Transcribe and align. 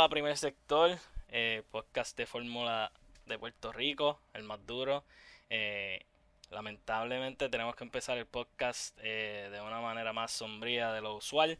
a 0.00 0.08
Primer 0.10 0.36
Sector, 0.36 0.98
eh, 1.30 1.62
podcast 1.70 2.18
de 2.18 2.26
Fórmula 2.26 2.92
de 3.24 3.38
Puerto 3.38 3.72
Rico, 3.72 4.20
el 4.34 4.42
más 4.42 4.64
duro. 4.66 5.04
Eh, 5.48 6.04
lamentablemente 6.50 7.48
tenemos 7.48 7.74
que 7.76 7.84
empezar 7.84 8.18
el 8.18 8.26
podcast 8.26 8.96
eh, 9.02 9.48
de 9.50 9.60
una 9.60 9.80
manera 9.80 10.12
más 10.12 10.32
sombría 10.32 10.92
de 10.92 11.00
lo 11.00 11.14
usual. 11.14 11.58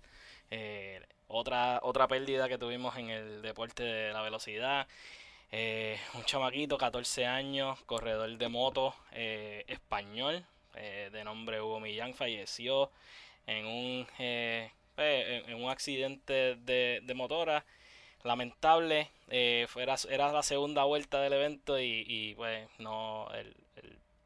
otra, 1.28 1.80
otra 1.82 2.08
pérdida 2.08 2.48
que 2.48 2.58
tuvimos 2.58 2.96
en 2.96 3.08
el 3.08 3.42
deporte 3.42 3.82
de 3.84 4.12
la 4.12 4.20
velocidad. 4.20 4.86
un 6.14 6.24
chamaquito, 6.24 6.76
14 6.76 7.24
años, 7.24 7.82
corredor 7.84 8.36
de 8.36 8.48
moto 8.48 8.94
español, 9.12 10.44
de 10.74 11.24
nombre 11.24 11.62
Hugo 11.62 11.80
Millán, 11.80 12.12
falleció 12.14 12.90
en 13.46 13.66
un 13.66 14.06
en, 14.18 15.54
un 15.54 15.70
accidente 15.70 16.56
de, 16.56 17.12
motora 17.14 17.64
lamentable. 18.24 19.10
Eh, 19.28 19.66
era, 19.76 20.32
la 20.32 20.42
segunda 20.42 20.84
vuelta 20.84 21.20
del 21.20 21.32
evento 21.32 21.78
y, 21.80 22.34
pues 22.36 22.68
no, 22.78 23.28
el, 23.34 23.54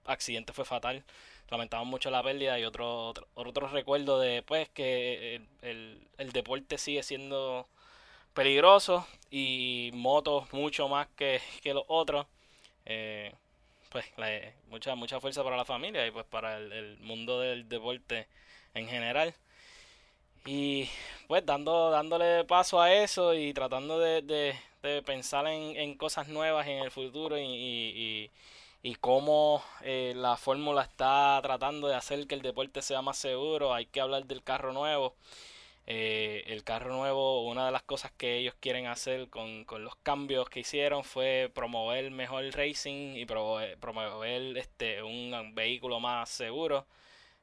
accidente 0.04 0.52
fue 0.52 0.64
fatal. 0.64 1.04
Lamentamos 1.50 1.86
mucho 1.86 2.10
la 2.10 2.22
pérdida 2.22 2.58
y 2.58 2.64
otro, 2.64 3.12
otro, 3.34 3.68
recuerdo 3.68 4.20
de 4.20 4.42
pues 4.42 4.68
que 4.70 5.40
el, 5.62 6.32
deporte 6.32 6.78
sigue 6.78 7.02
siendo 7.02 7.66
peligroso 8.34 9.06
y 9.30 9.90
motos 9.94 10.52
mucho 10.52 10.88
más 10.88 11.08
que, 11.16 11.40
los 11.64 11.84
otros. 11.88 12.26
Eh, 12.86 13.32
pues 13.90 14.06
mucha, 14.68 14.94
mucha 14.94 15.20
fuerza 15.20 15.42
para 15.42 15.56
la 15.56 15.64
familia 15.64 16.06
y 16.06 16.10
pues 16.12 16.24
para 16.26 16.58
el 16.58 16.98
mundo 17.00 17.40
del 17.40 17.68
deporte 17.68 18.28
en 18.74 18.88
general. 18.88 19.34
Y 20.46 20.88
pues 21.28 21.44
dando, 21.46 21.90
dándole 21.90 22.44
paso 22.44 22.80
a 22.80 22.92
eso 22.92 23.34
y 23.34 23.52
tratando 23.52 23.98
de, 23.98 24.56
pensar 25.04 25.46
en, 25.46 25.94
cosas 25.96 26.28
nuevas 26.28 26.66
en 26.66 26.78
el 26.78 26.90
futuro 26.90 27.38
y, 27.38 28.30
y, 28.82 28.94
cómo 28.96 29.62
eh, 29.82 30.14
la 30.16 30.36
fórmula 30.36 30.82
está 30.82 31.38
tratando 31.42 31.88
de 31.88 31.94
hacer 31.94 32.26
que 32.26 32.34
el 32.34 32.42
deporte 32.42 32.82
sea 32.82 33.02
más 33.02 33.18
seguro, 33.18 33.74
hay 33.74 33.86
que 33.86 34.00
hablar 34.00 34.26
del 34.26 34.42
carro 34.42 34.72
nuevo. 34.72 35.14
Eh, 35.86 36.44
el 36.46 36.62
carro 36.64 36.92
nuevo, 36.94 37.44
una 37.48 37.66
de 37.66 37.72
las 37.72 37.82
cosas 37.82 38.12
que 38.12 38.36
ellos 38.38 38.54
quieren 38.60 38.86
hacer 38.86 39.28
con, 39.28 39.66
los 39.78 39.96
cambios 39.96 40.48
que 40.48 40.60
hicieron 40.60 41.04
fue 41.04 41.50
promover 41.52 42.10
mejor 42.12 42.44
racing 42.52 43.16
y 43.16 43.24
promover, 43.26 43.78
promover 43.78 44.56
este, 44.56 45.02
un 45.02 45.54
vehículo 45.54 46.00
más 46.00 46.28
seguro. 46.30 46.86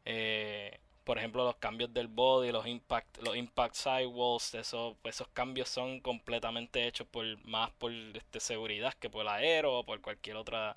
Eh, 0.06 0.80
por 1.08 1.18
ejemplo, 1.18 1.46
los 1.46 1.56
cambios 1.56 1.94
del 1.94 2.10
body, 2.10 2.52
los 2.52 2.68
impact, 2.68 3.20
los 3.20 3.38
impact 3.38 3.76
sidewalls, 3.76 4.54
eso, 4.56 4.98
pues, 5.02 5.16
esos 5.16 5.30
cambios 5.30 5.70
son 5.70 6.02
completamente 6.02 6.86
hechos 6.86 7.08
por 7.08 7.24
más 7.46 7.72
por 7.72 7.94
este, 7.94 8.42
seguridad 8.42 8.94
que 8.96 9.10
por 9.10 9.22
el 9.22 9.30
aero 9.30 9.80
o 9.80 9.86
por 9.86 10.02
cualquier 10.02 10.36
otra 10.36 10.76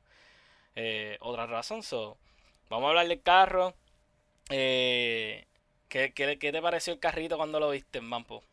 eh, 0.76 1.16
otra 1.18 1.46
razón. 1.46 1.82
So, 1.82 2.16
vamos 2.68 2.86
a 2.86 2.88
hablar 2.90 3.08
del 3.08 3.20
carro. 3.20 3.74
Eh, 4.50 5.46
¿qué, 5.88 6.12
qué, 6.14 6.36
te 6.36 6.62
pareció 6.62 6.92
el 6.92 7.00
carrito 7.00 7.36
cuando 7.36 7.58
lo 7.58 7.70
viste 7.70 7.98
en 7.98 8.04
Mampo? 8.04 8.44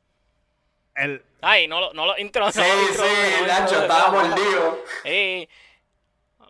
El... 0.95 1.23
Ay, 1.41 1.67
no, 1.67 1.93
no 1.93 2.07
lo 2.07 2.17
intro. 2.17 2.51
Sí, 2.51 2.59
sí, 2.91 3.45
Nacho, 3.45 3.83
estaba 3.83 4.09
mordido. 4.09 4.79
Sí. 5.03 5.47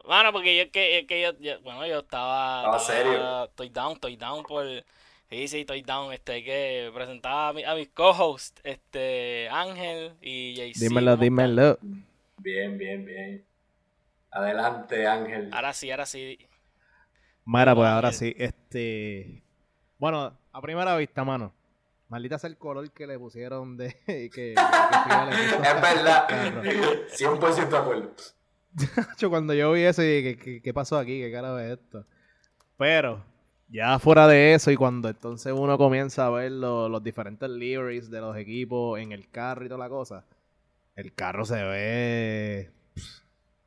Bueno, 0.05 0.31
porque 0.31 0.55
yo 0.55 0.71
que, 0.71 1.05
que 1.05 1.19
yo, 1.21 1.59
bueno, 1.63 1.85
yo 1.85 1.99
estaba, 1.99 2.59
estaba 2.59 2.79
serio. 2.79 3.43
Estoy 3.43 3.67
down, 3.67 3.91
estoy 3.91 4.16
down 4.16 4.43
por 4.43 4.66
Sí, 5.29 5.47
sí, 5.49 5.59
estoy 5.61 5.81
down. 5.81 6.13
Este, 6.13 6.33
hay 6.33 6.43
que 6.43 6.91
presentar 6.93 7.53
a, 7.65 7.75
mis 7.75 7.89
co-hosts, 7.89 8.61
este, 8.63 9.49
Ángel 9.49 10.13
y 10.21 10.55
JC. 10.55 10.79
Dímelo, 10.79 11.17
dímelo. 11.17 11.79
Bien, 12.38 12.77
bien, 12.77 13.05
bien. 13.05 13.45
Adelante, 14.31 15.05
Ángel. 15.05 15.49
Ahora 15.51 15.73
sí, 15.73 15.91
ahora 15.91 16.05
sí. 16.05 16.37
Mara, 17.43 17.75
pues 17.75 17.87
ahora 17.87 18.13
sí. 18.13 18.33
Este. 18.37 19.43
Bueno, 19.97 20.37
a 20.51 20.61
primera 20.61 20.95
vista, 20.95 21.25
mano. 21.25 21.53
Maldita 22.07 22.39
sea 22.39 22.49
el 22.49 22.57
color 22.57 22.89
que 22.91 23.05
le 23.05 23.19
pusieron 23.19 23.75
de. 23.75 23.97
Que, 24.05 24.29
que, 24.29 24.51
es 24.51 25.81
verdad. 25.81 26.27
100% 26.29 27.69
de 27.69 27.77
acuerdo. 27.77 28.13
Cuando 29.29 29.53
yo 29.53 29.73
vi 29.73 29.81
eso, 29.81 30.03
y 30.03 30.37
¿qué, 30.37 30.61
qué 30.61 30.73
pasó 30.73 30.97
aquí? 30.97 31.19
¿Qué 31.19 31.31
cara 31.31 31.66
es 31.66 31.79
esto? 31.79 32.05
Pero, 32.77 33.25
ya 33.69 34.00
fuera 34.00 34.28
de 34.28 34.53
eso, 34.53 34.72
y 34.72 34.75
cuando 34.75 35.09
entonces 35.09 35.53
uno 35.53 35.78
comienza 35.78 36.25
a 36.25 36.29
ver 36.29 36.51
los 36.51 37.03
diferentes 37.03 37.50
liveries 37.50 38.09
de 38.09 38.22
los 38.22 38.38
equipos 38.38 39.00
en 39.00 39.11
el 39.11 39.29
carro 39.29 39.66
y 39.66 39.67
toda 39.67 39.79
la 39.79 39.89
cosa, 39.89 40.23
el 40.95 41.13
carro 41.13 41.45
se 41.45 41.61
ve 41.61 42.72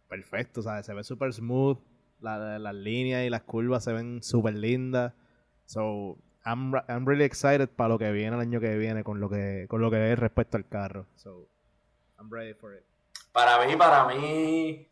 perfecto, 0.09 0.63
¿sabes? 0.63 0.87
Se 0.87 0.95
ve 0.95 1.05
súper 1.05 1.33
smooth, 1.33 1.79
las 2.21 2.75
líneas 2.75 3.25
y 3.25 3.31
las 3.31 3.43
curvas 3.43 3.85
se 3.85 3.93
ven 3.93 4.23
súper 4.23 4.55
lindas. 4.55 5.13
So, 5.67 6.19
I'm, 6.45 6.73
I'm 6.89 7.07
really 7.07 7.25
excited 7.25 7.69
para 7.69 7.91
lo 7.91 7.99
que 7.99 8.11
viene 8.11 8.35
el 8.35 8.43
año 8.43 8.61
que 8.61 8.77
viene 8.77 9.05
con 9.05 9.21
lo 9.21 9.29
que, 9.31 9.67
con 9.69 9.81
lo 9.81 9.91
que 9.91 10.13
es 10.13 10.19
respecto 10.19 10.57
al 10.57 10.67
carro. 10.67 11.07
So, 11.17 11.47
I'm 12.19 12.31
ready 12.31 12.55
for 12.55 12.75
it. 12.75 12.83
Para 13.33 13.65
mí, 13.65 13.77
para 13.77 14.07
mí, 14.07 14.89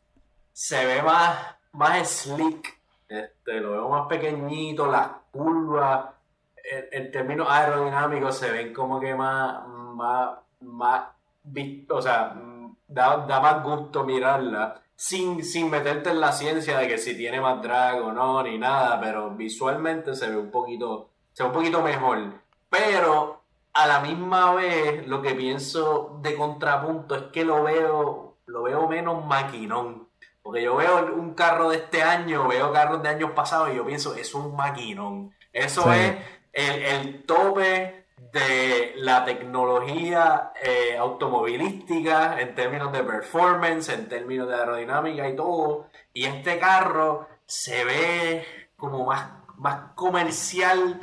se 0.53 0.87
ve 0.87 1.03
más, 1.03 1.57
más 1.73 2.09
slick 2.09 2.78
este, 3.09 3.61
lo 3.61 3.73
veo 3.73 3.89
más 3.89 4.07
pequeñito, 4.07 4.87
las 4.87 5.09
curvas, 5.31 6.07
en, 6.93 7.11
términos 7.11 7.49
aerodinámicos 7.51 8.37
se 8.37 8.51
ven 8.51 8.73
como 8.73 9.01
que 9.01 9.15
más, 9.15 9.67
más, 9.67 10.39
más, 10.61 11.09
o 11.91 12.03
sea, 12.03 12.35
da, 12.87 13.27
da 13.27 13.41
más 13.41 13.63
gusto 13.63 14.05
mirarla. 14.05 14.83
Sin, 14.95 15.45
sin 15.45 15.71
meterte 15.71 16.11
en 16.11 16.21
la 16.21 16.33
ciencia 16.33 16.77
de 16.79 16.89
que 16.89 16.99
si 16.99 17.17
tiene 17.17 17.41
más 17.41 17.63
drag 17.63 18.03
o 18.03 18.13
no, 18.13 18.43
ni 18.43 18.59
nada, 18.59 19.01
pero 19.01 19.31
visualmente 19.31 20.15
se 20.15 20.29
ve 20.29 20.37
un 20.37 20.51
poquito, 20.51 21.11
se 21.33 21.45
ve 21.45 21.49
un 21.49 21.55
poquito 21.55 21.83
mejor. 21.83 22.19
Pero 22.69 23.43
a 23.75 23.87
la 23.87 24.01
misma 24.01 24.55
vez, 24.55 25.07
lo 25.07 25.23
que 25.23 25.35
pienso 25.35 26.19
de 26.21 26.35
contrapunto 26.35 27.15
es 27.15 27.23
que 27.33 27.45
lo 27.45 27.63
veo, 27.63 28.39
lo 28.47 28.63
veo 28.65 28.89
menos 28.89 29.25
maquinón. 29.25 30.08
Porque 30.49 30.63
yo 30.63 30.77
veo 30.77 31.15
un 31.15 31.35
carro 31.35 31.69
de 31.69 31.77
este 31.77 32.03
año, 32.03 32.49
veo 32.49 32.73
carros 32.73 33.03
de 33.03 33.11
años 33.11 33.33
pasados 33.33 33.69
y 33.71 33.77
yo 33.77 33.85
pienso, 33.85 34.15
es 34.15 34.35
un 34.35 34.57
maquinón. 34.57 35.35
Eso 35.53 35.93
es 35.93 36.17
el, 36.55 37.25
tope 37.25 38.07
de 38.33 38.95
la 38.97 39.27
tecnología 39.27 40.55
eh, 40.63 40.97
automovilística 40.97 42.41
en 42.41 42.55
términos 42.55 42.93
de 42.93 43.05
performance, 43.05 43.91
en 43.91 44.09
términos 44.09 44.49
de 44.49 44.55
aerodinámica 44.55 45.29
y 45.29 45.37
todo. 45.37 45.89
Y 46.15 46.25
este 46.25 46.59
carro 46.59 47.29
se 47.45 47.85
ve 47.85 48.71
como 48.75 49.05
más, 49.05 49.29
más 49.59 49.93
comercial 49.97 50.99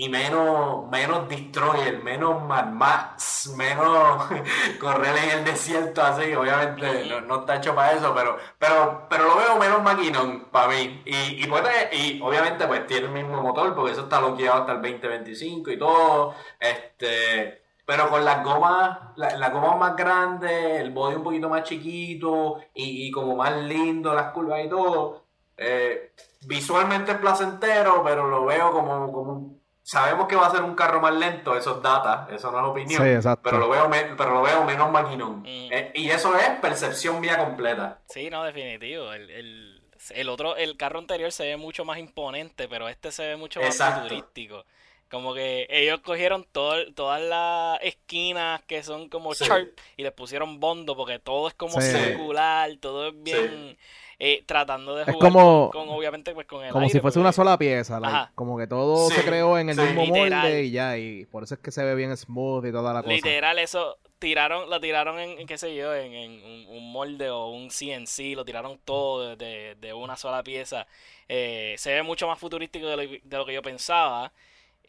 y 0.00 0.08
menos, 0.08 0.88
menos 0.90 1.28
destroyer, 1.28 2.00
menos 2.04 2.40
Mad 2.44 2.66
Max, 2.66 3.52
menos 3.56 4.28
correr 4.80 5.16
en 5.24 5.38
el 5.38 5.44
desierto 5.44 6.00
así, 6.00 6.32
obviamente 6.34 7.20
no, 7.26 7.40
está 7.40 7.56
hecho 7.56 7.74
para 7.74 7.94
eso, 7.94 8.14
pero, 8.14 8.36
pero, 8.60 9.08
pero 9.10 9.24
lo 9.24 9.36
veo 9.36 9.58
menos 9.58 9.82
maquinón 9.82 10.44
para 10.52 10.68
mí. 10.68 11.02
Y, 11.04 11.42
y, 11.42 11.46
puede, 11.48 11.92
y 11.92 12.20
obviamente 12.22 12.64
pues 12.68 12.86
tiene 12.86 13.06
el 13.06 13.12
mismo 13.12 13.42
motor, 13.42 13.74
porque 13.74 13.90
eso 13.90 14.02
está 14.02 14.20
bloqueado 14.20 14.60
hasta 14.60 14.72
el 14.74 14.82
2025 14.82 15.72
y 15.72 15.78
todo. 15.78 16.34
Este, 16.60 17.64
pero 17.84 18.08
con 18.08 18.24
las 18.24 18.44
gomas, 18.44 19.00
las 19.16 19.52
gomas 19.52 19.78
más 19.78 19.96
grandes, 19.96 20.80
el 20.80 20.92
body 20.92 21.16
un 21.16 21.24
poquito 21.24 21.48
más 21.48 21.64
chiquito 21.64 22.60
y, 22.72 23.10
como 23.10 23.34
más 23.34 23.56
lindo 23.64 24.14
las 24.14 24.30
curvas 24.30 24.64
y 24.64 24.68
todo. 24.68 25.24
Eh, 25.56 26.12
visualmente 26.46 27.10
es 27.10 27.18
placentero, 27.18 28.04
pero 28.04 28.28
lo 28.28 28.44
veo 28.44 28.70
como, 28.70 29.12
como 29.12 29.32
un 29.32 29.58
sabemos 29.88 30.28
que 30.28 30.36
va 30.36 30.48
a 30.48 30.50
ser 30.50 30.62
un 30.62 30.74
carro 30.74 31.00
más 31.00 31.14
lento, 31.14 31.56
eso 31.56 31.76
es 31.76 31.82
data, 31.82 32.28
eso 32.30 32.52
no 32.52 32.58
es 32.58 32.64
opinión, 32.66 33.02
pero, 33.42 33.58
lo 33.58 33.70
veo 33.70 33.90
pero 34.18 34.34
lo 34.34 34.42
veo 34.42 34.62
menos 34.64 34.90
maquinón. 34.90 35.40
Mm. 35.40 35.72
Eh, 35.72 35.92
y 35.94 36.10
eso 36.10 36.36
es 36.36 36.46
percepción 36.60 37.22
vía 37.22 37.38
completa. 37.38 37.98
Sí, 38.06 38.28
no, 38.28 38.44
definitivo. 38.44 39.10
El, 39.14 39.80
el, 40.10 40.28
otro, 40.28 40.56
el 40.56 40.76
carro 40.76 40.98
anterior 40.98 41.32
se 41.32 41.46
ve 41.46 41.56
mucho 41.56 41.86
más 41.86 41.98
imponente, 41.98 42.68
pero 42.68 42.86
este 42.86 43.10
se 43.10 43.28
ve 43.28 43.36
mucho 43.36 43.62
más 43.62 43.78
futurístico. 43.78 44.66
Como 45.10 45.32
que 45.32 45.66
ellos 45.70 46.00
cogieron 46.00 46.46
todas 46.52 47.22
las 47.22 47.78
esquinas 47.82 48.60
que 48.64 48.82
son 48.82 49.08
como 49.08 49.32
sharp 49.32 49.70
y 49.96 50.02
les 50.02 50.12
pusieron 50.12 50.60
bondo 50.60 50.96
porque 50.96 51.18
todo 51.18 51.48
es 51.48 51.54
como 51.54 51.80
circular, 51.80 52.70
todo 52.78 53.08
es 53.08 53.22
bien... 53.22 53.78
Eh, 54.20 54.42
tratando 54.46 54.96
de 54.96 55.04
jugar 55.04 55.32
con, 55.32 55.88
obviamente 55.90 56.34
pues 56.34 56.44
con 56.44 56.64
el 56.64 56.72
como 56.72 56.88
si 56.88 56.98
fuese 56.98 57.20
una 57.20 57.30
sola 57.30 57.56
pieza 57.56 58.32
como 58.34 58.58
que 58.58 58.66
todo 58.66 59.08
se 59.10 59.22
creó 59.24 59.56
en 59.58 59.70
el 59.70 59.76
mismo 59.76 60.06
molde 60.06 60.64
y 60.64 60.72
ya 60.72 60.98
y 60.98 61.24
por 61.26 61.44
eso 61.44 61.54
es 61.54 61.60
que 61.60 61.70
se 61.70 61.84
ve 61.84 61.94
bien 61.94 62.16
smooth 62.16 62.66
y 62.66 62.72
toda 62.72 62.92
la 62.92 63.02
cosa. 63.02 63.14
Literal 63.14 63.60
eso 63.60 63.96
tiraron 64.18 64.68
lo 64.68 64.80
tiraron 64.80 65.20
en, 65.20 65.46
qué 65.46 65.56
sé 65.56 65.72
yo 65.76 65.94
en, 65.94 66.66
un, 66.68 66.90
molde 66.90 67.30
o 67.30 67.50
un 67.50 67.68
CNC 67.68 68.34
lo 68.34 68.44
tiraron 68.44 68.80
todo 68.84 69.36
de, 69.36 69.92
una 69.94 70.16
sola 70.16 70.42
pieza. 70.42 70.88
Eh, 71.28 71.76
se 71.78 71.94
ve 71.94 72.02
mucho 72.02 72.26
más 72.26 72.40
futurístico 72.40 72.88
de 72.88 73.20
lo, 73.30 73.46
que 73.46 73.54
yo 73.54 73.62
pensaba. 73.62 74.32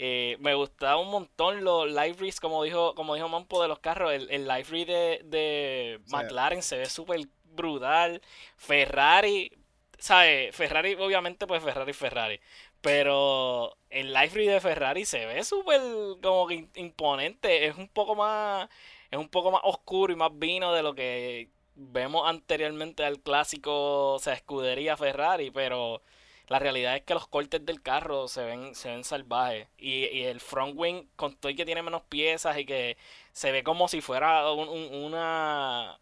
Eh, 0.02 0.38
me 0.40 0.56
gustaba 0.56 0.98
un 0.98 1.12
montón 1.12 1.64
los 1.64 1.88
liveries, 1.88 2.40
como 2.40 2.64
dijo, 2.64 2.96
como 2.96 3.14
dijo 3.14 3.30
Mampo 3.30 3.62
de 3.62 3.68
los 3.68 3.78
carros. 3.78 4.12
El, 4.12 4.28
el 4.32 4.48
livery 4.48 4.86
de, 4.86 5.22
de 5.26 6.00
McLaren 6.08 6.64
se 6.64 6.78
ve 6.78 6.86
súper 6.88 7.28
brutal. 7.60 8.22
Ferrari, 8.58 9.52
¿sabes? 9.98 10.56
Ferrari, 10.56 10.96
obviamente, 10.96 11.48
pues 11.48 11.64
Ferrari, 11.64 11.94
Ferrari. 11.94 12.40
Pero 12.82 13.78
el 13.90 14.14
livery 14.14 14.48
de 14.48 14.62
Ferrari 14.62 15.06
se 15.06 15.26
ve 15.26 15.44
súper 15.44 15.82
como 16.22 16.48
que 16.48 16.68
imponente. 16.76 17.68
Es 17.68 17.78
un 17.78 17.90
poco 17.90 18.16
más. 18.16 18.70
Es 19.12 19.20
un 19.20 19.30
poco 19.30 19.52
más 19.52 19.62
oscuro 19.64 20.14
y 20.14 20.16
más 20.16 20.32
vino 20.38 20.74
de 20.74 20.84
lo 20.84 20.94
que 20.96 21.50
vemos 21.76 22.28
anteriormente 22.28 23.06
al 23.06 23.22
clásico, 23.22 24.14
o 24.14 24.20
sea, 24.20 24.34
escudería 24.34 24.98
Ferrari, 24.98 25.50
pero 25.52 26.02
la 26.48 26.60
realidad 26.60 26.96
es 26.96 27.04
que 27.04 27.14
los 27.14 27.28
cortes 27.28 27.66
del 27.66 27.82
carro 27.82 28.28
se 28.28 28.44
ven, 28.44 28.76
se 28.76 28.90
ven 28.90 29.04
salvajes. 29.04 29.68
Y, 29.78 30.06
y 30.08 30.24
el 30.24 30.40
front 30.42 30.74
wing, 30.78 31.08
con 31.16 31.36
todo 31.38 31.52
y 31.52 31.56
que 31.56 31.66
tiene 31.66 31.84
menos 31.84 32.04
piezas 32.04 32.58
y 32.58 32.66
que 32.66 32.98
se 33.32 33.52
ve 33.52 33.64
como 33.64 33.88
si 33.88 34.02
fuera 34.02 34.52
una... 34.52 36.00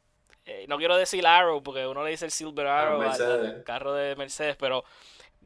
Eh, 0.48 0.66
no 0.68 0.78
quiero 0.78 0.98
decir 0.98 1.28
Arrow, 1.28 1.62
porque 1.62 1.86
uno 1.86 2.04
le 2.04 2.12
dice 2.12 2.26
el 2.26 2.32
Silver 2.32 2.68
Arrow 2.68 3.02
al, 3.02 3.64
carro 3.64 3.94
de 3.94 4.16
Mercedes, 4.16 4.56
pero 4.56 4.84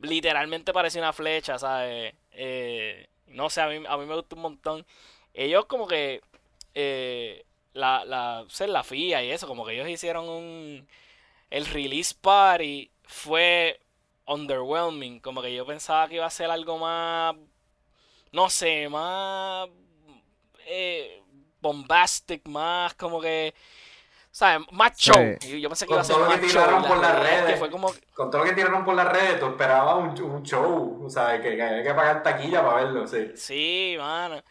literalmente 0.01 0.71
parece 0.71 0.99
una 0.99 1.11
flecha, 1.11 1.57
¿sabes? 1.57 2.13
Eh, 2.31 3.07
no 3.27 3.49
sé, 3.49 3.61
a 3.61 3.67
mí, 3.67 3.83
a 3.87 3.97
mí 3.97 4.05
me 4.05 4.15
gusta 4.15 4.35
un 4.35 4.41
montón. 4.41 4.85
Ellos 5.33 5.65
como 5.65 5.87
que... 5.87 6.21
Eh, 6.73 7.43
la, 7.73 8.03
la, 8.05 8.45
la 8.67 8.83
FIA 8.83 9.23
y 9.23 9.31
eso, 9.31 9.47
como 9.47 9.65
que 9.65 9.73
ellos 9.73 9.87
hicieron 9.89 10.27
un... 10.27 10.87
El 11.49 11.65
release 11.65 12.15
party 12.19 12.89
fue 13.03 13.79
underwhelming, 14.25 15.19
como 15.19 15.41
que 15.41 15.53
yo 15.53 15.65
pensaba 15.65 16.07
que 16.07 16.15
iba 16.15 16.25
a 16.25 16.29
ser 16.29 16.49
algo 16.49 16.77
más, 16.77 17.35
no 18.31 18.49
sé, 18.49 18.87
más 18.87 19.67
eh, 20.65 21.21
bombastic, 21.59 22.47
más 22.47 22.93
como 22.93 23.19
que, 23.19 23.53
¿sabes? 24.31 24.65
Más 24.71 24.97
show. 24.97 25.37
Yo 25.41 25.69
pensé 25.69 25.85
que 25.85 25.93
iba 25.93 26.01
a 26.01 26.03
ser 26.03 26.17
más 26.17 26.41
show. 26.41 26.87
Por 26.87 26.97
las 26.97 27.19
redes, 27.19 27.59
fue 27.59 27.69
como... 27.69 27.93
Con 28.13 28.31
todo 28.31 28.43
lo 28.43 28.49
que 28.49 28.55
tiraron 28.55 28.83
por 28.83 28.95
las 28.95 29.07
redes, 29.11 29.39
tú 29.39 29.47
esperabas 29.47 29.97
un, 29.97 30.23
un 30.23 30.43
show, 30.43 31.05
¿sabes? 31.09 31.41
Que, 31.41 31.55
que 31.55 31.61
había 31.61 31.83
que 31.83 31.93
pagar 31.93 32.23
taquilla 32.23 32.63
para 32.63 32.83
verlo, 32.83 33.07
sí. 33.07 33.31
Sí, 33.35 33.95
mano 33.97 34.41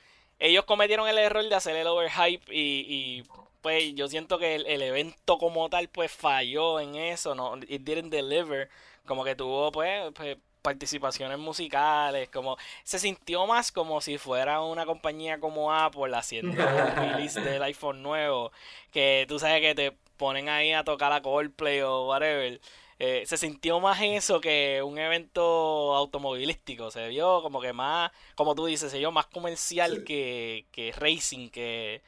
ellos 0.40 0.64
cometieron 0.64 1.06
el 1.06 1.18
error 1.18 1.46
de 1.46 1.54
hacer 1.54 1.76
el 1.76 1.86
overhype 1.86 2.52
y, 2.52 2.86
y 2.88 3.24
pues 3.60 3.94
yo 3.94 4.08
siento 4.08 4.38
que 4.38 4.56
el, 4.56 4.82
evento 4.82 5.38
como 5.38 5.68
tal 5.68 5.88
pues 5.88 6.10
falló 6.10 6.80
en 6.80 6.96
eso, 6.96 7.34
no, 7.34 7.56
it 7.68 7.82
didn't 7.82 8.10
deliver, 8.10 8.70
como 9.04 9.22
que 9.22 9.36
tuvo 9.36 9.70
pues, 9.70 10.10
pues, 10.14 10.38
participaciones 10.60 11.38
musicales, 11.38 12.28
como 12.28 12.56
se 12.84 12.98
sintió 12.98 13.46
más 13.46 13.72
como 13.72 14.00
si 14.00 14.18
fuera 14.18 14.60
una 14.60 14.86
compañía 14.86 15.40
como 15.40 15.72
Apple 15.72 16.16
haciendo 16.16 16.52
el 16.62 16.96
release 16.96 17.40
del 17.40 17.62
iPhone 17.62 18.02
nuevo, 18.02 18.52
que 18.92 19.26
tú 19.28 19.38
sabes 19.38 19.60
que 19.60 19.74
te 19.74 19.96
ponen 20.16 20.48
ahí 20.48 20.72
a 20.72 20.84
tocar 20.84 21.12
a 21.12 21.22
Coldplay 21.22 21.80
o 21.80 22.06
whatever. 22.06 22.60
Eh, 23.02 23.24
se 23.24 23.38
sintió 23.38 23.80
más 23.80 23.98
eso 24.02 24.42
que 24.42 24.82
un 24.84 24.98
evento 24.98 25.94
automovilístico. 25.96 26.90
Se 26.90 27.08
vio 27.08 27.40
como 27.42 27.60
que 27.62 27.72
más, 27.72 28.12
como 28.34 28.54
tú 28.54 28.66
dices, 28.66 28.90
se 28.90 28.98
vio 28.98 29.10
más 29.10 29.26
comercial 29.26 30.04
que, 30.04 30.66
que 30.70 30.92
racing, 30.92 31.48
que... 31.48 32.02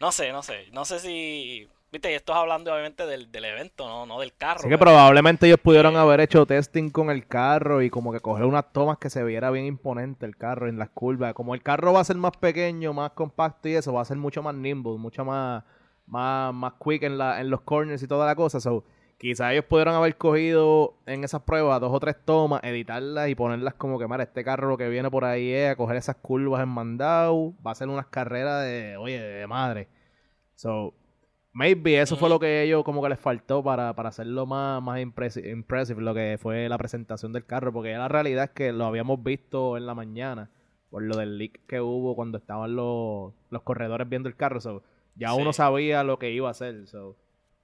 No 0.00 0.10
sé, 0.10 0.32
no 0.32 0.42
sé. 0.42 0.68
No 0.72 0.86
sé 0.86 1.00
si... 1.00 1.68
Viste, 1.90 2.14
esto 2.14 2.32
es 2.32 2.38
hablando 2.38 2.72
obviamente 2.72 3.06
del, 3.06 3.32
del 3.32 3.44
evento, 3.46 3.88
¿no? 3.88 4.04
no 4.04 4.20
del 4.20 4.34
carro. 4.34 4.60
Así 4.60 4.68
que 4.68 4.76
probablemente 4.76 5.46
ellos 5.46 5.58
pudieron 5.58 5.96
haber 5.96 6.20
hecho 6.20 6.44
testing 6.44 6.90
con 6.90 7.10
el 7.10 7.26
carro 7.26 7.80
y 7.80 7.88
como 7.88 8.12
que 8.12 8.20
coger 8.20 8.44
unas 8.44 8.72
tomas 8.72 8.98
que 8.98 9.08
se 9.08 9.24
viera 9.24 9.50
bien 9.50 9.64
imponente 9.64 10.26
el 10.26 10.36
carro 10.36 10.68
en 10.68 10.78
las 10.78 10.90
curvas. 10.90 11.32
Como 11.32 11.54
el 11.54 11.62
carro 11.62 11.94
va 11.94 12.00
a 12.00 12.04
ser 12.04 12.16
más 12.16 12.36
pequeño, 12.36 12.92
más 12.92 13.12
compacto 13.12 13.68
y 13.68 13.74
eso, 13.74 13.92
va 13.94 14.02
a 14.02 14.04
ser 14.04 14.18
mucho 14.18 14.42
más 14.42 14.54
nimble, 14.54 14.98
mucho 14.98 15.24
más, 15.24 15.64
más, 16.06 16.52
más 16.52 16.74
quick 16.84 17.04
en, 17.04 17.16
la, 17.16 17.40
en 17.40 17.48
los 17.48 17.62
corners 17.62 18.02
y 18.02 18.06
toda 18.06 18.26
la 18.26 18.34
cosa. 18.34 18.60
So, 18.60 18.84
Quizás 19.18 19.50
ellos 19.50 19.64
pudieron 19.64 19.96
haber 19.96 20.16
cogido 20.16 20.94
en 21.04 21.24
esas 21.24 21.42
pruebas 21.42 21.80
dos 21.80 21.92
o 21.92 21.98
tres 21.98 22.14
tomas, 22.24 22.62
editarlas 22.62 23.28
y 23.28 23.34
ponerlas 23.34 23.74
como 23.74 23.98
que, 23.98 24.06
mira, 24.06 24.22
este 24.22 24.44
carro 24.44 24.76
que 24.76 24.88
viene 24.88 25.10
por 25.10 25.24
ahí 25.24 25.50
es 25.50 25.72
a 25.72 25.76
coger 25.76 25.96
esas 25.96 26.14
curvas 26.14 26.62
en 26.62 26.68
mandado, 26.68 27.52
va 27.66 27.72
a 27.72 27.74
ser 27.74 27.88
unas 27.88 28.06
carreras 28.06 28.64
de, 28.64 28.96
oye, 28.96 29.20
de 29.20 29.46
madre. 29.48 29.88
So, 30.54 30.94
maybe 31.58 32.00
eso 32.00 32.16
fue 32.16 32.28
lo 32.28 32.38
que 32.38 32.62
ellos 32.62 32.84
como 32.84 33.02
que 33.02 33.08
les 33.08 33.18
faltó 33.18 33.64
para, 33.64 33.92
para 33.94 34.10
hacerlo 34.10 34.46
más, 34.46 34.80
más 34.80 35.00
impressive, 35.00 36.00
lo 36.00 36.14
que 36.14 36.38
fue 36.40 36.68
la 36.68 36.78
presentación 36.78 37.32
del 37.32 37.44
carro, 37.44 37.72
porque 37.72 37.92
la 37.94 38.06
realidad 38.06 38.44
es 38.44 38.50
que 38.50 38.70
lo 38.70 38.84
habíamos 38.84 39.24
visto 39.24 39.76
en 39.76 39.84
la 39.84 39.94
mañana, 39.94 40.50
por 40.88 41.02
lo 41.02 41.16
del 41.16 41.36
leak 41.36 41.66
que 41.66 41.80
hubo 41.80 42.14
cuando 42.14 42.38
estaban 42.38 42.76
los, 42.76 43.32
los 43.50 43.62
corredores 43.62 44.08
viendo 44.08 44.28
el 44.28 44.36
carro, 44.36 44.60
so, 44.60 44.84
ya 45.16 45.34
uno 45.34 45.52
sabía 45.52 46.04
lo 46.04 46.20
que 46.20 46.30
iba 46.30 46.46
a 46.46 46.52
hacer, 46.52 46.86
so 46.86 47.16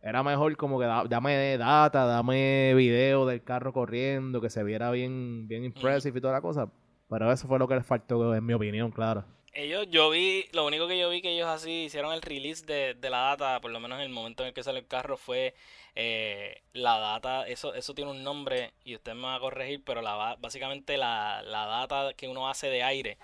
era 0.03 0.25
mejor 0.25 0.57
como 0.57 0.81
que 0.81 0.87
dame 0.87 1.57
data, 1.57 2.05
dame 2.05 2.75
video 2.75 3.27
del 3.27 3.45
carro 3.45 3.73
corriendo, 3.73 4.41
que 4.41 4.51
se 4.51 4.65
viera 4.65 4.91
bien, 4.91 5.47
bien 5.47 5.65
impressive 5.65 6.19
y 6.19 6.21
toda 6.21 6.35
la 6.35 6.43
cosa. 6.43 6.69
Pero 7.09 7.33
eso 7.33 7.49
fue 7.49 7.59
lo 7.59 7.67
que 7.67 7.77
les 7.77 7.87
faltó, 7.87 8.35
en 8.35 8.45
mi 8.45 8.53
opinión, 8.53 8.91
claro. 8.91 9.25
Ellos, 9.55 9.87
yo 9.91 10.11
vi, 10.11 10.47
lo 10.53 10.67
único 10.67 10.89
que 10.89 10.99
yo 10.99 11.09
vi 11.09 11.23
que 11.23 11.31
ellos 11.31 11.49
así 11.49 11.85
hicieron 11.85 12.13
el 12.13 12.23
release 12.23 12.65
de, 12.67 13.11
la 13.11 13.19
data, 13.19 13.61
por 13.61 13.71
lo 13.71 13.81
menos 13.81 13.99
en 13.99 14.05
el 14.05 14.11
momento 14.11 14.43
en 14.43 14.49
el 14.49 14.55
que 14.55 14.63
sale 14.63 14.81
el 14.81 14.87
carro, 14.87 15.17
fue 15.17 15.55
eh, 15.95 16.63
la 16.73 16.99
data, 16.99 17.47
eso, 17.47 17.75
eso 17.75 17.95
tiene 17.95 18.11
un 18.11 18.25
nombre 18.25 18.73
y 18.85 18.97
usted 18.97 19.15
me 19.15 19.23
va 19.23 19.37
a 19.37 19.41
corregir, 19.41 19.83
pero 19.85 20.03
la, 20.03 20.37
básicamente 20.41 20.97
la, 20.97 21.43
la 21.43 21.67
data 21.67 22.15
que 22.15 22.29
uno 22.29 22.49
hace 22.49 22.69
de 22.69 22.83
aire, 22.83 23.19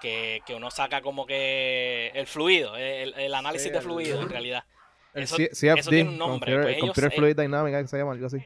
que, 0.00 0.42
que 0.44 0.54
uno 0.54 0.70
saca 0.70 1.02
como 1.02 1.24
que 1.24 2.10
el 2.14 2.26
fluido, 2.26 2.76
el, 2.76 3.34
análisis 3.34 3.72
de 3.72 3.80
fluido 3.80 4.20
en 4.20 4.28
realidad 4.30 4.64
eso, 5.16 5.36
tiene 5.88 6.10
un 6.10 6.18
nombre. 6.18 6.78
Computer, 6.78 7.04
pues 7.04 7.14
Fluid 7.14 7.36
Dynamic, 7.36 7.74
que 7.74 7.88
se 7.88 7.96
llama 7.96 8.12
algo 8.12 8.26
así. 8.26 8.38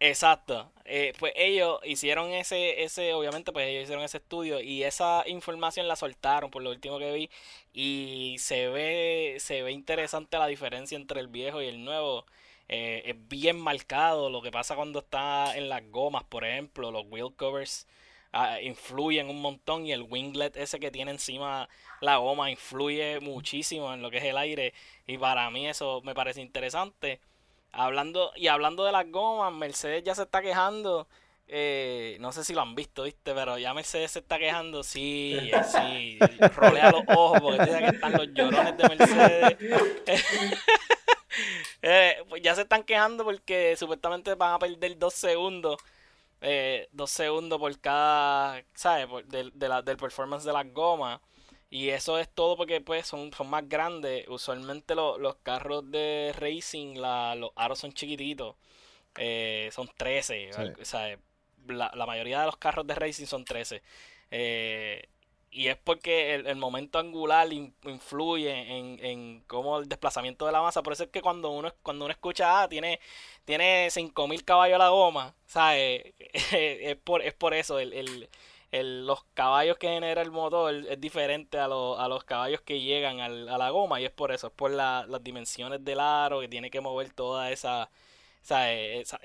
Exacto. 0.00 0.70
Eh, 0.84 1.12
pues 1.18 1.32
ellos 1.36 1.80
hicieron 1.84 2.30
ese, 2.30 2.84
ese, 2.84 3.12
obviamente, 3.14 3.52
pues 3.52 3.66
ellos 3.68 3.82
hicieron 3.82 4.04
ese 4.04 4.18
estudio 4.18 4.60
y 4.60 4.84
esa 4.84 5.24
información 5.26 5.88
la 5.88 5.96
soltaron 5.96 6.50
por 6.50 6.62
lo 6.62 6.70
último 6.70 6.98
que 7.00 7.12
vi 7.12 7.30
y 7.72 8.36
se 8.38 8.68
ve, 8.68 9.36
se 9.40 9.62
ve 9.62 9.72
interesante 9.72 10.38
la 10.38 10.46
diferencia 10.46 10.96
entre 10.96 11.20
el 11.20 11.26
viejo 11.28 11.60
y 11.62 11.66
el 11.66 11.84
nuevo. 11.84 12.26
Eh, 12.68 13.02
es 13.06 13.28
bien 13.28 13.58
marcado 13.58 14.30
lo 14.30 14.40
que 14.42 14.50
pasa 14.52 14.76
cuando 14.76 15.00
está 15.00 15.56
en 15.56 15.68
las 15.68 15.82
gomas, 15.90 16.22
por 16.24 16.44
ejemplo, 16.44 16.90
los 16.92 17.04
wheel 17.08 17.34
covers 17.34 17.86
ah, 18.32 18.60
influyen 18.60 19.28
un 19.30 19.40
montón 19.40 19.86
y 19.86 19.92
el 19.92 20.02
winglet 20.02 20.56
ese 20.56 20.78
que 20.78 20.90
tiene 20.90 21.10
encima 21.12 21.68
la 22.00 22.18
goma 22.18 22.50
influye 22.50 23.20
muchísimo 23.20 23.92
en 23.94 24.02
lo 24.02 24.10
que 24.10 24.18
es 24.18 24.24
el 24.24 24.36
aire 24.36 24.74
y 25.06 25.16
para 25.18 25.50
mí 25.50 25.66
eso 25.66 26.02
me 26.04 26.14
parece 26.14 26.40
interesante. 26.42 27.20
Hablando 27.72 28.32
y 28.36 28.48
hablando 28.48 28.84
de 28.84 28.92
las 28.92 29.10
gomas, 29.10 29.52
Mercedes 29.52 30.02
ya 30.04 30.14
se 30.14 30.22
está 30.22 30.40
quejando. 30.40 31.06
Eh, 31.50 32.18
no 32.20 32.30
sé 32.30 32.44
si 32.44 32.52
lo 32.52 32.60
han 32.60 32.74
visto, 32.74 33.04
¿viste? 33.04 33.32
Pero 33.34 33.56
ya 33.58 33.72
Mercedes 33.72 34.10
se 34.12 34.18
está 34.18 34.38
quejando, 34.38 34.82
sí, 34.82 35.38
eh, 35.40 35.62
sí, 35.64 36.18
rolea 36.54 36.90
los 36.92 37.04
ojos 37.08 37.40
porque 37.40 37.64
dice 37.64 37.78
que 37.78 37.86
están 37.86 38.12
los 38.12 38.28
llorones 38.34 38.76
de 38.76 38.88
Mercedes. 38.88 39.56
Eh, 41.82 42.16
pues 42.28 42.42
ya 42.42 42.56
se 42.56 42.62
están 42.62 42.82
quejando 42.82 43.22
porque 43.22 43.76
supuestamente 43.76 44.34
van 44.34 44.54
a 44.54 44.58
perder 44.58 44.98
dos 44.98 45.14
segundos. 45.14 45.76
dos 46.90 47.10
segundos 47.10 47.60
por 47.60 47.78
cada, 47.78 48.64
¿sabes? 48.74 49.06
de, 49.28 49.68
la, 49.68 49.82
del 49.82 49.96
performance 49.96 50.44
de 50.44 50.52
las 50.52 50.72
gomas. 50.72 51.20
Y 51.70 51.90
eso 51.90 52.18
es 52.18 52.28
todo 52.30 52.56
porque 52.56 52.80
pues 52.80 53.06
son, 53.06 53.32
son 53.32 53.50
más 53.50 53.68
grandes. 53.68 54.26
Usualmente 54.28 54.94
los 54.94 55.36
carros 55.42 55.90
de 55.90 56.34
racing, 56.38 56.96
la, 56.96 57.34
los 57.34 57.50
aros 57.56 57.78
son 57.78 57.92
chiquititos. 57.92 58.56
Eh, 59.16 59.70
son 59.72 59.90
13. 59.96 60.50
O 60.80 60.84
sea, 60.84 61.18
la, 61.66 61.92
la, 61.94 62.06
mayoría 62.06 62.40
de 62.40 62.46
los 62.46 62.56
carros 62.56 62.86
de 62.86 62.94
racing 62.94 63.26
son 63.26 63.44
13. 63.44 63.82
Eh, 64.30 65.08
y 65.50 65.68
es 65.68 65.76
porque 65.78 66.34
el, 66.34 66.56
momento 66.56 66.98
angular 66.98 67.50
influye 67.52 68.50
en, 68.50 69.04
en 69.04 69.40
cómo 69.46 69.78
el 69.78 69.88
desplazamiento 69.88 70.46
de 70.46 70.52
la 70.52 70.62
masa. 70.62 70.82
Por 70.82 70.92
eso 70.92 71.04
es 71.04 71.10
que 71.10 71.22
cuando 71.22 71.50
uno, 71.50 71.74
cuando 71.82 72.04
uno 72.04 72.12
escucha, 72.12 72.62
ah, 72.62 72.68
tiene, 72.68 73.00
tiene 73.44 73.90
5000 73.90 74.44
caballos 74.44 74.78
la 74.78 74.90
goma, 74.90 75.34
¿sabes? 75.46 76.14
es, 76.52 76.96
por, 76.98 77.22
es 77.22 77.34
por 77.34 77.54
eso. 77.54 77.78
el, 77.78 77.92
el, 77.92 78.28
los 78.72 79.24
caballos 79.34 79.78
que 79.78 79.88
genera 79.88 80.22
el 80.22 80.30
motor 80.30 80.74
es 80.74 81.00
diferente 81.00 81.58
a, 81.58 81.64
a 81.64 82.08
los 82.08 82.24
caballos 82.24 82.60
que 82.62 82.80
llegan 82.80 83.20
al, 83.20 83.48
a 83.48 83.58
la 83.58 83.70
goma 83.70 84.00
y 84.00 84.04
es 84.04 84.10
por 84.10 84.32
eso, 84.32 84.48
es 84.48 84.52
por 84.52 84.70
la, 84.70 85.06
las 85.08 85.22
dimensiones 85.24 85.84
del 85.84 86.00
aro 86.00 86.40
que 86.40 86.48
tiene 86.48 86.70
que 86.70 86.80
mover 86.80 87.10
toda 87.12 87.50
esa, 87.50 87.90
esa, 88.42 89.20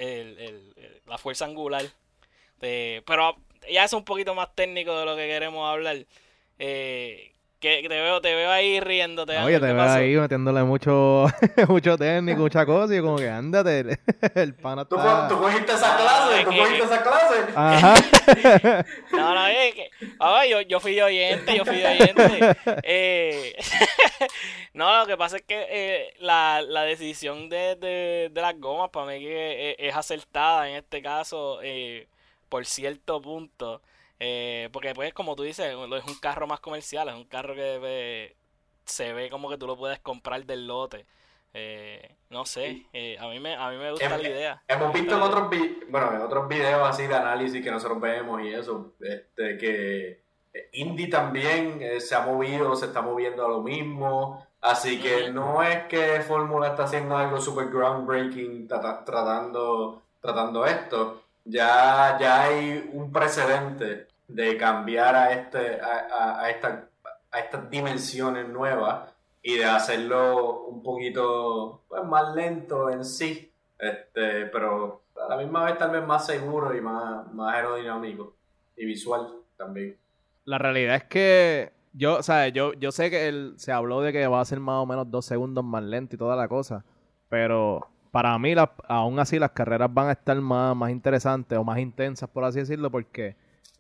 la 1.06 1.18
fuerza 1.18 1.46
angular. 1.46 1.86
pero 2.60 3.36
ya 3.72 3.84
es 3.86 3.94
un 3.94 4.06
poquito 4.06 4.36
más 4.36 4.54
técnico 4.56 4.98
de 4.98 5.06
lo 5.06 5.16
que 5.16 5.28
queremos 5.28 5.70
hablar. 5.70 6.06
Eh, 6.60 7.33
Que 7.64 7.88
te 7.88 8.02
veo, 8.02 8.20
te 8.20 8.36
veo 8.36 8.52
ahí 8.52 8.82
riéndote. 8.82 9.38
Oye, 9.38 9.56
te 9.58 9.66
¿qué 9.68 9.74
veo 9.74 9.78
pasó? 9.78 10.00
ahí 10.00 10.16
metiéndole 10.18 10.64
mucho, 10.64 11.28
mucho 11.70 11.98
técnico, 11.98 12.42
mucha 12.42 12.66
cosa, 12.66 12.94
y 12.94 13.00
como 13.00 13.16
que 13.16 13.30
ándate, 13.30 14.00
el 14.36 14.54
pana 14.62 14.84
¿Tú, 14.84 14.98
está... 14.98 15.28
co- 15.30 15.36
tú 15.36 15.42
cogiste 15.42 15.72
esa 15.72 15.94
Ah, 15.96 15.98
clase, 15.98 16.44
tú 16.44 16.50
que- 16.50 16.58
cogiste 16.58 16.84
esa 16.84 17.04
clase. 17.04 17.36
Ajá. 17.56 18.86
No, 19.14 19.34
no, 19.36 19.48
es 19.48 19.76
que. 19.76 19.90
ah, 20.20 20.46
yo, 20.46 20.60
yo 20.62 20.80
fui 20.80 20.94
de 20.96 21.04
oyente, 21.04 21.56
yo 21.56 21.64
fui 21.66 21.78
de 21.78 21.86
oyente. 21.88 22.56
Eh, 22.84 23.56
no, 24.74 25.00
lo 25.00 25.06
que 25.08 25.16
pasa 25.18 25.38
es 25.38 25.44
que 25.44 25.66
eh, 25.70 26.14
la, 26.20 26.62
la 26.68 26.84
decisión 26.84 27.48
de, 27.50 27.76
de, 27.76 28.30
de 28.32 28.42
las 28.42 28.60
gomas 28.60 28.90
para 28.90 29.06
mí 29.08 29.20
que 29.20 29.72
es, 29.72 29.76
es 29.80 29.96
acertada 29.96 30.70
en 30.70 30.76
este 30.78 31.02
caso 31.02 31.60
eh, 31.64 32.08
por 32.50 32.66
cierto 32.66 33.22
punto. 33.22 33.82
Eh, 34.26 34.70
porque 34.72 34.94
pues 34.94 35.14
como 35.14 35.36
tú 35.36 35.44
dices, 35.44 35.66
es 35.68 35.76
un 36.08 36.16
carro 36.22 36.48
más 36.48 36.62
comercial, 36.62 37.10
es 37.10 37.16
un 37.16 37.26
carro 37.26 37.56
que 37.56 37.78
eh, 37.84 38.36
se 38.86 39.12
ve 39.12 39.30
como 39.30 39.50
que 39.50 39.58
tú 39.58 39.68
lo 39.68 39.76
puedes 39.76 40.00
comprar 40.00 40.46
del 40.46 40.66
lote. 40.66 41.06
Eh, 41.54 42.16
no 42.30 42.46
sé, 42.46 42.86
eh, 42.94 43.18
a 43.20 43.28
mí 43.28 43.42
me, 43.42 43.54
a 43.54 43.70
mí 43.70 43.76
me 43.76 43.92
gusta 43.92 44.06
Em- 44.06 44.22
la 44.22 44.30
idea. 44.30 44.64
Hemos 44.66 44.94
visto 44.94 45.16
en 45.18 45.22
otros, 45.24 45.50
bueno, 45.90 46.16
en 46.16 46.22
otros 46.22 46.48
videos 46.48 46.88
así 46.88 47.06
de 47.06 47.16
análisis 47.16 47.62
que 47.62 47.70
nosotros 47.70 48.00
vemos 48.00 48.42
y 48.44 48.54
eso, 48.54 48.94
este, 49.02 49.58
que 49.58 50.22
Indy 50.72 51.10
también 51.10 51.80
eh, 51.82 52.00
se 52.00 52.16
ha 52.16 52.22
movido, 52.22 52.78
se 52.78 52.86
está 52.86 53.02
moviendo 53.02 53.46
a 53.46 53.50
lo 53.50 53.62
mismo, 53.62 54.48
así 54.62 55.02
que 55.02 55.32
no 55.32 55.62
es 55.64 55.84
que 55.88 56.22
Fórmula 56.22 56.70
está 56.70 56.86
haciendo 56.86 57.18
algo 57.18 57.42
super 57.42 57.68
groundbreaking 57.68 58.70
trata- 58.70 59.04
tratando, 59.04 60.02
tratando 60.22 60.66
esto, 60.66 61.24
ya, 61.44 62.18
ya 62.22 62.44
hay 62.44 62.90
un 62.94 63.12
precedente 63.12 64.13
de 64.34 64.58
cambiar 64.58 65.16
a, 65.16 65.32
este, 65.34 65.80
a, 65.82 66.42
a- 66.44 66.50
esta- 66.50 66.88
a 67.32 67.40
estas 67.40 67.70
dimensiones 67.70 68.48
nuevas 68.50 69.10
y 69.42 69.58
de 69.58 69.66
hacerlo 69.66 70.62
un 70.66 70.82
poquito 70.84 71.82
pues, 71.88 72.04
más 72.06 72.34
lento 72.36 72.90
en 72.90 73.04
sí, 73.06 73.52
este, 73.80 74.46
pero 74.48 75.02
a 75.26 75.30
la 75.30 75.38
misma 75.38 75.66
vez 75.66 75.78
tal 75.78 75.92
vez 75.92 76.06
más 76.06 76.26
seguro 76.26 76.76
y 76.76 76.82
más, 76.82 77.32
más 77.34 77.54
aerodinámico 77.56 78.36
y 78.78 78.86
visual 78.86 79.28
también. 79.58 79.98
La 80.46 80.58
realidad 80.58 80.96
es 80.96 81.04
que 81.06 81.72
yo, 81.94 82.18
o 82.18 82.24
sea, 82.24 82.48
yo, 82.50 82.74
yo 82.74 82.92
sé 82.92 83.10
que 83.10 83.28
él, 83.28 83.54
se 83.58 83.72
habló 83.72 84.02
de 84.02 84.12
que 84.12 84.26
va 84.28 84.42
a 84.42 84.46
ser 84.46 84.60
más 84.60 84.76
o 84.82 84.86
menos 84.86 85.10
dos 85.12 85.26
segundos 85.26 85.64
más 85.64 85.84
lento 85.84 86.16
y 86.16 86.20
toda 86.20 86.36
la 86.36 86.48
cosa, 86.48 86.84
pero 87.30 87.88
para 88.12 88.38
mí 88.40 88.54
la- 88.56 88.72
aún 88.88 89.20
así 89.20 89.40
las 89.40 89.52
carreras 89.52 89.94
van 89.94 90.08
a 90.10 90.14
estar 90.14 90.40
más, 90.40 90.76
más 90.76 90.92
interesantes 90.92 91.58
o 91.58 91.64
más 91.64 91.80
intensas, 91.80 92.30
por 92.30 92.44
así 92.44 92.60
decirlo, 92.60 92.90
porque 92.92 93.36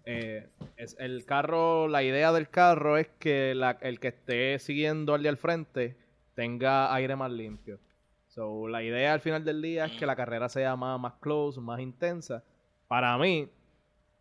eh, 0.06 0.48
es 0.78 0.96
el 1.00 1.26
carro, 1.26 1.88
la 1.88 2.04
idea 2.04 2.32
del 2.32 2.50
carro 2.50 2.98
es 2.98 3.08
que 3.20 3.54
la- 3.56 3.78
el 3.82 4.00
que 4.00 4.10
esté 4.10 4.60
siguiendo 4.60 5.14
al 5.14 5.24
de 5.24 5.30
al 5.30 5.38
frente 5.38 5.96
tenga 6.36 6.94
aire 6.94 7.16
más 7.16 7.32
limpio. 7.32 7.80
So, 8.28 8.68
la 8.68 8.82
idea 8.84 9.14
al 9.14 9.22
final 9.22 9.46
del 9.46 9.62
día 9.62 9.86
es 9.86 9.92
que 9.94 10.06
la 10.06 10.16
carrera 10.16 10.50
sea 10.50 10.76
más, 10.76 11.00
más 11.00 11.14
close, 11.22 11.62
más 11.62 11.80
intensa. 11.80 12.44
Para 12.88 13.16
mí, 13.18 13.48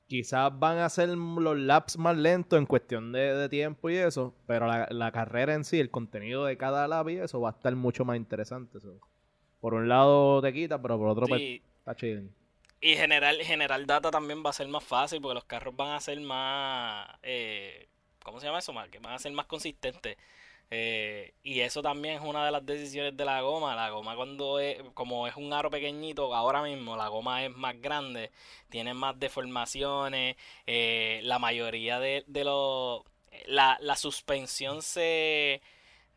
quizás 0.07 0.53
van 0.59 0.79
a 0.79 0.89
ser 0.91 1.09
los 1.09 1.59
laps 1.59 1.97
más 1.97 2.17
lentos 2.17 2.59
en 2.59 2.67
cuestión 2.67 3.11
de, 3.13 3.35
de 3.35 3.49
tiempo 3.49 3.89
y 3.89 3.97
eso, 3.97 4.35
pero 4.47 4.67
la, 4.67 4.87
la 4.91 5.11
carrera 5.11 5.55
en 5.55 5.65
sí, 5.65 5.81
el 5.81 5.91
contenido 5.91 6.45
de 6.45 6.59
cada 6.59 6.87
lap 6.87 7.09
y 7.09 7.17
eso 7.17 7.41
va 7.41 7.49
a 7.51 7.53
estar 7.53 7.75
mucho 7.75 8.05
más 8.05 8.17
interesante. 8.19 8.79
so. 8.81 8.99
Por 9.61 9.73
un 9.75 9.89
lado 9.89 10.43
te 10.43 10.53
quita, 10.53 10.81
pero 10.83 10.99
por 10.99 11.09
otro 11.09 11.27
pues, 11.27 11.41
Sí, 11.41 11.63
está 11.79 11.95
chido. 11.97 12.23
Y 12.83 12.97
generar, 12.97 13.37
generar 13.37 13.87
data 13.87 14.11
también 14.11 14.45
va 14.45 14.51
a 14.51 14.53
ser 14.53 14.67
más 14.67 14.83
fácil 14.85 15.21
porque 15.23 15.35
los 15.37 15.45
carros 15.45 15.77
van 15.77 15.93
a 15.93 16.01
ser 16.01 16.21
más, 16.21 17.09
eh, 17.23 17.89
¿cómo 18.25 18.41
se 18.41 18.47
llama 18.47 18.59
eso? 18.59 18.75
Que 18.91 18.99
van 18.99 19.15
a 19.15 19.19
ser 19.21 19.33
más 19.33 19.47
consistentes. 19.47 20.17
Eh, 20.71 21.35
y 21.45 21.61
eso 21.61 21.81
también 21.83 22.17
es 22.17 22.23
una 22.23 22.45
de 22.45 22.51
las 22.51 22.67
decisiones 22.67 23.17
de 23.17 23.25
la 23.25 23.41
goma. 23.41 23.77
La 23.77 23.91
goma 23.91 24.17
cuando 24.17 24.59
es, 24.59 24.83
como 24.95 25.29
es 25.29 25.37
un 25.37 25.53
aro 25.53 25.71
pequeñito, 25.71 26.35
ahora 26.35 26.63
mismo 26.63 26.97
la 26.97 27.07
goma 27.09 27.45
es 27.45 27.55
más 27.55 27.81
grande, 27.81 28.33
tiene 28.69 28.95
más 28.95 29.19
deformaciones, 29.19 30.37
eh, 30.67 31.21
la 31.23 31.39
mayoría 31.39 32.01
de, 32.01 32.25
de 32.27 32.45
los... 32.45 33.03
La, 33.47 33.79
la 33.81 33.97
suspensión 33.97 34.83
se... 34.83 35.63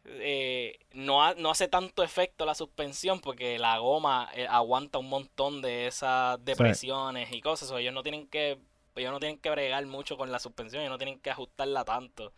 eh, 0.06 0.80
no, 0.94 1.24
ha- 1.24 1.34
no 1.36 1.50
hace 1.52 1.68
tanto 1.68 2.04
efecto 2.04 2.46
la 2.46 2.56
suspensión 2.56 3.20
porque 3.20 3.58
la 3.60 3.78
goma 3.80 4.30
eh, 4.36 4.48
aguanta 4.50 5.00
un 5.00 5.10
montón 5.10 5.62
de 5.62 5.88
esas 5.88 6.44
depresiones 6.46 7.32
y 7.32 7.42
cosas. 7.42 7.72
o 7.72 7.78
ellos 7.78 7.94
no 7.94 8.04
tienen 8.04 8.28
que 8.28 8.58
ellos 8.96 9.12
no 9.12 9.20
tienen 9.20 9.38
que 9.40 9.50
bregar 9.50 9.86
mucho 9.88 10.16
con 10.18 10.32
la 10.32 10.40
suspensión, 10.40 10.82
ellos 10.82 10.92
no 10.92 10.98
tienen 10.98 11.20
que 11.20 11.30
ajustarla 11.30 11.84
tanto. 11.84 12.32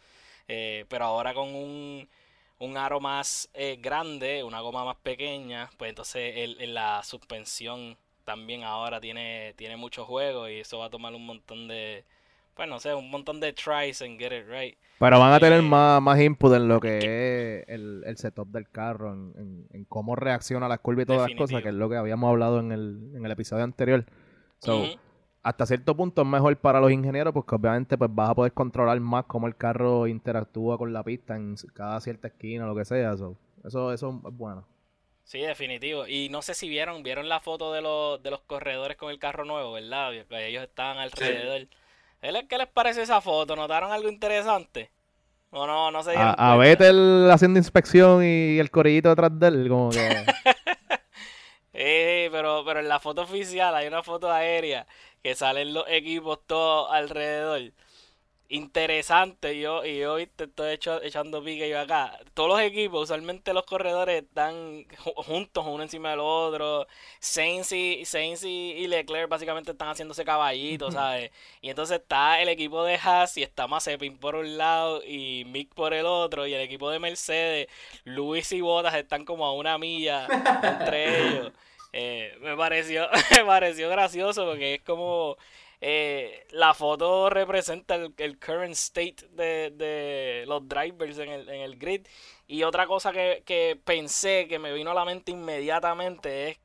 Eh, 0.47 0.85
pero 0.89 1.05
ahora 1.05 1.33
con 1.33 1.53
un, 1.53 2.09
un 2.59 2.77
aro 2.77 2.99
más 2.99 3.49
eh, 3.53 3.77
grande, 3.79 4.43
una 4.43 4.61
goma 4.61 4.83
más 4.85 4.97
pequeña, 4.97 5.69
pues 5.77 5.89
entonces 5.89 6.33
el, 6.37 6.59
el- 6.61 6.73
la 6.73 7.03
suspensión 7.03 7.97
también 8.25 8.63
ahora 8.63 8.99
tiene, 8.99 9.53
tiene 9.55 9.77
mucho 9.77 10.05
juego 10.05 10.49
y 10.49 10.59
eso 10.61 10.79
va 10.79 10.85
a 10.85 10.89
tomar 10.89 11.13
un 11.13 11.25
montón 11.25 11.67
de, 11.67 12.03
pues 12.57 12.67
no 12.67 12.79
sé, 12.79 12.93
un 12.93 13.09
montón 13.09 13.39
de 13.39 13.53
tries 13.53 14.01
and 14.01 14.19
get 14.19 14.33
it 14.33 14.45
right. 14.49 14.77
Pero 14.99 15.19
van 15.19 15.31
a 15.33 15.39
tener 15.39 15.59
Eh, 15.59 15.61
más, 15.61 16.01
más 16.01 16.19
input 16.19 16.53
en 16.55 16.67
lo 16.67 16.79
que 16.79 17.59
es 17.61 17.69
el, 17.69 18.03
el 18.05 18.17
setup 18.17 18.47
del 18.49 18.67
carro, 18.69 19.13
en, 19.13 19.33
en- 19.37 19.67
en 19.71 19.85
cómo 19.85 20.15
reacciona 20.15 20.65
a 20.65 20.69
las 20.69 20.79
curvas 20.79 21.03
y 21.03 21.05
todas 21.05 21.29
las 21.29 21.37
cosas, 21.37 21.61
que 21.61 21.69
es 21.69 21.75
lo 21.75 21.87
que 21.89 21.97
habíamos 21.97 22.29
hablado 22.29 22.59
en 22.59 22.71
el, 22.71 23.11
en 23.15 23.23
el 23.25 23.31
episodio 23.31 23.63
anterior. 23.63 24.05
So, 24.59 24.91
hasta 25.43 25.65
cierto 25.67 25.95
punto 25.95 26.23
es 26.23 26.27
mejor 26.27 26.57
para 26.57 26.79
los 26.81 26.91
ingenieros 26.91 27.33
porque 27.33 27.55
obviamente 27.55 27.97
pues 27.97 28.09
vas 28.13 28.31
a 28.31 28.35
poder 28.35 28.53
controlar 28.53 28.99
más 28.99 29.25
cómo 29.25 29.47
el 29.47 29.55
carro 29.55 30.07
interactúa 30.07 30.77
con 30.77 30.91
la 30.91 31.03
pista 31.03 31.35
en 31.35 31.55
cada 31.73 32.01
cierta 32.01 32.27
esquina 32.29 32.65
o 32.65 32.67
lo 32.69 32.75
que 32.75 32.83
sea. 32.85 33.15
so, 33.15 33.37
eso, 33.63 33.93
eso 33.93 34.21
es 34.27 34.33
bueno. 34.37 34.65
Sí, 35.23 35.39
definitivo. 35.41 36.07
Y 36.07 36.29
no 36.29 36.41
sé 36.41 36.53
si 36.53 36.69
vieron, 36.69 37.03
vieron 37.03 37.27
la 37.27 37.39
foto 37.41 37.73
de 37.73 37.81
los, 37.81 38.21
de 38.23 38.31
los 38.31 38.41
corredores 38.41 38.95
con 38.97 39.11
el 39.11 39.19
carro 39.19 39.43
nuevo, 39.45 39.73
¿verdad? 39.73 40.13
Ellos 40.13 40.63
estaban 40.63 40.97
alrededor. 40.97 41.61
¿Eh, 41.61 41.69
¿Qué 42.21 42.57
les 42.57 42.67
parece 42.67 43.03
esa 43.03 43.21
foto? 43.21 43.55
¿Notaron 43.55 43.91
algo 43.91 44.09
interesante? 44.09 44.91
¿O 45.49 45.65
no, 45.65 45.91
no 45.91 46.03
se 46.03 46.11
dieron 46.11 46.35
A, 46.37 46.53
a? 46.53 46.57
Vettel 46.57 47.29
haciendo 47.31 47.59
inspección 47.59 48.23
y 48.23 48.59
el 48.59 48.69
corillito 48.69 49.09
detrás 49.09 49.37
de 49.39 49.47
él, 49.47 49.69
como 49.69 49.89
que... 49.89 50.25
Eh, 51.79 52.29
pero, 52.31 52.63
pero 52.65 52.79
en 52.79 52.87
la 52.87 52.99
foto 52.99 53.21
oficial 53.21 53.75
hay 53.75 53.85
una 53.87 54.01
foto 54.01 54.31
aérea 54.31 54.87
que 55.21 55.35
salen 55.35 55.75
los 55.75 55.85
equipos 55.87 56.39
todos 56.47 56.91
alrededor. 56.91 57.71
Interesante, 58.49 59.59
yo, 59.59 59.83
y 59.85 59.97
yo 59.99 60.15
viste, 60.15 60.45
estoy 60.45 60.71
hecho- 60.71 61.01
echando 61.03 61.43
pique 61.43 61.67
yo 61.67 61.81
acá. 61.81 62.17
Todos 62.33 62.47
los 62.51 62.61
equipos, 62.61 63.03
usualmente 63.03 63.53
los 63.53 63.65
corredores 63.65 64.23
están 64.23 64.85
ju- 64.87 65.13
juntos 65.25 65.65
uno 65.67 65.83
encima 65.83 66.11
del 66.11 66.21
otro. 66.21 66.87
Sainz 67.19 67.73
y, 67.73 68.05
Sainz 68.05 68.43
y 68.45 68.87
Leclerc 68.87 69.27
básicamente 69.27 69.71
están 69.71 69.89
haciéndose 69.89 70.23
caballitos, 70.23 70.93
¿sabes? 70.93 71.31
Y 71.61 71.69
entonces 71.69 71.99
está 71.99 72.41
el 72.41 72.47
equipo 72.47 72.85
de 72.85 72.95
Haas 72.95 73.35
y 73.37 73.43
está 73.43 73.67
Mazepin 73.67 74.17
por 74.17 74.35
un 74.35 74.57
lado 74.57 75.01
y 75.05 75.43
Mick 75.47 75.73
por 75.73 75.93
el 75.93 76.05
otro. 76.05 76.47
Y 76.47 76.53
el 76.53 76.61
equipo 76.61 76.89
de 76.89 76.99
Mercedes, 76.99 77.67
Luis 78.05 78.49
y 78.53 78.61
Bottas 78.61 78.95
están 78.95 79.25
como 79.25 79.45
a 79.45 79.51
una 79.53 79.77
milla 79.77 80.25
entre 80.63 81.19
ellos. 81.27 81.51
Eh, 81.91 82.33
me 82.41 82.55
pareció, 82.55 83.09
me 83.31 83.43
pareció 83.45 83.89
gracioso 83.89 84.45
porque 84.45 84.75
es 84.75 84.81
como 84.83 85.35
eh, 85.81 86.45
la 86.51 86.73
foto 86.73 87.29
representa 87.29 87.95
el, 87.95 88.13
el 88.17 88.39
current 88.39 88.73
state 88.73 89.27
de, 89.31 89.71
de 89.71 90.45
los 90.47 90.67
drivers 90.67 91.17
en 91.19 91.29
el, 91.29 91.49
en 91.49 91.61
el 91.61 91.77
grid. 91.77 92.05
Y 92.47 92.63
otra 92.63 92.87
cosa 92.87 93.11
que, 93.11 93.43
que 93.45 93.79
pensé 93.83 94.47
que 94.47 94.59
me 94.59 94.73
vino 94.73 94.91
a 94.91 94.93
la 94.93 95.05
mente 95.05 95.31
inmediatamente 95.31 96.49
es 96.49 96.59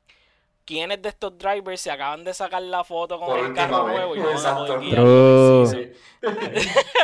quiénes 0.65 1.01
de 1.01 1.09
estos 1.09 1.37
drivers 1.37 1.81
se 1.81 1.91
acaban 1.91 2.23
de 2.23 2.33
sacar 2.33 2.61
la 2.61 2.83
foto 2.83 3.19
con 3.19 3.29
Por 3.29 3.39
el 3.39 3.53
carro 3.53 3.85
vez, 3.85 3.95
nuevo 3.95 4.15
y 4.15 4.19
no. 4.19 4.37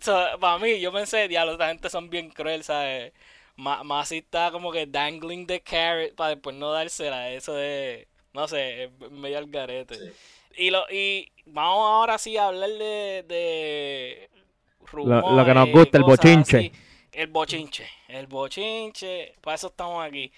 So, 0.00 0.26
para 0.40 0.58
mí, 0.58 0.80
yo 0.80 0.92
pensé, 0.92 1.28
diablo, 1.28 1.52
esta 1.52 1.68
gente 1.68 1.88
son 1.88 2.10
bien 2.10 2.30
cruel, 2.30 2.64
¿sabes? 2.64 3.12
Más, 3.54 3.84
más 3.84 4.08
si 4.08 4.18
está 4.18 4.50
como 4.50 4.72
que 4.72 4.86
dangling 4.86 5.46
the 5.46 5.62
carrot 5.62 6.14
para 6.16 6.30
después 6.30 6.56
no 6.56 6.72
dársela. 6.72 7.30
Eso 7.30 7.56
es, 7.58 8.08
no 8.32 8.48
sé, 8.48 8.84
es 8.84 8.90
medio 9.10 9.38
al 9.38 9.46
garete. 9.46 9.94
Sí. 9.94 10.12
Y, 10.56 10.70
lo, 10.70 10.84
y 10.90 11.30
vamos 11.46 11.88
ahora 11.90 12.18
sí 12.18 12.36
a 12.36 12.48
hablar 12.48 12.70
de, 12.70 13.24
de 13.28 14.30
Lo- 15.02 15.22
lo 15.22 15.44
que 15.44 15.54
nos 15.54 15.70
rumores, 15.70 15.70
gusta, 15.70 15.98
el 15.98 16.04
bochinche. 16.04 16.60
así. 16.60 16.72
El 17.12 17.26
bochinche, 17.28 17.88
el 18.08 18.26
bochinche, 18.26 19.34
para 19.42 19.54
eso 19.56 19.68
estamos 19.68 20.04
aquí. 20.04 20.32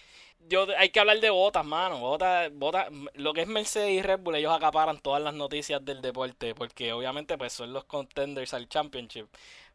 Yo, 0.49 0.66
hay 0.76 0.90
que 0.90 1.00
hablar 1.00 1.21
de 1.21 1.30
botas, 1.30 1.64
mano. 1.64 1.99
Botas, 2.00 2.52
botas, 2.52 2.88
lo 3.14 3.33
que 3.33 3.42
es 3.42 3.49
Mercedes 3.49 3.90
y 3.92 4.02
Red 4.02 4.21
Bull, 4.21 4.35
ellos 4.37 4.52
acaparan 4.54 4.99
todas 5.00 5.23
las 5.23 5.35
noticias 5.35 5.85
del 5.85 6.02
deporte, 6.02 6.54
porque 6.54 6.92
obviamente 6.92 7.38
pues 7.38 7.52
son 7.52 7.73
los 7.73 7.85
contenders 7.85 8.54
al 8.54 8.68
championship. 8.68 9.26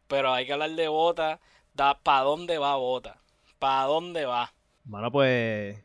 Pero 0.08 0.34
hay 0.34 0.46
que 0.46 0.54
hablar 0.54 0.72
de 0.72 0.88
botas, 0.90 1.40
da, 1.74 1.98
¿para 2.00 2.24
dónde 2.24 2.58
va 2.58 2.76
bota? 2.76 3.18
¿Para 3.60 3.86
dónde 3.86 4.26
va? 4.26 4.54
Bueno, 4.84 5.12
pues 5.12 5.78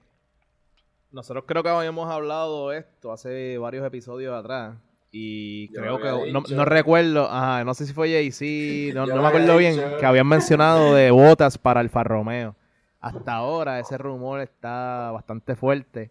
nosotros 1.15 1.45
creo 1.47 1.63
que 1.63 1.69
habíamos 1.71 2.11
hablado 2.11 2.73
esto 2.73 3.13
hace 3.13 3.57
varios 3.59 3.87
episodios 3.87 4.35
atrás 4.35 4.77
Y 5.13 5.69
Yo 5.73 5.81
creo 5.81 5.99
que, 6.01 6.33
no, 6.33 6.65
recuerdo, 6.65 7.29
ajá, 7.31 7.65
no 7.65 7.73
sé 7.75 7.87
si 7.87 7.93
fue 7.93 8.11
Jay-Z, 8.11 8.95
no, 9.07 9.07
me 9.23 9.29
acuerdo 9.29 9.57
bien, 9.57 9.75
dicho- 9.77 9.97
que 9.99 10.07
habían 10.07 10.27
mencionado 10.27 10.95
de 10.95 11.11
botas 11.13 11.57
para 11.57 11.81
Alfa 11.81 12.03
Romeo. 12.05 12.57
Hasta 13.01 13.35
ahora 13.35 13.79
ese 13.81 13.97
rumor 13.99 14.41
está 14.41 15.11
bastante 15.13 15.55
fuerte 15.57 16.11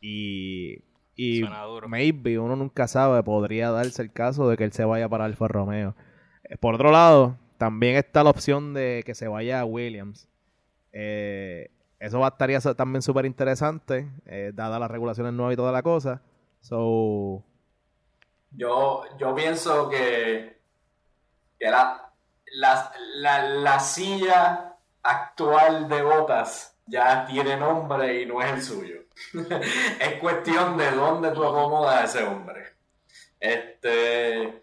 y, 0.00 0.78
y 1.14 1.40
Suena 1.40 1.62
duro. 1.62 1.88
maybe, 1.88 2.38
uno 2.38 2.56
nunca 2.56 2.88
sabe, 2.88 3.22
podría 3.22 3.70
darse 3.70 4.02
el 4.02 4.12
caso 4.12 4.48
de 4.48 4.56
que 4.56 4.64
él 4.64 4.72
se 4.72 4.84
vaya 4.84 5.08
para 5.08 5.24
Alfa 5.24 5.46
Romeo. 5.48 5.94
Eh, 6.44 6.56
Por 6.56 6.74
otro 6.74 6.90
lado, 6.90 7.36
también 7.58 7.94
está 7.96 8.24
la 8.24 8.30
opción 8.30 8.74
de 8.74 9.02
que 9.06 9.14
se 9.14 9.28
vaya 9.28 9.60
a 9.60 9.64
Williams. 9.64 10.28
Eh, 10.92 11.70
eso 12.02 12.18
va 12.18 12.28
estaría 12.28 12.58
también 12.60 13.00
súper 13.00 13.26
interesante, 13.26 14.10
eh, 14.26 14.50
dadas 14.52 14.80
las 14.80 14.90
regulaciones 14.90 15.32
nuevas 15.34 15.52
y 15.52 15.56
toda 15.56 15.70
la 15.70 15.84
cosa. 15.84 16.20
So, 16.60 17.44
Yo, 18.50 19.04
yo 19.18 19.32
pienso 19.36 19.88
que, 19.88 20.58
que 21.60 21.70
la, 21.70 22.10
la, 22.54 22.92
la, 23.18 23.48
la 23.48 23.78
silla 23.78 24.74
actual 25.00 25.88
de 25.88 26.02
botas 26.02 26.76
ya 26.86 27.24
tiene 27.24 27.56
nombre 27.56 28.20
y 28.20 28.26
no 28.26 28.42
es 28.42 28.52
el 28.52 28.62
suyo. 28.62 28.96
es 30.00 30.14
cuestión 30.20 30.76
de 30.76 30.90
dónde 30.90 31.30
tú 31.30 31.44
acomodas 31.44 32.00
a 32.00 32.04
ese 32.04 32.24
hombre. 32.24 32.64
Este, 33.38 34.60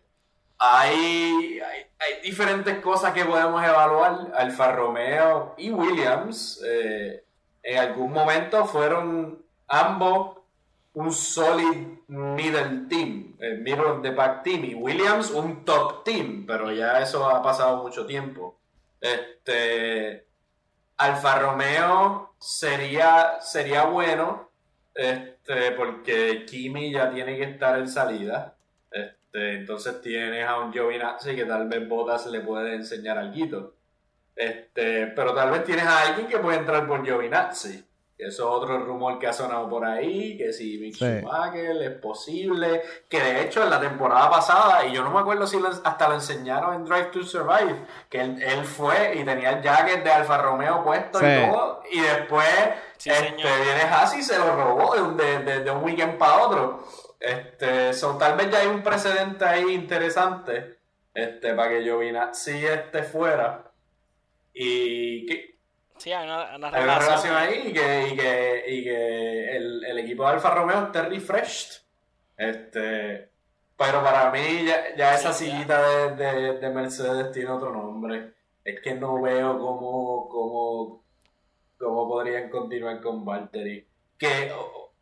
hay, 0.57 1.61
hay, 1.61 1.85
hay 1.99 2.21
diferentes 2.21 2.79
cosas 2.79 3.13
que 3.13 3.23
podemos 3.23 3.63
evaluar. 3.63 4.33
Alfa 4.35 4.73
Romeo 4.73 5.55
y 5.57 5.71
Williams 5.71 6.61
eh, 6.67 7.23
en 7.63 7.77
algún 7.77 8.11
momento 8.11 8.65
fueron 8.65 9.43
ambos 9.67 10.37
un 10.93 11.13
solid 11.13 11.99
middle 12.07 12.87
team, 12.89 13.35
el 13.39 13.59
middle 13.61 13.85
of 13.85 14.01
the 14.01 14.11
pack 14.11 14.43
team, 14.43 14.65
y 14.65 14.73
Williams 14.73 15.31
un 15.31 15.63
top 15.63 16.03
team, 16.03 16.45
pero 16.47 16.71
ya 16.71 16.99
eso 16.99 17.29
ha 17.29 17.41
pasado 17.41 17.83
mucho 17.83 18.05
tiempo. 18.05 18.57
Este 18.99 20.25
Alfa 20.97 21.39
Romeo 21.39 22.33
sería, 22.39 23.39
sería 23.39 23.85
bueno, 23.85 24.49
este, 24.93 25.71
porque 25.71 26.45
Kimi 26.45 26.91
ya 26.91 27.09
tiene 27.09 27.37
que 27.37 27.43
estar 27.43 27.79
en 27.79 27.87
salida. 27.87 28.55
Este, 28.91 29.55
entonces 29.55 30.01
tienes 30.01 30.45
a 30.45 30.59
un 30.59 30.73
Giovinazzi 30.73 31.35
que 31.35 31.45
tal 31.45 31.69
vez 31.69 31.87
Bottas 31.87 32.25
le 32.25 32.41
puede 32.41 32.75
enseñar 32.75 33.17
algo. 33.17 33.75
Este, 34.39 35.07
pero 35.07 35.33
tal 35.35 35.51
vez 35.51 35.65
tienes 35.65 35.83
a 35.85 36.01
alguien 36.03 36.27
que 36.27 36.37
puede 36.37 36.59
entrar 36.59 36.87
por 36.87 37.03
Giovinazzi. 37.03 37.83
Que 38.17 38.27
eso 38.27 38.43
es 38.49 38.63
otro 38.63 38.79
rumor 38.85 39.19
que 39.19 39.27
ha 39.27 39.33
sonado 39.33 39.69
por 39.69 39.85
ahí, 39.85 40.37
que 40.37 40.53
si 40.53 40.77
Mick 40.77 40.93
Sí. 40.95 41.05
Schumacher 41.05 41.75
es 41.81 41.91
posible, 41.99 42.81
que 43.09 43.19
de 43.21 43.41
hecho 43.41 43.63
en 43.63 43.69
la 43.69 43.79
temporada 43.81 44.29
pasada, 44.29 44.85
y 44.85 44.93
yo 44.93 45.03
no 45.03 45.11
me 45.11 45.19
acuerdo 45.19 45.45
si 45.45 45.59
lo- 45.59 45.67
hasta 45.69 46.07
lo 46.07 46.15
enseñaron 46.15 46.73
en 46.73 46.85
Drive 46.85 47.07
to 47.11 47.23
Survive, 47.23 47.75
que 48.09 48.21
él, 48.21 48.41
él 48.41 48.63
fue 48.65 49.15
y 49.15 49.25
tenía 49.25 49.51
el 49.51 49.61
jacket 49.61 50.03
de 50.05 50.11
Alfa 50.11 50.37
Romeo 50.37 50.83
puesto 50.85 51.19
Sí. 51.19 51.25
y 51.25 51.49
todo, 51.51 51.83
y 51.91 51.99
después 51.99 52.47
Sí, 52.97 53.09
este, 53.09 53.35
viene 53.35 53.81
Hassi 53.91 54.19
y 54.19 54.23
se 54.23 54.37
lo 54.37 54.53
robó 54.55 54.95
de 54.95 55.01
un, 55.01 55.17
de, 55.17 55.39
de- 55.39 55.59
de 55.65 55.71
un 55.71 55.83
weekend 55.83 56.17
para 56.17 56.37
otro. 56.43 56.83
Este, 57.21 57.93
so, 57.93 58.17
tal 58.17 58.35
vez 58.37 58.49
ya 58.49 58.59
hay 58.59 58.67
un 58.67 58.81
precedente 58.83 59.43
ahí 59.45 59.73
interesante 59.73 60.77
este, 61.13 61.53
para 61.53 61.69
que 61.69 61.81
Giovinazzi 61.83 62.65
esté 62.65 63.03
fuera. 63.03 63.63
Y 64.53 65.25
que, 65.25 65.57
Sí, 65.97 66.11
hay 66.13 66.25
una, 66.25 66.55
una 66.55 66.67
hay 66.69 66.83
una 66.83 66.99
relación. 66.99 67.35
ahí 67.35 67.63
y 67.67 67.73
que, 67.73 68.07
y 68.11 68.15
que, 68.15 68.63
y 68.67 68.83
que 68.83 69.57
el, 69.57 69.83
el 69.83 69.97
equipo 69.99 70.23
de 70.23 70.29
Alfa 70.29 70.55
Romeo 70.55 70.83
esté 70.85 71.01
refreshed. 71.01 71.81
Este, 72.37 73.29
pero 73.77 74.01
para 74.03 74.31
mí 74.31 74.65
ya, 74.65 74.95
ya 74.95 75.15
esa 75.15 75.33
Sí, 75.33 75.47
ya. 75.47 75.51
sillita 75.51 75.81
de, 75.89 76.15
de, 76.15 76.53
de 76.59 76.69
Mercedes 76.69 77.31
tiene 77.33 77.49
otro 77.49 77.71
nombre. 77.71 78.33
Es 78.63 78.79
que 78.81 78.93
no 78.95 79.21
veo 79.21 79.59
cómo, 79.59 80.29
cómo, 80.29 81.03
cómo 81.77 82.07
podrían 82.07 82.49
continuar 82.49 83.01
con 83.01 83.25
Valtteri. 83.25 83.85
Que, 84.17 84.51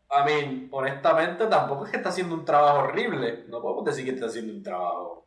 a 0.10 0.24
mí, 0.26 0.68
honestamente, 0.72 1.46
tampoco 1.48 1.86
es 1.86 1.92
que 1.92 1.98
está 1.98 2.10
haciendo 2.10 2.34
un 2.34 2.46
trabajo 2.46 2.80
horrible. 2.80 3.44
No 3.50 3.62
podemos 3.62 3.86
decir 3.86 4.04
que 4.06 4.12
está 4.12 4.28
haciendo 4.28 4.54
un 4.54 4.64
trabajo 4.64 5.27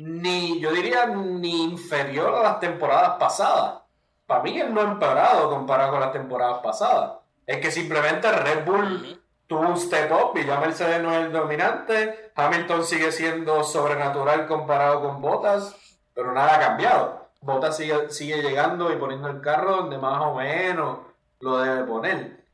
ni, 0.00 0.58
yo 0.60 0.72
diría, 0.72 1.06
ni 1.06 1.64
inferior 1.64 2.34
a 2.34 2.42
las 2.42 2.60
temporadas 2.60 3.16
pasadas. 3.18 3.82
Para 4.26 4.42
mí 4.42 4.58
él 4.58 4.72
no 4.72 4.80
ha 4.80 4.84
empeorado 4.84 5.50
comparado 5.50 5.90
con 5.90 6.00
las 6.00 6.12
temporadas 6.12 6.60
pasadas. 6.62 7.18
Es 7.46 7.58
que 7.58 7.70
simplemente 7.70 8.30
Red 8.32 8.64
Bull 8.64 9.22
tuvo 9.46 9.60
un 9.60 9.76
step 9.76 10.10
up 10.12 10.38
y 10.38 10.46
ya 10.46 10.58
Mercedes 10.58 11.02
no 11.02 11.12
es 11.12 11.26
el 11.26 11.32
dominante. 11.32 12.32
Hamilton 12.34 12.84
sigue 12.84 13.12
siendo 13.12 13.62
sobrenatural 13.62 14.46
comparado 14.46 15.02
con 15.02 15.20
Bottas, 15.20 15.76
pero 16.14 16.32
nada 16.32 16.56
ha 16.56 16.60
cambiado. 16.60 17.28
Bottas 17.42 17.76
sigue, 17.76 18.08
sigue 18.08 18.40
llegando 18.40 18.90
y 18.90 18.96
poniendo 18.96 19.28
el 19.28 19.42
carro 19.42 19.76
donde 19.76 19.98
más 19.98 20.22
o 20.22 20.34
menos 20.34 20.98
lo 21.40 21.58
debe 21.58 21.84
poner. 21.84 22.44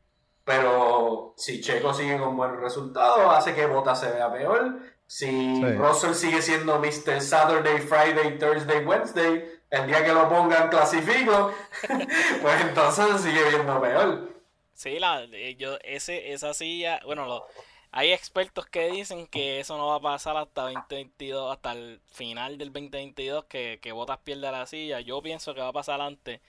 Pero 0.44 1.34
si 1.36 1.60
Checo 1.60 1.94
sigue 1.94 2.18
con 2.18 2.36
buenos 2.36 2.60
resultados, 2.60 3.32
hace 3.32 3.54
que 3.54 3.66
Bottas 3.66 4.00
se 4.00 4.10
vea 4.10 4.32
peor. 4.32 4.95
Si 5.06 5.26
Sí. 5.26 5.72
Russell 5.72 6.14
sigue 6.14 6.42
siendo 6.42 6.78
Mr. 6.80 7.20
Saturday, 7.20 7.78
Friday, 7.80 8.38
Thursday, 8.38 8.84
Wednesday, 8.84 9.44
el 9.70 9.86
día 9.86 10.04
que 10.04 10.12
lo 10.12 10.28
pongan 10.28 10.68
clasifico, 10.68 11.52
pues 12.42 12.60
entonces 12.62 13.20
sigue 13.22 13.48
viendo 13.50 13.80
peor. 13.80 14.34
Sí, 14.74 14.98
la, 14.98 15.24
eh, 15.32 15.56
yo, 15.56 15.78
ese, 15.82 16.32
esa 16.32 16.52
silla, 16.54 17.00
bueno, 17.04 17.26
lo, 17.26 17.46
hay 17.92 18.12
expertos 18.12 18.66
que 18.66 18.90
dicen 18.90 19.26
que 19.26 19.60
eso 19.60 19.76
no 19.78 19.86
va 19.88 19.96
a 19.96 20.00
pasar 20.00 20.36
hasta 20.36 20.62
2022, 20.64 21.52
hasta 21.52 21.72
el 21.72 22.00
final 22.06 22.58
del 22.58 22.72
2022, 22.72 23.44
que, 23.46 23.78
que 23.80 23.92
Bottas 23.92 24.18
pierda 24.18 24.52
la 24.52 24.66
silla. 24.66 25.00
Yo 25.00 25.22
pienso 25.22 25.54
que 25.54 25.60
va 25.62 25.68
a 25.68 25.72
pasar 25.72 26.00
antes. 26.00 26.40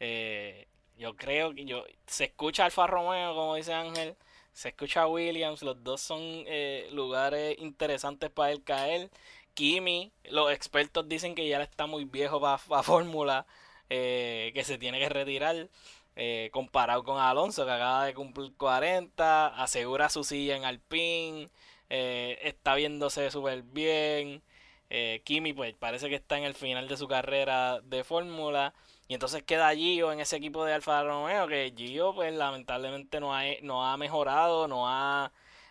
Eh, 0.00 0.68
yo 0.96 1.16
creo 1.16 1.54
que 1.54 1.64
yo, 1.64 1.84
se 2.06 2.24
escucha 2.24 2.64
Alfa 2.66 2.86
Romeo, 2.86 3.34
como 3.34 3.56
dice 3.56 3.72
Ángel, 3.74 4.16
se 4.52 4.68
escucha 4.70 5.06
Williams, 5.06 5.62
los 5.62 5.82
dos 5.82 6.00
son 6.00 6.20
eh, 6.22 6.88
lugares 6.92 7.56
interesantes 7.58 8.30
para 8.30 8.52
él 8.52 8.62
caer. 8.64 9.10
Kimi, 9.54 10.12
los 10.24 10.50
expertos 10.52 11.08
dicen 11.08 11.34
que 11.34 11.48
ya 11.48 11.62
está 11.62 11.86
muy 11.86 12.04
viejo 12.04 12.40
para 12.40 12.58
Fórmula, 12.82 13.46
eh, 13.90 14.50
que 14.54 14.64
se 14.64 14.78
tiene 14.78 14.98
que 14.98 15.08
retirar. 15.08 15.68
eh, 16.16 16.50
comparado 16.52 17.04
con 17.04 17.18
Alonso, 17.18 17.64
que 17.64 17.70
acaba 17.72 18.04
de 18.06 18.14
cumplir 18.14 18.52
40, 18.56 19.46
asegura 19.48 20.08
su 20.10 20.24
silla 20.24 20.56
en 20.56 20.64
Alpine, 20.64 21.48
eh, 21.88 22.38
está 22.42 22.74
viéndose 22.74 23.30
súper 23.30 23.62
bien. 23.62 24.42
eh, 24.90 25.22
Kimi, 25.24 25.52
pues 25.54 25.74
parece 25.74 26.08
que 26.10 26.16
está 26.16 26.36
en 26.38 26.44
el 26.44 26.54
final 26.54 26.86
de 26.88 26.96
su 26.98 27.08
carrera 27.08 27.80
de 27.82 28.04
Fórmula. 28.04 28.74
Y 29.12 29.14
entonces 29.14 29.42
queda 29.42 29.74
Gio 29.74 30.10
en 30.10 30.20
ese 30.20 30.36
equipo 30.36 30.64
de 30.64 30.72
Alfa 30.72 31.02
Romeo, 31.02 31.46
que 31.46 31.74
Gio, 31.76 32.14
pues 32.14 32.32
lamentablemente 32.32 33.20
no 33.20 33.34
ha, 33.34 33.42
no 33.60 33.84
ha 33.84 33.98
mejorado, 33.98 34.66
no 34.68 34.88
ha, 34.88 35.30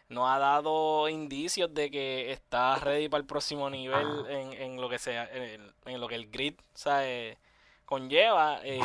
no 0.09 0.29
ha 0.31 0.37
dado 0.37 1.09
indicios 1.09 1.73
de 1.73 1.89
que 1.89 2.31
está 2.31 2.75
ready 2.75 3.09
para 3.09 3.21
el 3.21 3.25
próximo 3.25 3.67
nivel 3.67 4.05
en, 4.29 4.53
en 4.53 4.79
lo 4.79 4.87
que 4.89 4.99
sea, 4.99 5.27
en, 5.33 5.73
en 5.85 5.99
lo 5.99 6.07
que 6.07 6.13
el 6.13 6.29
grid 6.29 6.53
¿sabe? 6.75 7.39
conlleva. 7.85 8.59
eh, 8.63 8.79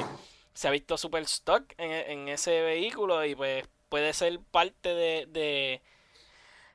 se 0.54 0.68
ha 0.68 0.70
visto 0.70 0.96
super 0.96 1.22
stock 1.24 1.74
en, 1.76 1.90
en 1.92 2.28
ese 2.30 2.62
vehículo 2.62 3.26
y 3.26 3.34
pues 3.34 3.68
puede 3.90 4.14
ser 4.14 4.40
parte 4.40 4.88
de, 4.94 5.26
de- 5.28 5.82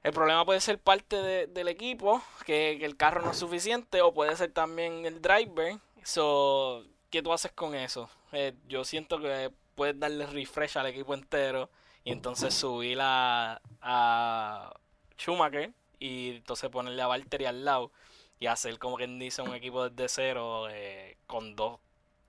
el 0.03 0.13
problema 0.13 0.45
puede 0.45 0.61
ser 0.61 0.77
parte 0.77 1.15
de- 1.15 1.47
del 1.47 1.67
equipo, 1.67 2.21
que, 2.45 2.77
que 2.79 2.85
el 2.85 2.95
carro 2.95 3.23
no 3.23 3.31
es 3.31 3.37
suficiente, 3.39 4.01
o 4.03 4.13
puede 4.13 4.35
ser 4.35 4.51
también 4.51 5.03
el 5.07 5.19
driver. 5.19 5.77
So, 6.03 6.85
¿qué 7.11 7.21
tú 7.21 7.31
haces 7.33 7.51
con 7.51 7.75
eso? 7.75 8.09
Eh, 8.31 8.53
yo 8.67 8.83
siento 8.83 9.19
que 9.19 9.51
puedes 9.75 9.99
darle 9.99 10.25
refresh 10.25 10.77
al 10.77 10.87
equipo 10.87 11.13
entero 11.13 11.69
y 12.03 12.11
entonces 12.11 12.53
subir 12.53 12.97
a, 13.01 13.61
a 13.81 14.73
Schumacher 15.19 15.71
y 15.99 16.37
entonces 16.37 16.69
ponerle 16.69 17.01
a 17.01 17.07
Valtteri 17.07 17.45
al 17.45 17.63
lado 17.63 17.91
y 18.39 18.47
hacer 18.47 18.79
como 18.79 18.97
quien 18.97 19.19
dice 19.19 19.41
un 19.41 19.53
equipo 19.53 19.89
desde 19.89 20.09
cero 20.09 20.67
eh, 20.69 21.17
con 21.27 21.55
dos 21.55 21.79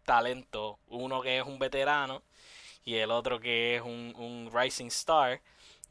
talentos, 0.04 0.76
uno 0.88 1.22
que 1.22 1.38
es 1.38 1.46
un 1.46 1.58
veterano 1.58 2.22
y 2.84 2.96
el 2.96 3.12
otro 3.12 3.40
que 3.40 3.76
es 3.76 3.82
un 3.82 4.50
rising 4.52 4.86
star. 4.86 5.40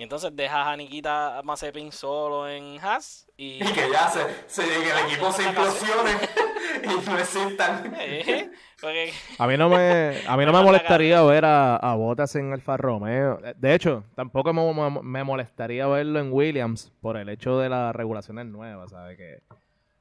Y 0.02 0.04
entonces 0.04 0.36
dejas 0.36 0.66
a 0.66 0.76
Nikita 0.76 1.42
Mazepin 1.44 1.92
solo 1.92 2.50
en 2.50 2.80
Haas 2.84 3.28
y... 3.38 3.64
Y 3.64 3.72
que 3.72 3.88
ya 3.94 4.10
se, 4.10 4.22
se 4.48 4.64
que 4.68 4.90
el 4.90 5.06
equipo 5.06 5.32
se 5.32 5.44
implosione 5.44 6.10
y 6.86 7.06
no 7.08 7.18
existan. 7.20 7.94
Eh, 8.00 8.50
porque- 8.82 9.14
A 9.38 9.46
mí 9.46 9.58
no 9.58 9.70
me, 9.70 10.18
a 10.26 10.36
mí 10.38 10.44
no 10.44 10.54
me 10.54 10.64
molestaría 10.64 11.22
ver 11.22 11.46
a, 11.46 11.76
a 11.76 11.94
Bottas 11.94 12.36
en 12.36 12.52
Alfa 12.52 12.78
Romeo. 12.78 13.40
De 13.58 13.76
hecho, 13.76 14.04
tampoco 14.16 14.52
me, 14.54 15.02
me- 15.04 15.24
molestaría 15.24 15.86
verlo 15.86 16.20
en 16.20 16.34
Williams 16.34 16.92
por 17.00 17.16
el 17.16 17.30
hecho 17.30 17.60
de 17.60 17.70
las 17.70 17.96
regulaciones 17.96 18.48
nuevas, 18.48 18.90
¿sabes? 18.90 19.16
Que 19.20 19.44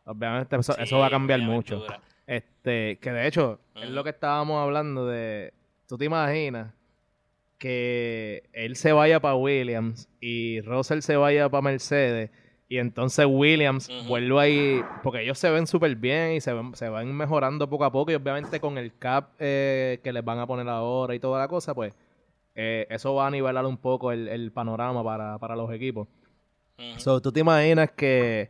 obviamente 0.07 0.57
eso, 0.57 0.79
eso 0.79 0.99
va 0.99 1.09
a 1.09 1.11
cambiar 1.11 1.41
mucho. 1.41 1.75
aventura. 1.75 2.01
Este, 2.27 2.99
que 3.01 3.13
de 3.13 3.27
hecho, 3.27 3.61
es 3.75 3.91
lo 3.91 4.03
que 4.03 4.09
estábamos 4.11 4.63
hablando 4.63 5.07
de. 5.07 5.53
¿Tú 5.87 5.99
te 5.99 6.07
imaginas 6.07 6.73
que 7.61 8.43
él 8.55 8.75
se 8.75 8.91
vaya 8.93 9.21
para 9.21 9.37
Williams 9.37 10.09
y 10.19 10.61
Russell 10.63 11.01
se 11.03 11.15
vaya 11.17 11.49
para 11.51 11.61
Mercedes 11.63 12.31
Y 12.69 12.79
entonces 12.79 13.27
Williams 13.29 13.91
Ujú. 13.91 14.07
vuelve 14.09 14.41
ahí, 14.41 14.91
porque 15.03 15.23
ellos 15.23 15.39
se 15.39 15.51
ven 15.51 15.67
súper 15.67 15.95
bien 15.97 16.33
y 16.33 16.41
se, 16.41 16.53
ven- 16.55 16.75
se 16.75 16.89
van 16.89 17.15
mejorando 17.15 17.69
poco 17.69 17.85
a 17.85 17.93
poco 17.93 18.11
y 18.13 18.15
obviamente 18.15 18.61
con 18.61 18.79
el 18.79 18.97
cap 18.97 19.33
eh, 19.39 20.01
que 20.03 20.13
les 20.13 20.25
van 20.25 20.39
a 20.39 20.47
poner 20.47 20.69
ahora 20.69 21.15
y 21.15 21.21
toda 21.21 21.39
la 21.39 21.49
cosa, 21.49 21.75
pues 21.75 21.95
eh, 22.55 22.87
eso 22.89 23.15
va 23.15 23.27
a 23.27 23.31
nivelar 23.31 23.67
un 23.67 23.77
poco 23.77 24.11
el, 24.11 24.27
el 24.29 24.53
panorama 24.53 25.05
para, 25.05 25.39
para 25.39 25.55
los 25.55 25.71
equipos. 25.73 26.09
So, 26.97 27.21
¿tú 27.21 27.31
te 27.31 27.41
imaginas 27.41 27.91
que 27.93 28.49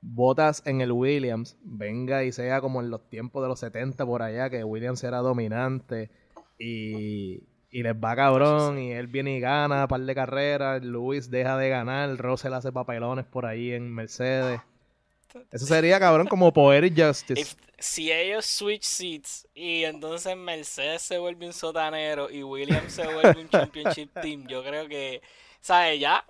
Botas 0.00 0.62
en 0.66 0.80
el 0.80 0.90
Williams 0.92 1.56
venga 1.62 2.24
y 2.24 2.32
sea 2.32 2.60
como 2.60 2.80
en 2.80 2.90
los 2.90 3.08
tiempos 3.08 3.42
de 3.42 3.48
los 3.48 3.60
70 3.60 4.04
por 4.06 4.22
allá, 4.22 4.48
que 4.50 4.64
Williams 4.64 5.02
era 5.04 5.18
dominante 5.18 6.10
y, 6.58 7.42
y 7.70 7.82
les 7.82 7.94
va 7.94 8.16
cabrón 8.16 8.78
y 8.78 8.92
él 8.92 9.06
viene 9.06 9.36
y 9.36 9.40
gana 9.40 9.86
par 9.88 10.00
de 10.00 10.14
carreras, 10.14 10.82
Luis 10.82 11.30
deja 11.30 11.56
de 11.58 11.68
ganar, 11.68 12.16
Russell 12.16 12.54
hace 12.54 12.72
papelones 12.72 13.26
por 13.26 13.46
ahí 13.46 13.72
en 13.72 13.94
Mercedes. 13.94 14.60
Eso 15.52 15.66
sería 15.66 16.00
cabrón 16.00 16.26
como 16.26 16.52
Poetic 16.52 16.94
Justice. 16.98 17.56
Si 17.78 18.10
ellos 18.10 18.46
switch 18.46 18.82
seats 18.82 19.46
y 19.54 19.84
entonces 19.84 20.36
Mercedes 20.36 21.02
se 21.02 21.18
vuelve 21.18 21.46
un 21.46 21.52
sotanero 21.52 22.30
y 22.30 22.42
Williams 22.42 22.92
se 22.92 23.06
vuelve 23.06 23.40
un 23.40 23.48
championship 23.48 24.10
team, 24.20 24.46
yo 24.48 24.64
creo 24.64 24.88
que, 24.88 25.20
¿sabes? 25.60 26.00
Ya, 26.00 26.24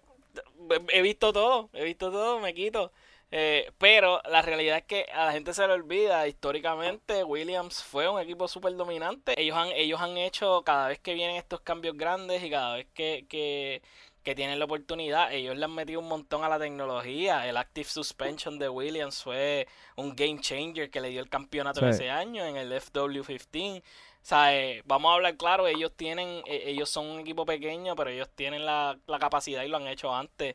he 0.92 1.00
visto 1.00 1.32
todo, 1.32 1.70
he 1.72 1.84
visto 1.84 2.10
todo, 2.10 2.40
me 2.40 2.52
quito. 2.52 2.92
Eh, 3.30 3.70
pero 3.76 4.22
la 4.24 4.40
realidad 4.40 4.78
es 4.78 4.84
que 4.84 5.04
a 5.12 5.26
la 5.26 5.32
gente 5.32 5.52
se 5.52 5.66
le 5.66 5.74
olvida, 5.74 6.26
históricamente 6.26 7.24
Williams 7.24 7.82
fue 7.82 8.08
un 8.08 8.18
equipo 8.20 8.48
súper 8.48 8.74
dominante. 8.76 9.34
Ellos 9.40 9.56
han, 9.56 9.68
ellos 9.72 10.00
han 10.00 10.16
hecho, 10.16 10.62
cada 10.64 10.88
vez 10.88 10.98
que 10.98 11.12
vienen 11.14 11.36
estos 11.36 11.60
cambios 11.60 11.96
grandes 11.96 12.42
y 12.42 12.48
cada 12.48 12.76
vez 12.76 12.86
que, 12.94 13.26
que, 13.28 13.82
que 14.22 14.34
tienen 14.34 14.58
la 14.58 14.64
oportunidad, 14.64 15.30
ellos 15.32 15.56
le 15.58 15.64
han 15.66 15.74
metido 15.74 16.00
un 16.00 16.08
montón 16.08 16.42
a 16.42 16.48
la 16.48 16.58
tecnología. 16.58 17.46
El 17.46 17.58
Active 17.58 17.88
Suspension 17.88 18.58
de 18.58 18.70
Williams 18.70 19.22
fue 19.22 19.68
un 19.96 20.16
game 20.16 20.40
changer 20.40 20.90
que 20.90 21.00
le 21.02 21.10
dio 21.10 21.20
el 21.20 21.28
campeonato 21.28 21.80
Sí. 21.80 21.86
ese 21.86 22.10
año 22.10 22.46
en 22.46 22.56
el 22.56 22.72
FW15. 22.72 23.82
O 23.82 24.26
sea, 24.28 24.54
eh, 24.56 24.82
vamos 24.86 25.10
a 25.10 25.14
hablar 25.14 25.36
claro, 25.36 25.66
ellos 25.66 25.92
tienen, 25.94 26.42
eh, 26.46 26.62
ellos 26.66 26.88
son 26.90 27.06
un 27.06 27.20
equipo 27.20 27.44
pequeño, 27.46 27.94
pero 27.94 28.08
ellos 28.10 28.28
tienen 28.34 28.64
la, 28.64 28.98
la 29.06 29.18
capacidad 29.18 29.62
y 29.64 29.68
lo 29.68 29.76
han 29.76 29.86
hecho 29.86 30.14
antes. 30.14 30.54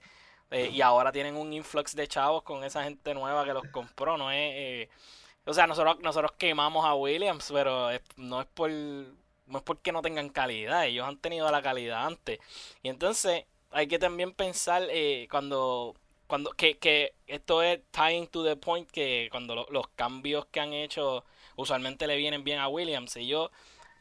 Eh, 0.54 0.70
y 0.74 0.82
ahora 0.82 1.12
tienen 1.12 1.36
un 1.38 1.54
influx 1.54 1.96
de 1.96 2.08
chavos 2.08 2.44
con 2.44 2.64
esa 2.64 2.84
gente 2.84 3.14
nueva 3.14 3.46
que 3.46 3.54
los 3.54 3.66
compró. 3.72 4.18
No 4.18 4.32
es, 4.32 4.38
eh, 4.40 4.90
o 5.46 5.54
sea, 5.54 5.68
nosotros, 5.68 6.00
nosotros 6.02 6.34
quemamos 6.38 6.86
a 6.86 6.96
Williams, 6.96 7.50
pero 7.54 7.90
no 8.18 8.42
es 8.42 8.48
por 8.48 8.72
no 8.72 9.58
es 9.58 9.64
porque 9.64 9.92
no 9.92 10.02
tengan 10.02 10.30
calidad, 10.30 10.86
ellos 10.86 11.08
han 11.08 11.18
tenido 11.18 11.50
la 11.52 11.62
calidad 11.62 12.06
antes. 12.06 12.40
Y 12.82 12.90
entonces 12.90 13.46
hay 13.72 13.88
que 13.88 14.00
también 14.00 14.34
pensar 14.34 14.84
eh, 14.90 15.28
cuando 15.30 15.96
cuando 16.28 16.52
que, 16.52 16.78
que 16.78 17.14
esto 17.28 17.62
es 17.62 17.82
tying 17.92 18.28
to 18.28 18.44
the 18.44 18.56
point 18.56 18.90
que 18.90 19.28
cuando 19.32 19.56
lo- 19.56 19.68
los 19.70 19.88
cambios 19.90 20.46
que 20.48 20.60
han 20.62 20.74
hecho 20.74 21.26
usualmente 21.58 22.08
le 22.08 22.16
vienen 22.18 22.44
bien 22.44 22.60
a 22.60 22.68
Williams. 22.70 23.18
Y 23.18 23.28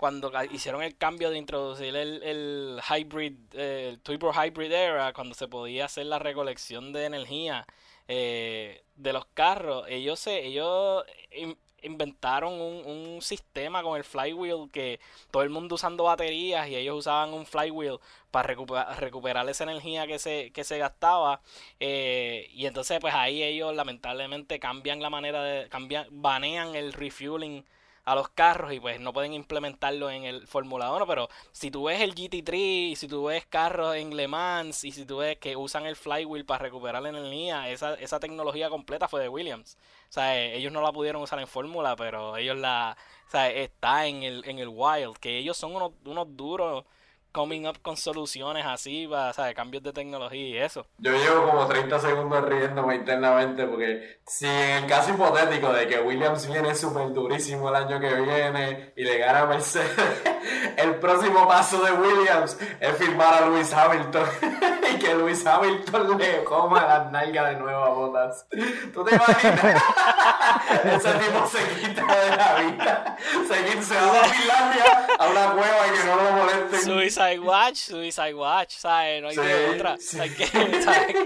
cuando 0.02 0.32
hicieron 0.50 0.82
el 0.82 0.96
cambio 0.96 1.30
de 1.30 1.38
introducir 1.38 1.94
el, 1.94 2.20
el 2.24 2.80
hybrid, 2.90 3.34
eh, 3.52 3.90
el 3.90 4.00
turbo 4.00 4.32
hybrid 4.32 4.72
era, 4.72 5.12
cuando 5.12 5.32
se 5.32 5.46
podía 5.46 5.84
hacer 5.84 6.06
la 6.06 6.18
recolección 6.18 6.92
de 6.92 7.04
energía 7.04 7.64
eh, 8.08 8.82
de 8.96 9.12
los 9.12 9.26
carros, 9.26 9.86
ellos 9.88 10.18
se, 10.18 10.44
ellos 10.44 11.04
in- 11.30 11.56
inventaron 11.82 12.54
un, 12.54 12.84
un 12.84 13.22
sistema 13.22 13.84
con 13.84 13.96
el 13.96 14.02
flywheel 14.02 14.68
que 14.72 14.98
todo 15.30 15.44
el 15.44 15.50
mundo 15.50 15.76
usando 15.76 16.02
baterías 16.02 16.66
y 16.66 16.74
ellos 16.74 16.98
usaban 16.98 17.32
un 17.32 17.46
flywheel 17.46 17.98
para 18.32 18.48
recuperar, 18.48 19.00
recuperar 19.00 19.48
esa 19.48 19.62
energía 19.62 20.08
que 20.08 20.18
se, 20.18 20.50
que 20.52 20.64
se 20.64 20.78
gastaba 20.78 21.40
eh, 21.78 22.48
y 22.52 22.66
entonces 22.66 22.98
pues 23.00 23.14
ahí 23.14 23.40
ellos 23.44 23.72
lamentablemente 23.76 24.58
cambian 24.58 25.00
la 25.00 25.10
manera 25.10 25.44
de 25.44 25.68
cambian 25.68 26.06
banean 26.10 26.74
el 26.74 26.92
refueling 26.92 27.64
a 28.04 28.14
los 28.14 28.28
carros 28.28 28.72
y 28.72 28.80
pues 28.80 29.00
no 29.00 29.12
pueden 29.12 29.32
implementarlo 29.32 30.10
en 30.10 30.24
el 30.24 30.46
Fórmula 30.46 30.92
1, 30.92 31.06
pero 31.06 31.28
si 31.52 31.70
tú 31.70 31.84
ves 31.84 32.00
el 32.00 32.14
GT3 32.14 32.54
y 32.54 32.96
si 32.96 33.06
tú 33.08 33.24
ves 33.24 33.46
carros 33.46 33.94
en 33.96 34.16
Le 34.16 34.26
Mans 34.28 34.84
y 34.84 34.92
si 34.92 35.04
tú 35.04 35.18
ves 35.18 35.38
que 35.38 35.56
usan 35.56 35.86
el 35.86 35.96
flywheel 35.96 36.44
para 36.44 36.64
recuperar 36.64 37.02
la 37.02 37.10
energía, 37.10 37.68
esa, 37.70 37.94
esa 37.94 38.18
tecnología 38.18 38.70
completa 38.70 39.08
fue 39.08 39.20
de 39.20 39.28
Williams. 39.28 39.76
O 40.08 40.12
sea, 40.12 40.38
eh, 40.38 40.56
ellos 40.56 40.72
no 40.72 40.82
la 40.82 40.92
pudieron 40.92 41.22
usar 41.22 41.38
en 41.38 41.46
Fórmula, 41.46 41.96
pero 41.96 42.36
ellos 42.36 42.56
la, 42.56 42.96
o 43.28 43.30
sea, 43.30 43.50
está 43.50 44.06
en 44.06 44.22
el, 44.22 44.42
en 44.48 44.58
el 44.58 44.68
Wild, 44.68 45.16
que 45.18 45.38
ellos 45.38 45.56
son 45.56 45.74
unos, 45.76 45.92
unos 46.04 46.36
duros 46.36 46.84
coming 47.32 47.66
up 47.66 47.80
con 47.82 47.96
soluciones 47.96 48.64
así, 48.66 49.06
para, 49.08 49.32
sea, 49.32 49.52
cambios 49.54 49.82
de 49.82 49.92
tecnología 49.92 50.48
y 50.48 50.56
eso. 50.58 50.86
Yo 50.98 51.12
llevo 51.12 51.50
como 51.50 51.66
30 51.66 51.98
segundos 51.98 52.48
riéndome 52.48 52.96
internamente 52.96 53.66
porque 53.66 54.20
si 54.26 54.46
en 54.46 54.84
el 54.84 54.86
caso 54.86 55.12
hipotético 55.12 55.72
de 55.72 55.88
que 55.88 56.00
Williams 56.00 56.48
viene 56.48 56.74
súper 56.74 57.12
durísimo 57.12 57.68
el 57.70 57.76
año 57.76 57.98
que 57.98 58.14
viene 58.14 58.92
y 58.96 59.04
le 59.04 59.18
gana 59.18 59.40
a 59.40 59.46
Mercedes, 59.46 60.22
el 60.76 60.96
próximo 60.96 61.48
paso 61.48 61.82
de 61.82 61.92
Williams 61.92 62.58
es 62.78 62.96
firmar 62.96 63.34
a 63.34 63.46
Lewis 63.46 63.72
Hamilton 63.72 64.26
y 64.94 64.98
que 64.98 65.14
Lewis 65.14 65.44
Hamilton 65.46 66.18
le 66.18 66.44
coma 66.44 66.84
las 66.86 67.10
nalgas 67.12 67.50
de 67.50 67.56
nuevo 67.56 67.84
a 67.84 67.88
Bottas. 67.90 68.46
¿Tú 68.92 69.04
te 69.04 69.14
imaginas? 69.14 69.82
Ese 70.84 71.12
tipo 71.14 71.46
se 71.46 71.80
quita 71.80 72.06
de 72.24 72.36
la 72.36 72.54
vida, 72.60 73.16
se, 73.48 73.64
quita, 73.64 73.82
se 73.82 73.94
va 73.94 74.20
a 74.20 74.24
Finlandia 74.24 75.06
a 75.18 75.26
una 75.28 75.50
cueva 75.52 75.86
y 75.88 75.98
que 75.98 76.04
no 76.04 76.16
lo 76.16 76.30
molesten. 76.32 76.80
Suicide 76.82 77.38
Watch, 77.40 77.76
Suicide 77.76 78.34
Watch, 78.34 78.70
¿sabes? 78.76 79.22
No 79.22 79.28
hay 79.28 79.34
Sí, 79.34 79.40
de 79.42 79.70
otra. 79.70 79.96
sí. 79.98 80.20
Hay, 80.20 80.30
que, 80.30 80.46
¿sabes? 80.82 81.16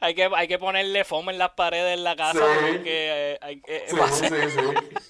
hay, 0.00 0.14
que, 0.14 0.30
hay 0.34 0.48
que 0.48 0.58
ponerle 0.58 1.04
foam 1.04 1.30
en 1.30 1.38
las 1.38 1.50
paredes 1.50 1.96
de 1.98 2.02
la 2.02 2.16
casa 2.16 2.32
Sí. 2.38 2.40
porque 2.72 2.82
eh, 3.34 3.38
hay 3.42 3.60
que, 3.60 3.84
Sí, 3.88 3.96
a 4.00 4.08
ser- 4.08 4.50
sí, 4.50 4.58
sí. 4.58 5.07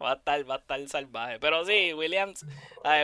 va 0.04 0.12
a 0.12 0.14
estar, 0.14 0.48
va 0.48 0.54
a 0.54 0.58
estar 0.58 0.88
salvaje. 0.88 1.38
Pero 1.38 1.64
sí, 1.64 1.92
Williams. 1.94 2.44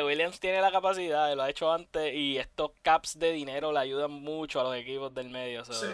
Williams 0.05 0.41
tiene 0.41 0.61
la 0.61 0.71
capacidad, 0.71 1.35
lo 1.35 1.43
ha 1.43 1.51
hecho 1.51 1.73
antes 1.73 2.15
y 2.15 2.39
estos 2.39 2.71
caps 2.83 3.19
de 3.19 3.33
dinero 3.33 3.73
le 3.73 3.79
ayudan 3.81 4.11
mucho 4.11 4.61
a 4.61 4.65
los 4.65 4.77
equipos 4.77 5.13
del 5.15 5.31
medio. 5.31 5.65
so, 5.65 5.73
Sí. 5.73 5.87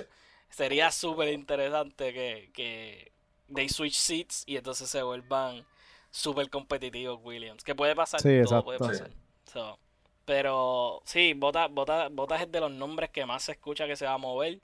Sería 0.51 0.91
súper 0.91 1.29
interesante 1.29 2.12
que, 2.12 2.51
que 2.53 3.12
they 3.55 3.71
switch 3.71 3.95
seats 3.95 4.45
y 4.47 4.57
entonces 4.59 4.88
se 4.88 5.03
vuelvan 5.03 5.65
súper 6.11 6.51
competitivos 6.51 7.19
Williams. 7.23 7.65
Que 7.65 7.75
puede 7.75 7.97
pasar, 7.97 8.21
Sí, 8.21 8.43
todo 8.45 8.62
puede 8.62 8.79
pasar. 8.79 9.11
So, 9.51 9.79
pero 10.25 11.01
sí, 11.05 11.33
Botas 11.35 11.71
Bota, 11.71 12.09
Bottas 12.11 12.43
es 12.43 12.53
de 12.53 12.61
los 12.61 12.71
nombres 12.71 13.11
que 13.11 13.27
más 13.27 13.43
se 13.45 13.53
escucha 13.53 13.87
que 13.87 13.97
se 13.97 14.05
va 14.05 14.12
a 14.15 14.19
mover. 14.19 14.61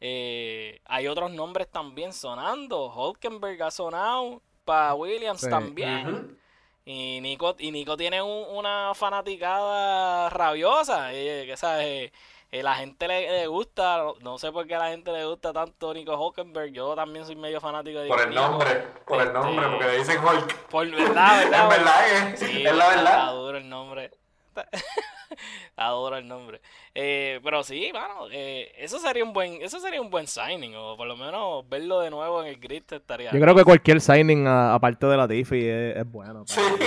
Eh, 0.00 0.80
hay 0.84 1.06
otros 1.08 1.30
nombres 1.30 1.70
también 1.70 2.12
sonando. 2.12 2.92
Hulkenberg 2.94 3.62
ha 3.62 3.70
sonado 3.70 4.42
para 4.70 4.94
Williams 4.94 5.40
Sí. 5.40 5.50
también. 5.50 6.06
Ujú. 6.14 6.36
Y 6.84 7.20
Nico, 7.20 7.54
y 7.58 7.70
Nico 7.72 7.96
tiene 7.96 8.22
un- 8.22 8.46
una 8.56 8.92
fanaticada 8.94 10.30
rabiosa. 10.30 11.12
eh, 11.12 11.44
que 11.46 11.56
sabe, 11.56 12.12
eh, 12.52 12.62
la 12.62 12.74
gente 12.74 13.06
le, 13.08 13.30
le 13.30 13.46
gusta, 13.46 14.04
no, 14.20 14.38
sé 14.38 14.50
por 14.52 14.66
qué 14.66 14.74
a 14.74 14.78
la 14.78 14.88
gente 14.90 15.12
le 15.12 15.24
gusta 15.24 15.52
tanto 15.52 15.92
Nico 15.94 16.16
Hulkenberg. 16.16 16.72
Yo 16.72 16.94
también 16.94 17.24
soy 17.26 17.36
medio 17.36 17.60
fanático 17.60 18.00
de 18.00 18.08
Por 18.08 18.20
el 18.20 18.30
Nico. 18.30 18.40
nombre, 18.40 18.74
por 19.06 19.20
el 19.20 19.26
Este, 19.28 19.38
nombre, 19.38 19.66
porque 19.68 19.84
le 19.86 19.98
dicen 19.98 20.24
Hulk. 20.24 20.54
Por 20.68 20.90
verdad, 20.90 21.42
Es 21.44 21.50
verdad. 21.50 21.68
verdad, 21.68 22.08
es, 22.32 22.40
Sí, 22.40 22.66
es 22.66 22.74
la 22.76 22.84
Está 22.88 22.96
verdad. 22.96 23.32
duro 23.34 23.58
el 23.58 23.68
nombre. 23.68 24.10
Duro 25.76 26.16
el 26.16 26.26
nombre. 26.28 26.60
Eh, 26.94 27.40
pero 27.42 27.62
sí, 27.62 27.90
mano, 27.92 28.26
eh, 28.30 28.72
eso 28.76 28.98
sería 28.98 29.24
un 29.24 29.32
buen, 29.32 29.62
eso 29.62 29.80
sería 29.80 30.00
un 30.00 30.10
buen 30.10 30.26
signing, 30.26 30.74
o 30.76 30.96
por 30.96 31.06
lo 31.06 31.16
menos 31.16 31.68
verlo 31.68 32.00
de 32.00 32.10
nuevo 32.10 32.42
en 32.42 32.48
el 32.48 32.56
grid 32.58 32.82
estaría. 32.90 33.30
Yo 33.32 33.40
creo 33.40 33.54
que 33.54 33.64
cualquier 33.64 34.00
signing 34.00 34.46
a- 34.46 34.74
aparte 34.74 35.06
de 35.06 35.16
la 35.16 35.26
Tiffy 35.28 35.66
es, 35.66 35.96
es 35.96 36.10
bueno. 36.10 36.44
Sí, 36.46 36.60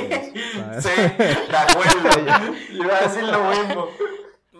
sí, 0.81 0.89
de 1.17 1.57
acuerdo. 1.57 2.53
Yo 2.71 2.83
iba 2.83 2.97
a 2.97 3.01
decir 3.01 3.23
lo 3.23 3.43
mismo. 3.49 3.87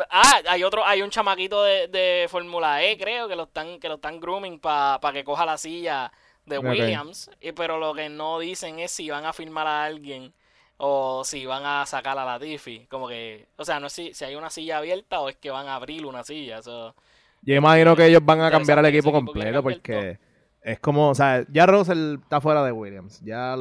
Ah, 0.09 0.41
hay 0.47 0.63
otro, 0.63 0.85
hay 0.85 1.01
un 1.03 1.09
chamaquito 1.11 1.61
de, 1.63 1.87
de 1.87 2.27
Fórmula 2.29 2.83
E, 2.83 2.97
creo, 2.97 3.27
que 3.27 3.35
lo 3.35 3.43
están, 3.43 3.79
que 3.79 3.87
lo 3.89 3.95
están 3.95 4.19
grooming 4.19 4.59
para 4.59 4.99
que 5.13 5.23
coja 5.23 5.45
la 5.45 5.57
silla 5.57 6.11
de. 6.45 6.57
Williams. 6.57 7.29
Y, 7.39 7.51
pero 7.51 7.77
lo 7.77 7.93
que 7.93 8.09
no 8.09 8.39
dicen 8.39 8.79
es 8.79 8.91
si 8.91 9.09
van 9.09 9.25
a 9.25 9.33
firmar 9.33 9.67
a 9.67 9.83
alguien 9.83 10.33
o 10.77 11.23
si 11.23 11.45
van 11.45 11.63
a 11.65 11.85
sacar 11.85 12.17
a 12.17 12.25
la 12.25 12.39
Tiffy. 12.39 12.85
Como 12.89 13.07
que, 13.07 13.47
o 13.57 13.65
sea, 13.65 13.79
no 13.79 13.87
es 13.87 13.93
si, 13.93 14.13
si 14.13 14.25
hay 14.25 14.35
una 14.35 14.49
silla 14.49 14.77
abierta 14.77 15.19
o 15.19 15.29
es 15.29 15.35
que 15.35 15.49
van 15.49 15.67
a 15.67 15.75
abrir 15.75 16.05
una 16.05 16.23
silla. 16.23 16.59
Eso, 16.59 16.95
Yo 17.41 17.55
imagino 17.55 17.95
que 17.95 18.07
ellos 18.07 18.23
van 18.23 18.41
a 18.41 18.51
cambiar 18.51 18.79
el 18.79 18.85
equipo 18.85 19.11
completo 19.11 19.63
porque 19.63 20.17
es 20.61 20.79
como, 20.79 21.09
o 21.09 21.15
sea, 21.15 21.45
ya 21.49 21.65
Russell 21.65 22.15
está 22.21 22.41
fuera 22.41 22.63
de 22.63 22.71
Williams. 22.71 23.21
Ya 23.21 23.55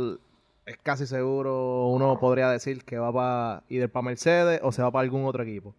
es 0.64 0.78
casi 0.78 1.06
seguro 1.06 1.88
uno 1.88 2.18
podría 2.20 2.48
decir 2.48 2.84
que 2.84 2.98
va 2.98 3.12
para 3.12 3.62
ir 3.68 3.90
para 3.90 4.04
Mercedes 4.04 4.60
o 4.62 4.72
se 4.72 4.82
va 4.82 4.90
para 4.90 5.02
algún 5.02 5.24
otro 5.24 5.42
equipo. 5.42 5.74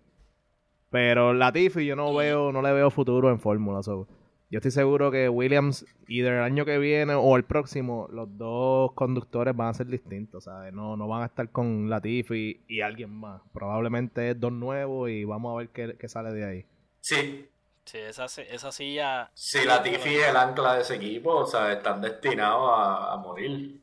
Pero 0.89 1.33
Latifi 1.33 1.85
yo 1.85 1.95
no 1.95 2.13
veo, 2.13 2.51
no 2.51 2.61
le 2.61 2.71
veo 2.71 2.91
futuro 2.91 3.29
en 3.31 3.39
Fórmula. 3.39 3.81
so, 3.81 4.07
Yo 4.53 4.59
estoy 4.59 4.69
seguro 4.69 5.09
que 5.09 5.29
Williams, 5.29 5.83
y 6.07 6.21
del 6.21 6.39
año 6.39 6.63
que 6.63 6.77
viene 6.77 7.15
o 7.15 7.35
el 7.37 7.43
próximo, 7.43 8.07
los 8.11 8.37
dos 8.37 8.91
conductores 8.91 9.55
van 9.55 9.69
a 9.69 9.73
ser 9.73 9.87
distintos, 9.87 10.43
¿sabes? 10.43 10.71
No, 10.71 10.95
no 10.95 11.07
van 11.07 11.23
a 11.23 11.25
estar 11.25 11.49
con 11.49 11.89
Latifi 11.89 12.61
y 12.67 12.81
alguien 12.81 13.09
más. 13.09 13.41
Probablemente 13.51 14.29
es 14.29 14.39
dos 14.39 14.51
nuevos 14.51 15.09
y 15.09 15.23
vamos 15.23 15.55
a 15.55 15.57
ver 15.57 15.69
qué, 15.69 15.95
qué 15.99 16.07
sale 16.07 16.31
de 16.33 16.45
ahí. 16.45 16.65
Sí, 17.01 17.49
Sí, 17.83 17.97
esa, 17.97 18.25
esa 18.25 18.71
silla. 18.71 19.31
Si 19.33 19.65
la 19.65 19.81
Tiffy 19.81 20.17
es 20.17 20.27
el 20.27 20.37
ancla 20.37 20.75
de 20.75 20.81
ese 20.83 20.95
equipo, 20.97 21.31
o 21.35 21.47
sea, 21.47 21.73
están 21.73 21.99
destinados 21.99 22.69
a, 22.75 23.17
morir. 23.17 23.81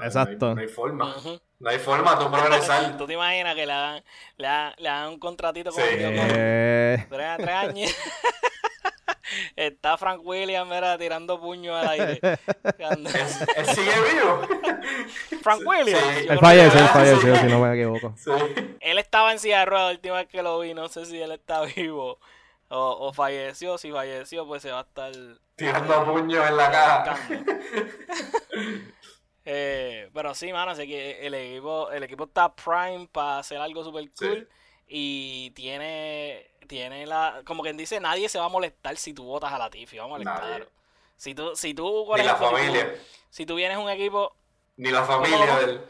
Exacto. 0.00 0.54
No 0.54 0.60
hay, 0.60 0.68
forma. 0.68 1.16
No 1.58 1.68
hay 1.68 1.78
forma 1.80 2.14
de 2.14 2.26
progresar. 2.30 2.96
¿Tú 2.96 3.08
te 3.08 3.14
imaginas 3.14 3.56
que 3.56 3.66
le 3.66 3.72
hagan, 3.72 4.04
le 4.36 4.46
hagan, 4.46 5.08
un 5.08 5.18
contratito 5.18 5.72
con 5.72 5.82
sí. 5.82 5.88
tres, 5.90 7.08
tres 7.08 7.48
años? 7.48 7.90
Está 9.56 9.96
Frank 9.96 10.20
Williams, 10.24 10.70
mira, 10.70 10.96
tirando 10.98 11.40
puños 11.40 11.76
al 11.76 11.88
aire. 11.88 12.20
¿Él, 12.78 13.66
sigue 13.66 13.92
vivo? 14.12 14.42
Frank 15.42 15.62
Williams. 15.64 16.02
Sí. 16.02 16.26
Él 16.28 16.38
falleció, 16.38 16.80
él 16.80 16.88
falleció, 16.88 17.36
si 17.36 17.46
no 17.46 17.60
me 17.60 17.74
equivoco. 17.74 18.14
Sí. 18.16 18.30
Él 18.80 18.98
estaba 18.98 19.32
en 19.32 19.38
silla 19.38 19.60
de 19.60 19.64
ruedas 19.66 19.86
la 19.86 19.92
última 19.92 20.16
vez 20.16 20.28
que 20.28 20.42
lo 20.42 20.58
vi, 20.60 20.74
no 20.74 20.88
sé 20.88 21.06
si 21.06 21.20
él 21.20 21.32
está 21.32 21.62
vivo 21.62 22.18
o, 22.74 23.12
falleció. 23.12 23.78
Si 23.78 23.90
falleció, 23.90 24.46
pues 24.46 24.62
se 24.62 24.70
va 24.70 24.80
a 24.80 24.82
estar... 24.82 25.12
Tirando 25.56 26.04
puños 26.04 26.48
en 26.48 26.56
la 26.56 26.70
cara. 26.70 27.16
eh, 29.44 30.10
pero 30.12 30.34
sí, 30.34 30.52
mano, 30.52 30.70
así 30.70 30.86
que 30.86 31.26
el 31.26 31.34
equipo, 31.34 31.90
el 31.90 32.02
equipo 32.02 32.24
está 32.24 32.54
prime 32.54 33.08
para 33.12 33.38
hacer 33.38 33.58
algo 33.58 33.84
super 33.84 34.08
cool. 34.18 34.48
Y 34.86 35.50
tiene 35.50 36.51
tiene 36.72 37.04
la. 37.04 37.42
Como 37.44 37.62
quien 37.62 37.76
dice, 37.76 38.00
nadie 38.00 38.30
se 38.30 38.38
va 38.38 38.46
a 38.46 38.48
molestar 38.48 38.96
si 38.96 39.12
tú 39.12 39.24
votas 39.24 39.52
a 39.52 39.58
la 39.58 39.68
Tiffy, 39.68 39.98
vamos 39.98 40.16
a 40.16 40.24
molestar. 40.24 40.68
Si 41.16 41.34
tú, 41.34 41.54
si 41.54 41.74
tú, 41.74 42.10
Ni 42.16 42.22
la 42.22 42.36
familia. 42.36 42.94
Si 43.28 43.44
tú, 43.44 43.56
vienes 43.56 43.76
un 43.76 43.90
equipo. 43.90 44.34
Ni 44.78 44.90
la 44.90 45.04
familia 45.04 45.56
del. 45.58 45.82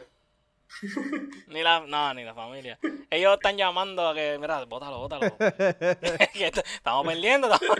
ni 1.47 1.63
la, 1.63 1.79
no, 1.79 2.13
ni 2.13 2.25
la 2.25 2.33
familia. 2.33 2.77
Ellos 3.09 3.33
están 3.35 3.55
llamando 3.55 4.09
a 4.09 4.13
que, 4.13 4.37
mira, 4.41 4.65
bótalo, 4.65 4.99
bótalo. 4.99 5.25
estamos 6.33 7.07
perdiendo, 7.07 7.53
estamos... 7.53 7.77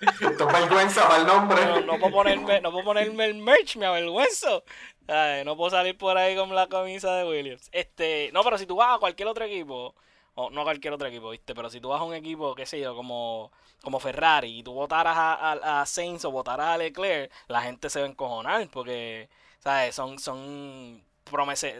Esto 0.00 0.48
es 0.48 0.52
vergüenza 0.60 1.06
para 1.06 1.20
el 1.20 1.26
nombre. 1.26 1.62
No, 1.66 1.80
no, 1.82 1.98
puedo 1.98 2.10
ponerme, 2.10 2.60
no 2.62 2.70
puedo 2.72 2.84
ponerme 2.86 3.26
el 3.26 3.34
merch, 3.34 3.76
me 3.76 3.84
avergüenzo. 3.84 4.64
no 5.44 5.56
puedo 5.58 5.70
salir 5.70 5.98
por 5.98 6.16
ahí 6.16 6.34
con 6.36 6.54
la 6.54 6.68
camisa 6.68 7.14
de 7.16 7.24
Williams. 7.24 7.68
Este, 7.70 8.30
no, 8.32 8.42
pero 8.42 8.56
si 8.56 8.64
tú 8.64 8.76
vas 8.76 8.96
a 8.96 8.98
cualquier 8.98 9.28
otro 9.28 9.44
equipo, 9.44 9.94
no 10.50 10.62
cualquier 10.62 10.94
otro 10.94 11.08
equipo, 11.08 11.30
¿viste? 11.30 11.54
Pero 11.54 11.68
si 11.68 11.80
tú 11.80 11.88
vas 11.88 12.00
a 12.00 12.04
un 12.04 12.14
equipo, 12.14 12.54
qué 12.54 12.64
sé 12.64 12.80
yo, 12.80 12.94
como, 12.94 13.50
como 13.82 14.00
Ferrari 14.00 14.58
y 14.60 14.62
tú 14.62 14.72
votaras 14.72 15.16
a, 15.16 15.80
a, 15.80 15.86
Sainz 15.86 16.24
o 16.24 16.30
votaras 16.30 16.68
a 16.68 16.78
Leclerc, 16.78 17.30
la 17.48 17.60
gente 17.62 17.90
se 17.90 18.00
va 18.00 18.06
a 18.06 18.10
encojonar 18.10 18.68
porque, 18.68 19.28
¿sabes? 19.58 19.94
Son, 19.94 20.18
son, 20.18 21.02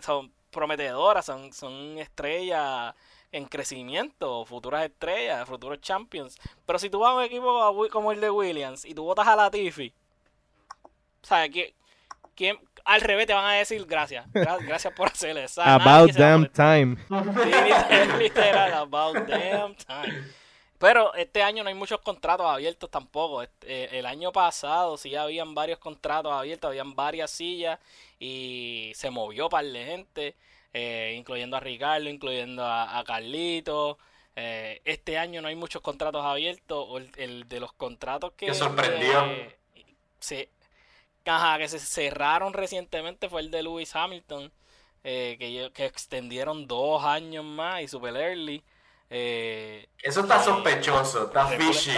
son 0.02 0.32
prometedoras, 0.50 1.24
son, 1.24 1.52
son 1.52 1.98
estrellas 1.98 2.94
en 3.32 3.46
crecimiento, 3.46 4.44
futuras 4.44 4.84
estrellas, 4.84 5.48
futuros 5.48 5.80
champions. 5.80 6.36
Pero 6.66 6.78
si 6.78 6.90
tú 6.90 6.98
vas 7.00 7.12
a 7.12 7.14
un 7.14 7.22
equipo 7.22 7.88
como 7.90 8.12
el 8.12 8.20
de 8.20 8.30
Williams 8.30 8.84
y 8.84 8.94
tú 8.94 9.04
votas 9.04 9.26
a 9.28 9.36
Latifi, 9.36 9.92
¿sabes? 11.22 11.50
¿Quién, 12.34 12.58
al 12.84 13.00
revés 13.00 13.26
te 13.26 13.34
van 13.34 13.44
a 13.44 13.54
decir 13.54 13.84
gracias. 13.86 14.26
Gracias 14.32 14.92
por 14.94 15.08
hacer 15.08 15.36
eso. 15.38 15.62
About 15.62 16.12
damn 16.12 16.46
time. 16.48 16.96
literal, 18.18 18.74
about 18.74 19.16
damn 19.26 19.74
time. 19.74 20.24
Pero 20.80 21.12
este 21.12 21.42
año 21.42 21.62
no 21.62 21.68
hay 21.68 21.74
muchos 21.74 22.00
contratos 22.00 22.46
abiertos 22.46 22.90
tampoco. 22.90 23.42
Este, 23.42 23.98
el 23.98 24.06
año 24.06 24.32
pasado 24.32 24.96
sí 24.96 25.14
habían 25.14 25.54
varios 25.54 25.78
contratos 25.78 26.32
abiertos, 26.32 26.70
habían 26.70 26.96
varias 26.96 27.30
sillas 27.30 27.78
y 28.18 28.90
se 28.94 29.10
movió 29.10 29.50
par 29.50 29.66
de 29.66 29.84
gente, 29.84 30.36
eh, 30.72 31.14
incluyendo 31.18 31.58
a 31.58 31.60
Ricardo, 31.60 32.08
incluyendo 32.08 32.64
a, 32.64 33.04
Carlito. 33.06 33.98
Eh, 34.36 34.80
este 34.86 35.18
año 35.18 35.42
no 35.42 35.48
hay 35.48 35.54
muchos 35.54 35.82
contratos 35.82 36.24
abiertos. 36.24 36.88
El, 37.18 37.46
de 37.46 37.60
los 37.60 37.74
contratos 37.74 38.32
que... 38.32 38.46
Que 38.46 38.54
sorprendió. 38.54 39.26
sí, 40.18 40.48
Ajá, 41.24 41.58
que 41.58 41.68
se 41.68 41.78
cerraron 41.78 42.52
recientemente 42.52 43.28
fue 43.28 43.42
el 43.42 43.50
de 43.50 43.62
Lewis 43.62 43.94
Hamilton, 43.94 44.52
eh, 45.04 45.36
que, 45.38 45.70
que 45.72 45.86
extendieron 45.86 46.66
dos 46.66 47.04
años 47.04 47.44
más 47.44 47.82
y 47.82 47.88
super 47.88 48.16
early. 48.16 48.62
Eh, 49.10 49.88
Eso 50.02 50.20
está 50.20 50.42
sospechoso, 50.42 51.26
está 51.26 51.46
fishy. 51.46 51.92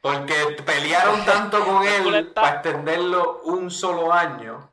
Porque 0.00 0.56
pelearon 0.64 1.24
tanto 1.24 1.64
con 1.64 1.86
él 1.86 2.32
para 2.32 2.54
extenderlo 2.54 3.40
un 3.44 3.70
solo 3.70 4.12
año 4.12 4.70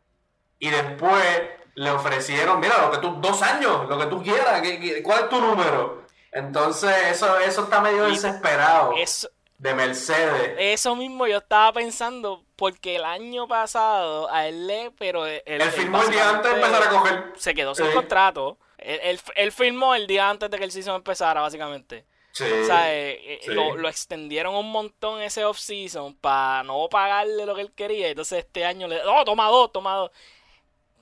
y 0.59 0.69
después 0.69 1.41
le 1.75 1.91
ofrecieron, 1.91 2.59
mira, 2.59 2.81
lo 2.81 2.91
que 2.91 2.97
tú, 2.99 3.15
dos 3.19 3.41
años, 3.41 3.87
lo 3.89 3.97
que 3.99 4.05
tú 4.07 4.23
quieras, 4.23 4.61
¿cuál 5.03 5.23
es 5.23 5.29
tu 5.29 5.41
número? 5.41 6.05
Entonces 6.31 6.93
eso, 7.11 7.37
eso 7.39 7.63
está 7.63 7.81
medio 7.81 8.05
desesperado. 8.05 8.93
Eso, 8.97 9.29
de 9.65 9.73
Mercedes. 9.73 10.53
Eso 10.57 10.95
mismo 10.95 11.25
yo 11.27 11.39
estaba 11.39 11.73
pensando, 11.73 12.45
porque 12.55 12.95
el 12.95 13.03
año 13.03 13.47
pasado 13.47 14.31
a 14.31 14.47
él 14.47 14.67
le, 14.67 14.91
pero 14.91 15.25
él, 15.25 15.41
él 15.45 15.61
firmó 15.63 16.01
el 16.03 16.11
día 16.11 16.29
antes 16.29 16.51
de 16.51 16.57
empezar 16.57 16.83
a 16.83 16.89
coger. 16.89 17.33
Se 17.35 17.53
quedó 17.53 17.75
sin 17.75 17.91
contrato. 17.91 18.59
Él, 18.77 19.19
él, 19.35 19.51
firmó 19.51 19.95
el 19.95 20.05
día 20.05 20.29
antes 20.29 20.51
de 20.51 20.57
que 20.57 20.63
el 20.63 20.71
season 20.71 20.95
empezara, 20.95 21.41
básicamente. 21.41 22.05
Sí, 22.31 22.43
o 22.43 22.65
sea, 22.65 22.93
eh, 22.93 23.19
eh, 23.23 23.39
lo, 23.47 23.75
lo, 23.77 23.89
extendieron 23.89 24.53
un 24.55 24.69
montón 24.69 25.21
ese 25.21 25.45
off-season 25.45 26.15
para 26.15 26.63
no 26.63 26.87
pagarle 26.89 27.45
lo 27.45 27.55
que 27.55 27.61
él 27.61 27.71
quería. 27.71 28.09
Entonces 28.09 28.39
este 28.39 28.65
año 28.65 28.87
le. 28.87 29.01
¡Oh, 29.05 29.23
toma 29.25 29.47
dos, 29.47 29.71
toma 29.71 29.95
dos! 29.95 30.11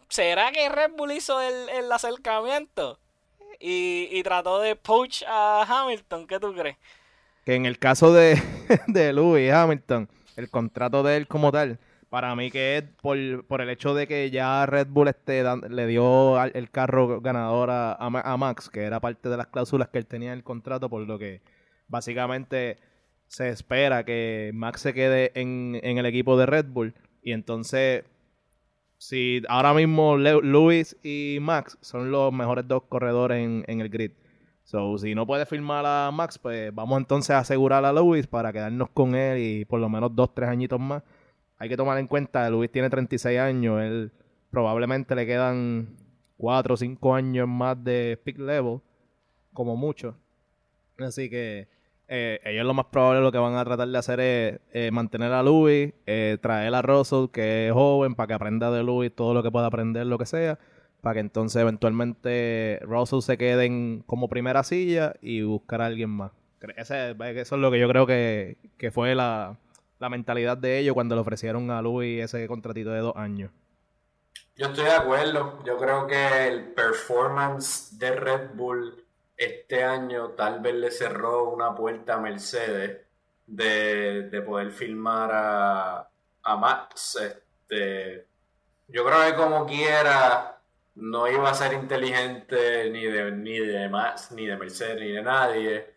¿Será 0.07 0.51
que 0.51 0.69
Red 0.69 0.91
Bull 0.91 1.11
hizo 1.11 1.41
el, 1.41 1.69
el 1.69 1.91
acercamiento? 1.91 2.99
Y, 3.59 4.09
y 4.11 4.23
trató 4.23 4.59
de 4.59 4.75
poach 4.75 5.23
a 5.27 5.65
Hamilton, 5.67 6.27
¿qué 6.27 6.39
tú 6.39 6.53
crees? 6.53 6.77
Que 7.45 7.55
en 7.55 7.65
el 7.65 7.79
caso 7.79 8.13
de, 8.13 8.41
de 8.87 9.13
Lewis 9.13 9.51
Hamilton, 9.51 10.09
el 10.35 10.49
contrato 10.49 11.03
de 11.03 11.17
él 11.17 11.27
como 11.27 11.51
tal, 11.51 11.79
para 12.13 12.35
mí 12.35 12.51
que 12.51 12.77
es 12.77 12.83
por, 13.01 13.17
el 13.17 13.69
hecho 13.71 13.95
de 13.95 14.05
que 14.05 14.29
ya 14.29 14.67
Red 14.67 14.87
Bull 14.87 15.07
este, 15.07 15.43
le 15.69 15.87
dio 15.87 16.39
el 16.43 16.69
carro 16.69 17.19
ganador 17.21 17.71
a, 17.71 17.93
a, 17.93 18.37
Max, 18.37 18.69
que 18.69 18.81
era 18.81 18.99
parte 18.99 19.29
de 19.29 19.37
las 19.37 19.47
cláusulas 19.47 19.89
que 19.89 19.97
él 19.97 20.05
tenía 20.05 20.31
en 20.31 20.37
el 20.37 20.43
contrato, 20.43 20.91
por 20.91 21.01
lo 21.07 21.17
que 21.17 21.41
básicamente 21.87 22.77
se 23.25 23.49
espera 23.49 24.05
que 24.05 24.51
Max 24.53 24.81
se 24.81 24.93
quede 24.93 25.31
en, 25.33 25.79
en 25.81 25.97
el 25.97 26.05
equipo 26.05 26.37
de 26.37 26.45
Red 26.45 26.67
Bull. 26.67 26.93
Y 27.23 27.31
entonces, 27.31 28.03
si 28.99 29.41
ahora 29.49 29.73
mismo 29.73 30.15
Lewis 30.15 30.95
y 31.01 31.39
Max 31.41 31.79
son 31.81 32.11
los 32.11 32.31
mejores 32.31 32.67
dos 32.67 32.83
corredores 32.83 33.43
en, 33.43 33.63
en 33.67 33.81
el 33.81 33.89
grid. 33.89 34.11
So, 34.73 34.97
si 34.97 35.13
no 35.13 35.27
puede 35.27 35.45
firmar 35.45 35.85
a 35.85 36.09
Max, 36.11 36.39
pues 36.39 36.73
vamos 36.73 36.97
entonces 36.97 37.29
a 37.29 37.37
asegurar 37.37 37.85
a 37.85 37.93
Luis 37.93 38.25
para 38.25 38.51
quedarnos 38.51 38.89
con 38.89 39.13
él 39.13 39.37
y 39.37 39.65
por 39.65 39.79
lo 39.79 39.87
menos 39.87 40.15
dos, 40.15 40.33
tres 40.33 40.49
añitos 40.49 40.79
más. 40.79 41.03
Hay 41.59 41.69
que 41.69 41.77
tomar 41.77 41.99
en 41.99 42.07
cuenta, 42.07 42.49
Luis 42.49 42.71
tiene 42.71 42.89
36 42.89 43.39
años, 43.39 43.79
él 43.83 44.11
probablemente 44.49 45.13
le 45.13 45.27
quedan 45.27 45.95
cuatro 46.37 46.73
o 46.73 46.77
cinco 46.77 47.13
años 47.13 47.47
más 47.47 47.83
de 47.83 48.19
peak 48.25 48.39
level, 48.39 48.79
como 49.53 49.75
mucho. 49.75 50.17
Así 50.97 51.29
que 51.29 51.67
eh, 52.07 52.39
ellos 52.43 52.65
lo 52.65 52.73
más 52.73 52.87
probable 52.87 53.21
lo 53.21 53.31
que 53.31 53.37
van 53.37 53.55
a 53.55 53.63
tratar 53.63 53.87
de 53.87 53.97
hacer 53.99 54.19
es 54.21 54.59
eh, 54.71 54.89
mantener 54.89 55.33
a 55.33 55.43
Luis, 55.43 55.93
eh, 56.07 56.39
traer 56.41 56.73
a 56.73 56.81
Russell, 56.81 57.27
que 57.31 57.67
es 57.67 57.73
joven, 57.73 58.15
para 58.15 58.25
que 58.25 58.33
aprenda 58.33 58.71
de 58.71 58.81
Luis 58.81 59.15
todo 59.15 59.35
lo 59.35 59.43
que 59.43 59.51
pueda 59.51 59.67
aprender, 59.67 60.07
lo 60.07 60.17
que 60.17 60.25
sea 60.25 60.57
para 61.03 61.15
que 61.15 61.19
entonces 61.19 61.61
eventualmente 61.61 62.79
Russell 62.83 63.19
se 63.19 63.37
quede 63.37 64.01
como 64.05 64.29
primera 64.29 64.63
silla 64.63 65.13
y 65.21 65.41
buscar 65.41 65.81
a 65.81 65.87
alguien 65.87 66.09
más. 66.09 66.31
Eso 66.77 66.95
es 66.95 67.51
lo 67.51 67.69
que 67.71 67.77
yo 67.77 67.89
creo 67.89 68.07
que, 68.07 68.55
fue 68.93 69.13
la, 69.13 69.57
mentalidad 69.99 70.57
de 70.57 70.79
ellos 70.79 70.93
cuando 70.93 71.15
le 71.15 71.21
ofrecieron 71.21 71.69
a 71.71 71.81
Louis 71.81 72.23
ese 72.23 72.47
contratito 72.47 72.91
de 72.91 73.01
dos 73.01 73.17
años. 73.17 73.51
Yo 74.55 74.67
estoy 74.67 74.85
de 74.85 74.93
acuerdo. 74.93 75.61
Yo 75.65 75.77
creo 75.77 76.07
que 76.07 76.47
el 76.47 76.71
performance 76.71 77.99
de 77.99 78.15
Red 78.15 78.51
Bull 78.53 79.05
este 79.35 79.83
año 79.83 80.29
tal 80.29 80.61
vez 80.61 80.75
le 80.75 80.89
cerró 80.89 81.49
una 81.49 81.75
puerta 81.75 82.13
a 82.13 82.21
Mercedes 82.21 83.01
de, 83.45 84.41
poder 84.45 84.71
filmar 84.71 85.31
a, 85.33 86.09
a 86.43 86.55
Max. 86.55 87.17
Este, 87.17 88.25
yo 88.87 89.03
creo 89.03 89.25
que 89.25 89.35
como 89.35 89.65
quiera 89.65 90.52
no 90.95 91.27
iba 91.27 91.49
a 91.49 91.53
ser 91.53 91.73
inteligente 91.73 92.89
ni 92.91 93.05
de, 93.05 93.31
ni 93.31 93.59
de 93.59 93.89
Max, 93.89 94.31
ni 94.31 94.45
de 94.45 94.57
Mercedes, 94.57 94.99
ni 94.99 95.11
de 95.11 95.21
nadie 95.21 95.93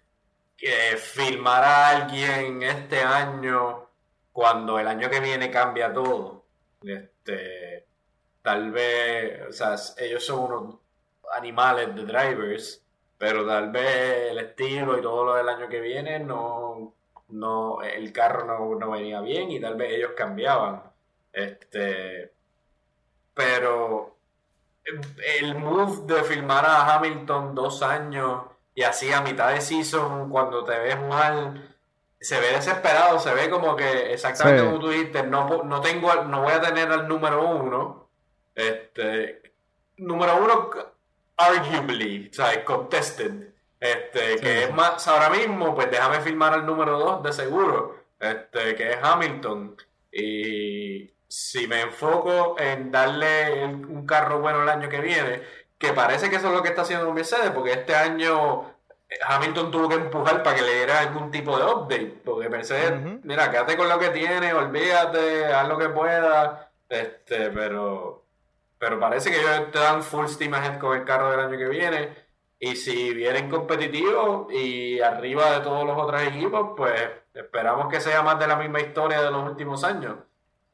que 0.56 0.96
filmara 0.96 1.88
a 1.88 1.90
alguien 1.90 2.62
este 2.62 3.00
año 3.00 3.88
cuando 4.32 4.78
el 4.78 4.88
año 4.88 5.11
que 5.11 5.20
viene 5.20 5.50
cambia 5.50 5.92
todo. 5.92 6.44
Este, 6.82 7.87
tal 8.42 8.70
vez, 8.70 9.48
o 9.48 9.52
sea, 9.52 9.76
ellos 9.98 10.24
son 10.24 10.40
unos 10.40 10.74
animales 11.37 11.94
de 11.94 12.04
drivers, 12.04 12.82
pero 13.18 13.46
tal 13.46 13.70
vez 13.70 14.30
el 14.30 14.38
estilo 14.38 14.98
y 14.98 15.02
todo 15.02 15.24
lo 15.24 15.35
del 15.35 15.48
año 15.48 15.68
que 15.68 15.80
viene 15.80 16.20
no, 16.20 16.94
no 17.28 17.82
el 17.82 18.12
carro 18.12 18.44
no, 18.44 18.74
no 18.78 18.90
venía 18.92 19.20
bien 19.20 19.50
y 19.50 19.61
tal 19.61 19.76
vez 19.76 19.92
ellos 19.94 20.12
cambiaban. 20.16 20.82
Este, 21.32 22.32
pero 23.35 24.15
el 25.40 25.55
move 25.57 26.14
de 26.14 26.22
filmar 26.25 26.64
a 26.64 26.94
Hamilton 26.94 27.55
dos 27.55 27.83
años 27.83 28.42
y 28.75 28.83
así 28.83 29.12
a 29.12 29.20
mitad 29.22 29.53
de 29.53 29.61
season, 29.61 30.29
cuando 30.31 30.64
te 30.64 30.79
ves 30.79 31.01
mal, 31.01 31.75
se 32.20 32.38
ve 32.40 32.53
desesperado, 32.53 33.18
se 33.18 33.33
ve 33.35 33.49
como 33.51 33.75
que 33.77 34.12
exactamente 34.12 34.61
Sí. 34.62 34.66
como 34.66 34.79
tú 34.81 34.88
dijiste, 34.90 35.22
no, 35.22 35.62
no 35.64 35.81
tengo, 35.81 36.14
no 36.25 36.42
voy 36.42 36.53
a 36.53 36.61
tener 36.61 36.90
al 36.90 37.09
número 37.09 37.49
uno. 37.49 38.09
Este, 38.55 39.42
número 39.99 40.37
uno, 40.42 40.70
arguably, 41.37 42.31
¿sabes? 42.33 42.59
Contested. 42.64 43.55
Este, 43.81 44.37
que 44.40 44.64
es 44.64 44.75
más, 44.75 45.07
ahora 45.09 45.31
mismo, 45.31 45.75
pues 45.75 45.90
déjame 45.90 46.20
firmar 46.20 46.55
al 46.55 46.66
número 46.66 46.99
dos 46.99 47.22
de 47.22 47.33
seguro, 47.33 47.96
este, 48.18 48.75
que 48.75 48.90
es 48.92 48.99
Hamilton. 49.03 49.77
Y 50.12 51.11
si 51.37 51.68
me 51.68 51.83
enfoco 51.83 52.57
en 52.59 52.90
darle 52.90 53.62
un 53.62 54.07
carro 54.07 54.40
bueno 54.40 54.62
el 54.62 54.70
año 54.70 54.88
que 54.88 55.03
viene, 55.03 55.42
que 55.77 55.92
parece 55.92 56.31
que 56.31 56.37
eso 56.37 56.49
es 56.49 56.55
lo 56.55 56.62
que 56.62 56.70
está 56.70 56.81
haciendo 56.83 57.12
Mercedes, 57.12 57.51
porque 57.51 57.72
este 57.72 57.94
año 57.94 58.62
eh, 59.07 59.18
Hamilton 59.22 59.70
tuvo 59.70 59.88
que 59.90 59.96
empujar 59.96 60.42
para 60.42 60.57
que 60.57 60.62
le 60.62 60.77
diera 60.77 61.01
algún 61.01 61.31
tipo 61.31 61.59
de 61.59 61.64
update, 61.64 62.22
porque 62.25 62.49
Mercedes, 62.49 63.20
mira, 63.22 63.51
quédate 63.51 63.77
con 63.77 63.87
lo 63.87 63.99
que 63.99 64.09
tiene, 64.09 64.55
olvídate, 64.55 65.44
haz 65.53 65.68
lo 65.68 65.77
que 65.77 65.90
pueda, 65.90 66.72
este, 66.88 67.51
pero, 67.51 68.25
pero 68.79 68.99
parece 68.99 69.31
que 69.31 69.38
ellos 69.38 69.70
te 69.70 69.79
dan 69.79 70.03
full 70.03 70.29
steam 70.29 70.55
ahead 70.55 70.79
con 70.79 70.96
el 70.96 71.05
carro 71.05 71.31
del 71.31 71.40
año 71.40 71.59
que 71.59 71.68
viene, 71.68 72.16
y 72.59 72.77
si 72.77 73.12
vienen 73.12 73.51
competitivos 73.51 74.51
y 74.55 75.01
arriba 75.01 75.51
de 75.53 75.61
todos 75.61 75.85
los 75.87 75.99
otros 75.99 76.22
equipos, 76.22 76.70
pues 76.79 77.11
esperamos 77.35 77.88
que 77.92 78.01
sea 78.01 78.22
más 78.22 78.38
de 78.38 78.46
la 78.46 78.57
misma 78.57 78.81
historia 78.81 79.20
de 79.20 79.31
los 79.31 79.44
últimos 79.44 79.85
años. 79.85 80.16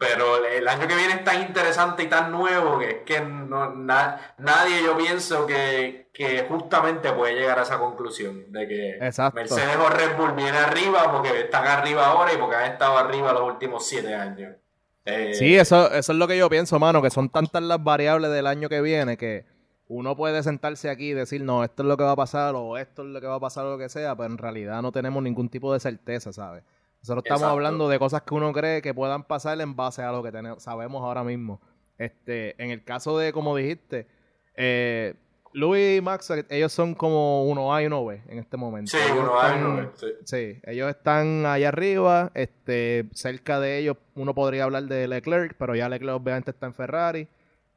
Pero 0.09 0.45
el 0.45 0.67
año 0.69 0.87
que 0.89 0.95
viene 0.97 1.15
es 1.15 1.25
tan 1.25 1.41
interesante 1.43 2.03
y 2.03 2.07
tan 2.09 2.31
nuevo 2.33 2.79
que 2.79 2.91
es 2.91 2.97
que 3.05 3.21
no, 3.21 3.75
na- 3.75 4.35
nadie 4.39 4.83
yo 4.83 4.97
pienso 4.97 5.47
que, 5.47 6.09
que 6.13 6.45
justamente 6.49 7.13
puede 7.13 7.35
llegar 7.35 7.59
a 7.59 7.63
esa 7.63 7.79
conclusión 7.79 8.51
de 8.53 8.67
que 8.69 8.91
Exacto. 9.01 9.37
Mercedes 9.37 9.77
o 9.77 9.89
Red 9.89 10.17
Bull 10.17 10.33
viene 10.33 10.59
arriba 10.59 11.11
porque 11.13 11.41
están 11.43 11.67
arriba 11.67 12.07
ahora 12.07 12.33
y 12.33 12.37
porque 12.37 12.57
han 12.57 12.73
estado 12.73 12.99
arriba 12.99 13.33
los 13.33 13.43
últimos 13.43 13.87
siete 13.87 14.15
años. 14.15 14.57
Eh, 15.05 15.35
Sí, 15.35 15.57
eso, 15.57 15.91
eso 15.93 16.13
es 16.13 16.19
lo 16.19 16.29
que 16.29 16.39
yo 16.39 16.49
pienso, 16.51 16.79
mano, 16.79 17.03
que 17.03 17.11
son 17.11 17.29
tantas 17.29 17.63
las 17.63 17.83
variables 17.83 18.31
del 18.31 18.47
año 18.47 18.69
que 18.69 18.81
viene 18.81 19.17
que 19.17 19.45
uno 19.89 20.17
puede 20.17 20.43
sentarse 20.43 20.89
aquí 20.89 21.11
y 21.11 21.13
decir, 21.13 21.43
no, 21.43 21.65
esto 21.65 21.83
es 21.83 21.89
lo 21.89 21.97
que 21.97 22.05
va 22.05 22.13
a 22.13 22.17
pasar 22.17 22.55
o 22.57 22.79
esto 22.79 23.03
es 23.03 23.09
lo 23.09 23.21
que 23.21 23.27
va 23.27 23.35
a 23.35 23.41
pasar 23.41 23.67
o 23.67 23.73
lo 23.73 23.79
que 23.79 23.89
sea, 23.89 24.15
pero 24.17 24.31
en 24.31 24.39
realidad 24.39 24.81
no 24.81 24.91
tenemos 24.93 25.23
ningún 25.23 25.49
tipo 25.49 25.73
de 25.73 25.81
certeza, 25.81 26.33
¿sabes? 26.33 26.63
Nosotros 27.03 27.25
estamos 27.25 27.41
Exacto. 27.43 27.53
hablando 27.53 27.89
de 27.89 27.99
cosas 27.99 28.23
que 28.23 28.35
uno 28.35 28.53
cree 28.53 28.81
que 28.81 28.95
puedan 28.95 29.25
pasar 29.25 29.61
en 29.61 29.75
base 29.77 30.03
a 30.03 30.13
lo 30.13 30.23
que 30.23 30.31
tenemos, 30.33 30.63
sabemos 30.63 31.03
ahora 31.03 31.25
mismo. 31.25 31.61
Este, 31.99 32.61
en 32.63 32.71
el 32.71 32.85
caso 32.85 33.19
de, 33.19 33.33
como 33.33 33.57
dijiste, 33.57 34.07
eh, 34.57 35.15
Louis 35.53 35.99
y 35.99 36.01
Max, 36.01 36.33
ellos 36.49 36.73
son 36.73 36.95
como 36.95 37.45
uno 37.45 37.75
A 37.75 37.83
y 37.83 37.87
uno 37.87 38.05
B 38.07 38.23
en 38.29 38.39
este 38.39 38.57
momento. 38.57 38.91
sí, 38.91 38.97
Ellos 39.05 39.19
uno 39.21 39.33
va 39.33 39.43
y 39.49 39.53
están- 39.57 39.67
uno 39.67 39.91
sí. 39.95 40.07
Sí, 40.25 40.61
ellos 40.65 40.89
están 40.91 41.45
allá 41.45 41.69
arriba, 41.69 42.31
este, 42.35 43.05
cerca 43.13 43.61
de 43.61 43.79
ellos 43.79 43.97
uno 44.15 44.35
podría 44.35 44.65
hablar 44.65 44.85
de 44.85 45.07
Leclerc, 45.09 45.55
pero 45.59 45.75
ya 45.75 45.89
Leclerc 45.89 46.17
obviamente 46.17 46.53
está 46.53 46.67
en 46.67 46.75
Ferrari. 46.75 47.29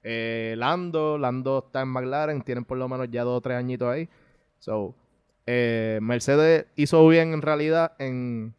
Eh, 0.03 0.53
Lando, 0.57 1.17
Lando 1.17 1.63
está 1.65 1.81
en 1.81 1.88
McLaren, 1.89 2.43
tienen 2.43 2.63
por 2.63 2.77
lo 2.77 2.88
menos 2.88 3.09
ya 3.09 3.23
dos 3.23 3.39
o 3.39 3.41
tres 3.41 3.57
añitos 3.57 3.89
ahí. 3.89 4.07
So, 4.59 4.93
eh, 5.47 5.99
Mercedes 6.01 6.67
hizo 6.75 7.05
bien 7.07 7.33
en 7.33 7.41
realidad 7.41 7.93
en 7.99 8.53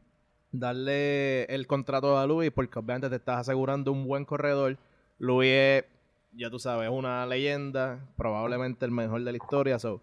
darle 0.59 1.45
el 1.45 1.67
contrato 1.67 2.19
a 2.19 2.27
Luis, 2.27 2.51
porque 2.51 2.79
obviamente 2.79 3.09
te 3.09 3.17
estás 3.17 3.41
asegurando 3.41 3.93
un 3.93 4.07
buen 4.07 4.25
corredor. 4.25 4.79
Luis 5.19 5.51
es, 5.51 5.85
ya 6.33 6.51
tú 6.51 6.59
sabes, 6.59 6.91
una 6.91 7.27
leyenda, 7.27 8.01
probablemente 8.17 8.85
el 8.85 8.91
mejor 8.91 9.23
de 9.25 9.33
la 9.33 9.37
historia. 9.37 9.79
So, 9.79 10.01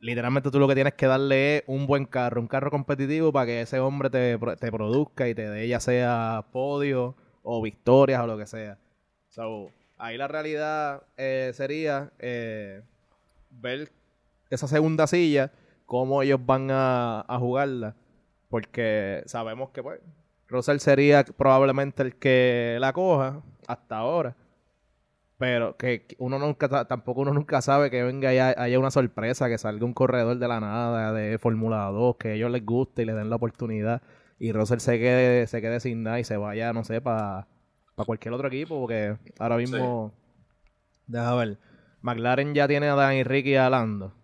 literalmente 0.00 0.50
tú 0.50 0.58
lo 0.58 0.68
que 0.68 0.74
tienes 0.74 0.94
que 0.94 1.06
darle 1.06 1.58
es 1.58 1.64
un 1.66 1.86
buen 1.86 2.06
carro, 2.06 2.40
un 2.40 2.48
carro 2.48 2.70
competitivo 2.70 3.32
para 3.32 3.46
que 3.46 3.60
ese 3.62 3.80
hombre 3.80 4.10
te, 4.10 4.38
te 4.38 4.72
produzca 4.72 5.28
y 5.28 5.34
te 5.34 5.48
dé 5.48 5.68
ya 5.68 5.80
sea 5.80 6.46
podio 6.52 7.14
o 7.42 7.62
victorias 7.62 8.22
o 8.22 8.26
lo 8.26 8.38
que 8.38 8.46
sea. 8.46 8.78
So, 9.28 9.70
ahí 9.98 10.16
la 10.16 10.28
realidad 10.28 11.02
eh, 11.16 11.52
sería 11.54 12.12
eh, 12.18 12.82
ver 13.50 13.90
esa 14.50 14.68
segunda 14.68 15.06
silla, 15.06 15.52
cómo 15.84 16.22
ellos 16.22 16.40
van 16.44 16.68
a 16.70 17.36
jugarla. 17.38 17.96
Porque 18.48 19.22
sabemos 19.26 19.70
que 19.70 19.82
pues 19.82 20.00
Russell 20.48 20.78
sería 20.78 21.24
probablemente 21.24 22.02
el 22.02 22.16
que 22.16 22.76
la 22.80 22.92
coja 22.92 23.42
hasta 23.66 23.96
ahora. 23.98 24.36
Pero 25.38 25.76
que 25.76 26.06
uno 26.18 26.38
nunca, 26.38 26.66
ta- 26.68 26.86
tampoco 26.86 27.20
uno 27.20 27.34
nunca 27.34 27.60
sabe 27.60 27.90
que 27.90 28.02
venga 28.02 28.32
y 28.32 28.38
haya 28.38 28.78
una 28.78 28.90
sorpresa, 28.90 29.48
que 29.48 29.58
salga 29.58 29.84
un 29.84 29.92
corredor 29.92 30.38
de 30.38 30.48
la 30.48 30.60
nada 30.60 31.12
de 31.12 31.36
Fórmula 31.38 31.84
2, 31.86 32.16
que 32.16 32.28
a 32.28 32.32
ellos 32.32 32.50
les 32.50 32.64
guste 32.64 33.02
y 33.02 33.04
les 33.04 33.14
den 33.16 33.28
la 33.28 33.36
oportunidad. 33.36 34.00
Y 34.38 34.52
Russell 34.52 34.78
se 34.78 34.98
quede, 34.98 35.46
se 35.46 35.60
quede 35.60 35.80
sin 35.80 36.02
nada 36.04 36.20
y 36.20 36.24
se 36.24 36.38
vaya, 36.38 36.72
no 36.72 36.84
sé, 36.84 37.02
para 37.02 37.46
cualquier 38.06 38.32
otro 38.32 38.48
equipo, 38.48 38.78
porque 38.80 39.16
ahora 39.38 39.56
mismo, 39.58 40.14
deja 41.06 41.34
ver, 41.34 41.58
McLaren 42.00 42.54
ya 42.54 42.66
tiene 42.66 42.88
a 42.88 42.94
Dan 42.94 43.14
y 43.16 43.22
Ricky 43.24 43.50
y 43.50 43.56
a 43.56 43.68
Lando. 43.68 44.14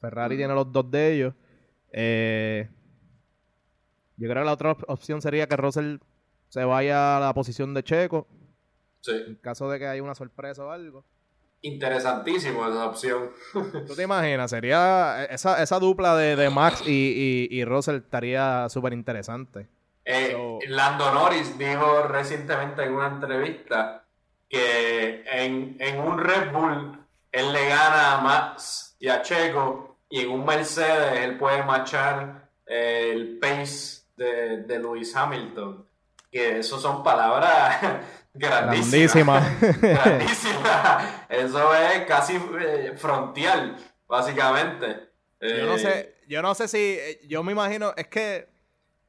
Ferrari 0.00 0.34
Mm. 0.34 0.38
tiene 0.38 0.54
los 0.54 0.72
dos 0.72 0.90
de 0.90 1.12
ellos. 1.14 1.34
Eh, 1.92 2.68
yo 4.22 4.28
creo 4.30 4.42
que 4.42 4.46
la 4.46 4.52
otra 4.52 4.72
op- 4.72 4.84
opción 4.88 5.20
sería 5.20 5.46
que 5.46 5.56
Russell 5.56 5.96
se 6.48 6.64
vaya 6.64 7.16
a 7.16 7.20
la 7.20 7.34
posición 7.34 7.74
de 7.74 7.82
Checo, 7.82 8.26
Sí. 9.00 9.12
en 9.26 9.34
caso 9.36 9.68
de 9.68 9.78
que 9.78 9.86
haya 9.86 10.02
una 10.02 10.14
sorpresa 10.14 10.64
o 10.64 10.70
algo. 10.70 11.04
Interesantísimo 11.62 12.66
esa 12.68 12.86
opción. 12.86 13.30
¿Tú 13.86 13.94
te 13.94 14.02
imaginas? 14.02 14.50
Sería 14.50 15.24
esa, 15.24 15.62
esa 15.62 15.78
dupla 15.78 16.16
de, 16.16 16.36
de 16.36 16.50
Max 16.50 16.82
y, 16.86 17.48
y, 17.50 17.56
y 17.58 17.64
Russell 17.64 17.96
estaría 17.96 18.68
súper 18.68 18.92
interesante. 18.92 19.68
Eh, 20.04 20.32
So- 20.32 20.58
Lando 20.68 21.12
Norris 21.14 21.56
dijo 21.58 22.02
recientemente 22.08 22.82
en 22.84 22.92
una 22.92 23.06
entrevista 23.06 24.04
que 24.48 25.22
en, 25.24 25.76
en 25.80 25.98
un 26.00 26.18
Red 26.18 26.52
Bull 26.52 26.98
él 27.30 27.52
le 27.52 27.68
gana 27.68 28.18
a 28.18 28.20
Max 28.20 28.96
y 28.98 29.08
a 29.08 29.22
Checo 29.22 29.96
y 30.10 30.20
en 30.20 30.30
un 30.30 30.44
Mercedes 30.44 31.20
él 31.20 31.38
puede 31.38 31.62
machar 31.62 32.50
eh, 32.66 33.10
el 33.14 33.38
pace 33.38 34.01
de, 34.16 34.58
de 34.62 34.78
Lewis 34.78 35.14
Hamilton. 35.14 35.86
Que 36.30 36.58
eso 36.60 36.78
son 36.80 37.02
palabras 37.02 37.78
grandísimas. 38.34 39.44
Grandísima. 39.60 39.98
Grandísimas. 40.04 41.04
Eso 41.28 41.74
es 41.74 42.06
casi 42.06 42.36
eh, 42.60 42.92
frontial, 42.96 43.76
básicamente. 44.08 45.10
yo 45.40 45.66
no 45.66 45.74
Eh, 45.74 45.78
sé, 45.78 46.14
yo 46.28 46.40
no 46.42 46.54
sé 46.54 46.68
si, 46.68 46.78
eh, 46.78 47.20
yo 47.28 47.42
me 47.42 47.52
imagino, 47.52 47.92
es 47.96 48.06
que, 48.08 48.48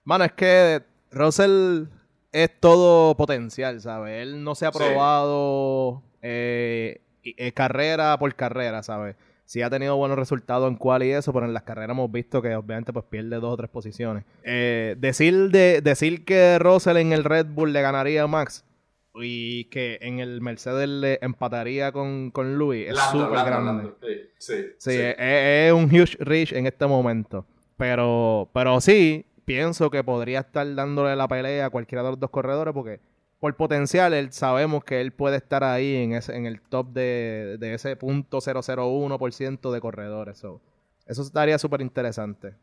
mano, 0.03 0.25
es 0.25 0.33
que 0.33 0.83
Russell 1.11 1.85
es 2.31 2.59
todo 2.59 3.15
potencial, 3.15 3.79
¿sabes? 3.79 4.21
Él 4.23 4.43
no 4.43 4.55
se 4.55 4.65
ha 4.65 4.71
Sí. 4.71 4.77
probado 4.79 6.01
eh, 6.21 7.01
eh, 7.23 7.51
carrera 7.53 8.17
por 8.17 8.33
carrera, 8.35 8.81
¿sabes? 8.83 9.15
Sí 9.53 9.61
ha 9.61 9.69
tenido 9.69 9.95
buenos 9.97 10.17
resultados 10.17 10.67
en 10.67 10.77
cual 10.77 11.03
y 11.03 11.11
eso, 11.11 11.31
pero 11.31 11.45
en 11.45 11.53
las 11.53 11.61
carreras 11.61 11.91
hemos 11.91 12.11
visto 12.11 12.41
que 12.41 12.55
obviamente 12.55 12.91
pues 12.91 13.05
pierde 13.05 13.35
dos 13.35 13.53
o 13.53 13.57
tres 13.57 13.69
posiciones. 13.69 14.25
Eh, 14.43 14.95
decir, 14.97 15.51
de, 15.51 15.79
decir 15.81 16.25
que 16.25 16.57
Russell 16.57 16.97
en 16.97 17.13
el 17.13 17.23
Red 17.23 17.45
Bull 17.51 17.71
le 17.71 17.83
ganaría 17.83 18.23
a 18.23 18.27
Max 18.27 18.65
y 19.13 19.65
que 19.65 19.99
en 20.01 20.17
el 20.17 20.41
Mercedes 20.41 20.89
le 20.89 21.19
empataría 21.21 21.91
con, 21.91 22.31
con 22.31 22.57
Louis 22.57 22.89
es 22.89 22.97
súper 23.11 23.45
grande. 23.45 23.83
Lando. 23.83 23.97
Sí, 24.01 24.15
sí, 24.39 24.53
Sí, 24.79 24.91
sí. 24.91 24.99
Es, 24.99 25.15
es 25.19 25.71
un 25.71 25.85
huge 25.85 26.17
reach 26.19 26.51
en 26.53 26.65
este 26.65 26.87
momento. 26.87 27.45
Pero, 27.77 28.49
pero 28.55 28.81
sí, 28.81 29.23
pienso 29.45 29.91
que 29.91 30.03
podría 30.03 30.39
estar 30.39 30.73
dándole 30.73 31.15
la 31.15 31.27
pelea 31.27 31.67
a 31.67 31.69
cualquiera 31.69 32.01
de 32.01 32.09
los 32.09 32.19
dos 32.19 32.31
corredores 32.31 32.73
porque 32.73 33.01
por 33.43 33.58
potencial 33.58 34.13
él 34.13 34.32
sabemos 34.32 34.86
que 34.86 35.01
él 35.01 35.12
puede 35.12 35.36
estar 35.36 35.65
ahí 35.65 35.97
en 35.97 36.13
ese, 36.13 36.34
en 36.34 36.45
el 36.45 36.62
top 36.62 36.93
de, 36.93 37.57
de 37.59 37.74
ese 37.74 37.97
punto 37.97 38.39
001% 38.39 39.70
de 39.74 39.82
corredores. 39.82 40.38
So, 40.38 40.61
eso 41.05 41.24
estaría 41.24 41.57
súper 41.59 41.82
interesante. 41.82 42.55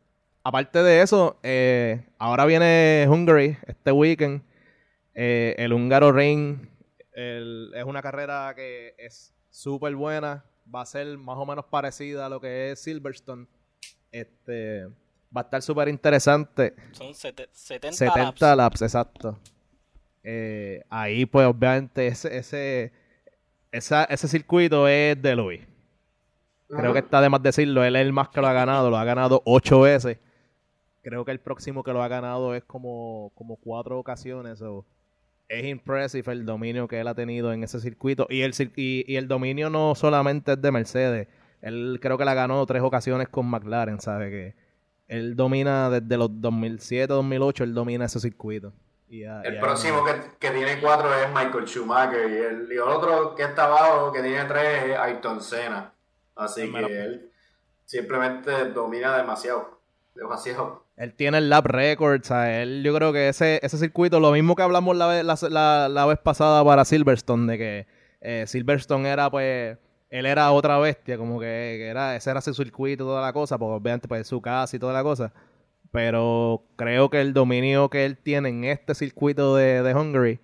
Aparte 0.42 0.82
de 0.82 1.02
eso, 1.02 1.38
eh, 1.42 2.06
ahora 2.18 2.46
viene 2.46 3.06
Hungary 3.10 3.58
este 3.66 3.92
weekend. 3.92 4.40
Eh, 5.12 5.54
el 5.58 5.74
húngaro 5.74 6.12
Ring 6.12 6.66
el- 7.12 7.72
es 7.74 7.84
una 7.84 8.00
carrera 8.00 8.54
que 8.56 8.94
es 8.96 9.34
súper 9.50 9.94
buena. 9.94 10.46
Va 10.74 10.80
a 10.80 10.86
ser 10.86 11.18
más 11.18 11.36
o 11.36 11.44
menos 11.44 11.66
parecida 11.66 12.24
a 12.24 12.28
lo 12.30 12.40
que 12.40 12.70
es 12.70 12.80
Silverstone. 12.80 13.48
Este, 14.10 14.86
va 15.36 15.42
a 15.42 15.44
estar 15.44 15.60
súper 15.60 15.88
interesante. 15.88 16.74
Son 16.92 17.12
sete- 17.12 17.50
70, 17.52 17.92
70 17.98 18.56
laps. 18.56 18.56
laps, 18.56 18.80
exacto. 18.82 19.38
Eh, 20.22 20.82
ahí, 20.90 21.26
pues, 21.26 21.46
obviamente, 21.46 22.06
ese, 22.06 22.36
ese, 22.36 22.92
esa- 23.72 24.04
ese 24.04 24.28
circuito 24.28 24.86
es 24.88 25.20
de 25.20 25.36
Luis. 25.36 25.60
Creo 26.68 26.92
que 26.92 27.00
está 27.00 27.20
de 27.20 27.28
más 27.28 27.42
decirlo. 27.42 27.82
Él 27.84 27.96
es 27.96 28.02
el 28.02 28.12
más 28.12 28.28
que 28.28 28.40
lo 28.40 28.46
ha 28.46 28.52
ganado. 28.52 28.90
Lo 28.90 28.96
ha 28.96 29.04
ganado 29.04 29.42
ocho 29.44 29.80
veces. 29.80 30.18
Creo 31.02 31.24
que 31.24 31.32
el 31.32 31.40
próximo 31.40 31.82
que 31.82 31.92
lo 31.92 32.02
ha 32.02 32.08
ganado 32.08 32.54
es 32.54 32.62
como, 32.64 33.32
como 33.34 33.56
cuatro 33.56 33.98
ocasiones. 33.98 34.62
es 35.48 35.64
impressive 35.64 36.32
el 36.32 36.46
dominio 36.46 36.86
que 36.86 37.00
él 37.00 37.08
ha 37.08 37.14
tenido 37.14 37.52
en 37.52 37.64
ese 37.64 37.80
circuito. 37.80 38.26
Y 38.30 38.42
el, 38.42 38.52
y, 38.76 39.04
y 39.12 39.16
el 39.16 39.26
dominio 39.26 39.68
no 39.70 39.94
solamente 39.96 40.52
es 40.52 40.62
de 40.62 40.70
Mercedes. 40.70 41.28
Él 41.62 41.98
creo 42.00 42.16
que 42.18 42.24
la 42.24 42.34
ganó 42.34 42.64
tres 42.66 42.82
ocasiones 42.82 43.28
con 43.28 43.46
McLaren, 43.46 44.00
¿sabe? 44.00 44.30
Que 44.30 44.54
él 45.08 45.34
domina 45.34 45.90
desde 45.90 46.16
los 46.16 46.40
2007, 46.40 47.08
2008, 47.12 47.64
él 47.64 47.74
domina 47.74 48.04
ese 48.04 48.20
circuito. 48.20 48.72
El 49.10 49.58
próximo 49.58 50.04
que, 50.04 50.12
que, 50.38 50.50
tiene 50.50 50.80
cuatro 50.80 51.12
es 51.14 51.28
Michael 51.28 51.66
Schumacher 51.66 52.30
y 52.30 52.36
el, 52.36 52.68
y 52.70 52.74
el 52.74 52.82
otro 52.82 53.34
que 53.34 53.42
está 53.42 53.64
abajo, 53.64 54.12
que 54.12 54.22
tiene 54.22 54.44
tres, 54.44 54.84
es 54.84 54.96
Ayrton 54.96 55.40
Senna. 55.40 55.92
Así 56.36 56.72
que 56.72 57.02
él 57.02 57.30
simplemente 57.84 58.66
domina 58.66 59.16
demasiado. 59.16 59.80
Demasiado. 60.14 60.84
Él 60.96 61.14
tiene 61.14 61.38
el 61.38 61.48
lap 61.48 61.66
record, 61.66 62.22
sea, 62.22 62.62
Él, 62.62 62.82
yo 62.84 62.94
creo 62.94 63.12
que 63.12 63.28
ese, 63.28 63.58
ese 63.62 63.78
circuito, 63.78 64.20
lo 64.20 64.32
mismo 64.32 64.54
que 64.54 64.62
hablamos 64.62 64.96
la, 64.96 65.22
la, 65.22 65.88
la, 65.88 66.06
vez 66.06 66.18
pasada 66.18 66.64
para 66.64 66.84
Silverstone, 66.84 67.50
de 67.50 67.58
que 67.58 67.86
eh, 68.20 68.44
Silverstone 68.46 69.08
era 69.08 69.30
pues 69.30 69.78
él 70.10 70.26
era 70.26 70.50
otra 70.50 70.78
bestia, 70.78 71.16
como 71.16 71.38
que, 71.38 71.88
era, 71.88 72.16
ese 72.16 72.30
era 72.30 72.40
su 72.40 72.52
circuito 72.52 73.04
y 73.04 73.06
toda 73.06 73.22
la 73.22 73.32
cosa, 73.32 73.56
porque 73.56 73.74
obviamente 73.76 74.08
pues 74.08 74.26
su 74.26 74.42
casa 74.42 74.76
y 74.76 74.78
toda 74.78 74.92
la 74.92 75.02
cosa. 75.02 75.32
Pero 75.92 76.64
creo 76.76 77.10
que 77.10 77.20
el 77.20 77.32
dominio 77.32 77.90
que 77.90 78.04
él 78.04 78.16
tiene 78.16 78.48
en 78.50 78.64
este 78.64 78.94
circuito 78.94 79.56
de, 79.56 79.82
de 79.82 79.94
Hungary 79.94 80.40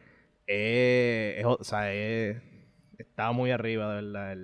es, 0.47 1.45
o 1.45 1.63
sea, 1.63 1.93
está 1.93 3.33
muy 3.33 3.51
arriba, 3.51 3.95
de 3.95 4.03
verdad. 4.03 4.37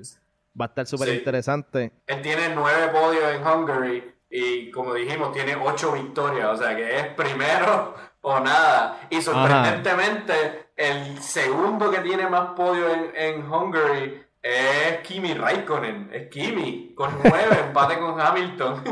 va 0.60 0.66
a 0.66 0.68
estar 0.68 0.86
súper 0.86 1.08
interesante. 1.14 1.92
Él 2.06 2.22
tiene 2.22 2.54
nueve 2.54 2.88
podios 2.92 3.34
en 3.34 3.46
Hungary 3.46 4.14
y 4.30 4.70
como 4.70 4.94
dijimos, 4.94 5.32
tiene 5.32 5.56
ocho 5.56 5.92
victorias, 5.92 6.48
o 6.48 6.56
sea 6.56 6.74
que 6.74 6.96
es 6.98 7.06
primero 7.08 7.94
o 8.22 8.40
nada. 8.40 9.06
Y 9.10 9.20
sorprendentemente, 9.20 10.70
el 10.76 11.18
segundo 11.20 11.90
que 11.90 11.98
tiene 11.98 12.28
más 12.28 12.50
podios 12.54 12.90
en, 12.92 13.16
en 13.16 13.52
Hungary 13.52 14.21
es 14.42 14.98
Kimi 15.02 15.34
Raikkonen, 15.34 16.10
es 16.12 16.28
Kimi, 16.28 16.94
con 16.94 17.16
nueve, 17.22 17.58
empate 17.66 17.98
con 17.98 18.20
Hamilton. 18.20 18.82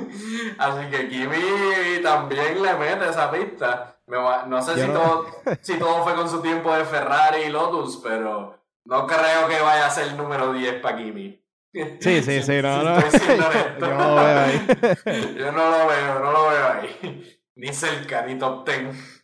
Así 0.59 0.87
que 0.91 1.09
Kimi 1.09 2.03
también 2.03 2.63
le 2.63 2.75
mete 2.75 3.09
esa 3.09 3.31
pista. 3.31 3.97
no 4.07 4.63
sé 4.63 4.75
si, 4.81 4.93
Todo, 4.93 5.27
si 5.61 5.79
todo 5.79 6.05
fue 6.05 6.15
con 6.15 6.29
su 6.29 6.41
tiempo 6.41 6.73
de 6.73 6.85
Ferrari 6.85 7.43
y 7.43 7.49
Lotus, 7.51 8.01
pero 8.03 8.59
no 8.85 9.07
creo 9.07 9.49
que 9.49 9.61
vaya 9.61 9.87
a 9.87 9.91
ser 9.91 10.09
el 10.09 10.17
número 10.17 10.53
10 10.53 10.81
para 10.81 10.97
Kimi. 10.97 11.41
Sí, 11.73 12.23
sí, 12.23 12.43
sí, 12.43 12.63
no, 12.63 12.83
no. 12.83 13.01
Yo 13.81 13.95
no 13.95 14.17
lo 14.17 14.25
veo 14.25 14.39
ahí. 14.41 15.37
Yo 15.39 15.53
no 15.53 15.71
lo 15.71 15.87
veo, 15.87 16.19
no 16.19 16.33
lo 16.33 16.49
veo 16.49 16.67
ahí. 16.67 17.41
Ni 17.55 17.73
cerca, 17.73 18.23
ni 18.23 18.37
top 18.39 18.69
10. 18.69 19.20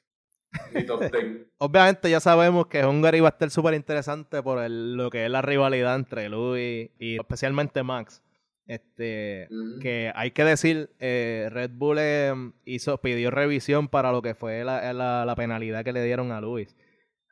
Obviamente 1.59 2.11
ya 2.11 2.21
sabemos 2.21 2.67
que 2.67 2.85
Hungary 2.85 3.21
va 3.21 3.29
a 3.29 3.31
estar 3.31 3.51
súper 3.51 3.75
interesante 3.75 4.43
por 4.43 4.69
lo 4.71 5.11
que 5.11 5.25
es 5.25 5.31
la 5.31 5.43
rivalidad 5.43 5.95
entre 5.97 6.29
Louis 6.29 6.91
y 6.99 7.17
especialmente 7.17 7.83
Max. 7.83 8.23
Este, 8.67 9.49
que 9.81 10.11
hay 10.15 10.33
que 10.33 10.43
decir, 10.43 10.91
eh, 10.99 11.49
Red 11.53 11.71
Bull 11.75 11.99
eh, 12.01 12.35
hizo, 12.65 13.01
pidió 13.01 13.31
revisión 13.31 13.87
para 13.87 14.11
lo 14.11 14.23
que 14.23 14.35
fue 14.35 14.65
la, 14.65 15.35
penalidad 15.37 15.85
que 15.85 15.93
le 15.93 16.05
dieron 16.05 16.33
a 16.33 16.41
Luis. 16.41 16.77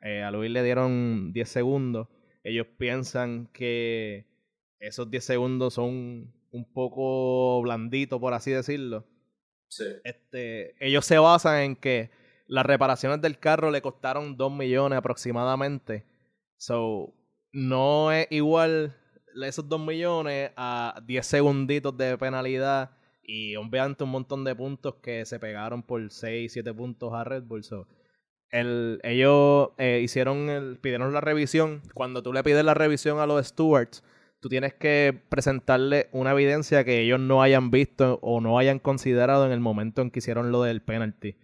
Eh, 0.01 0.23
a 0.23 0.31
Luis 0.31 0.49
le 0.49 0.63
dieron 0.63 1.33
10 1.33 1.49
segundos. 1.49 2.07
Ellos 2.43 2.67
piensan 2.77 3.47
que 3.51 4.27
esos 4.79 5.11
10 5.11 5.25
segundos 5.25 5.73
son 5.73 6.33
un 6.51 6.73
poco 6.73 7.61
blanditos, 7.61 8.19
por 8.19 8.33
así 8.33 8.51
decirlo. 8.51 9.05
Este, 10.03 10.75
ellos 10.79 11.05
se 11.05 11.17
basan 11.17 11.61
en 11.61 11.75
que 11.75 12.11
las 12.47 12.65
reparaciones 12.65 13.21
del 13.21 13.39
carro 13.39 13.71
le 13.71 13.81
costaron 13.81 14.37
2 14.37 14.51
millones 14.51 14.97
aproximadamente. 14.97 16.05
So, 16.57 17.13
no 17.51 18.11
es 18.11 18.27
igual 18.29 18.95
esos 19.43 19.67
2 19.67 19.79
millones 19.79 20.51
a 20.55 21.01
10 21.05 21.25
segunditos 21.25 21.97
de 21.97 22.17
penalidad 22.17 22.91
y 23.23 23.55
obviamente 23.55 24.03
un 24.03 24.11
montón 24.11 24.43
de 24.43 24.55
puntos 24.55 24.95
que 25.01 25.25
se 25.25 25.39
pegaron 25.39 25.83
por 25.83 26.11
6, 26.11 26.51
7 26.51 26.73
puntos 26.73 27.13
a 27.13 27.23
Red 27.23 27.43
Bull. 27.43 27.63
So, 27.63 27.87
el, 28.51 28.99
ellos 29.03 29.69
eh, 29.77 30.01
hicieron 30.03 30.49
el, 30.49 30.77
pidieron 30.77 31.11
la 31.13 31.21
revisión. 31.21 31.81
Cuando 31.93 32.23
tú 32.23 32.31
le 32.31 32.43
pides 32.43 32.63
la 32.63 32.73
revisión 32.73 33.19
a 33.19 33.25
los 33.25 33.45
stewards, 33.45 34.03
tú 34.39 34.49
tienes 34.49 34.73
que 34.73 35.19
presentarle 35.29 36.07
una 36.11 36.31
evidencia 36.31 36.83
que 36.83 37.01
ellos 37.01 37.19
no 37.19 37.41
hayan 37.41 37.71
visto 37.71 38.19
o 38.21 38.41
no 38.41 38.59
hayan 38.59 38.79
considerado 38.79 39.45
en 39.45 39.51
el 39.51 39.59
momento 39.59 40.01
en 40.01 40.11
que 40.11 40.19
hicieron 40.19 40.51
lo 40.51 40.61
del 40.61 40.81
penalty. 40.81 41.35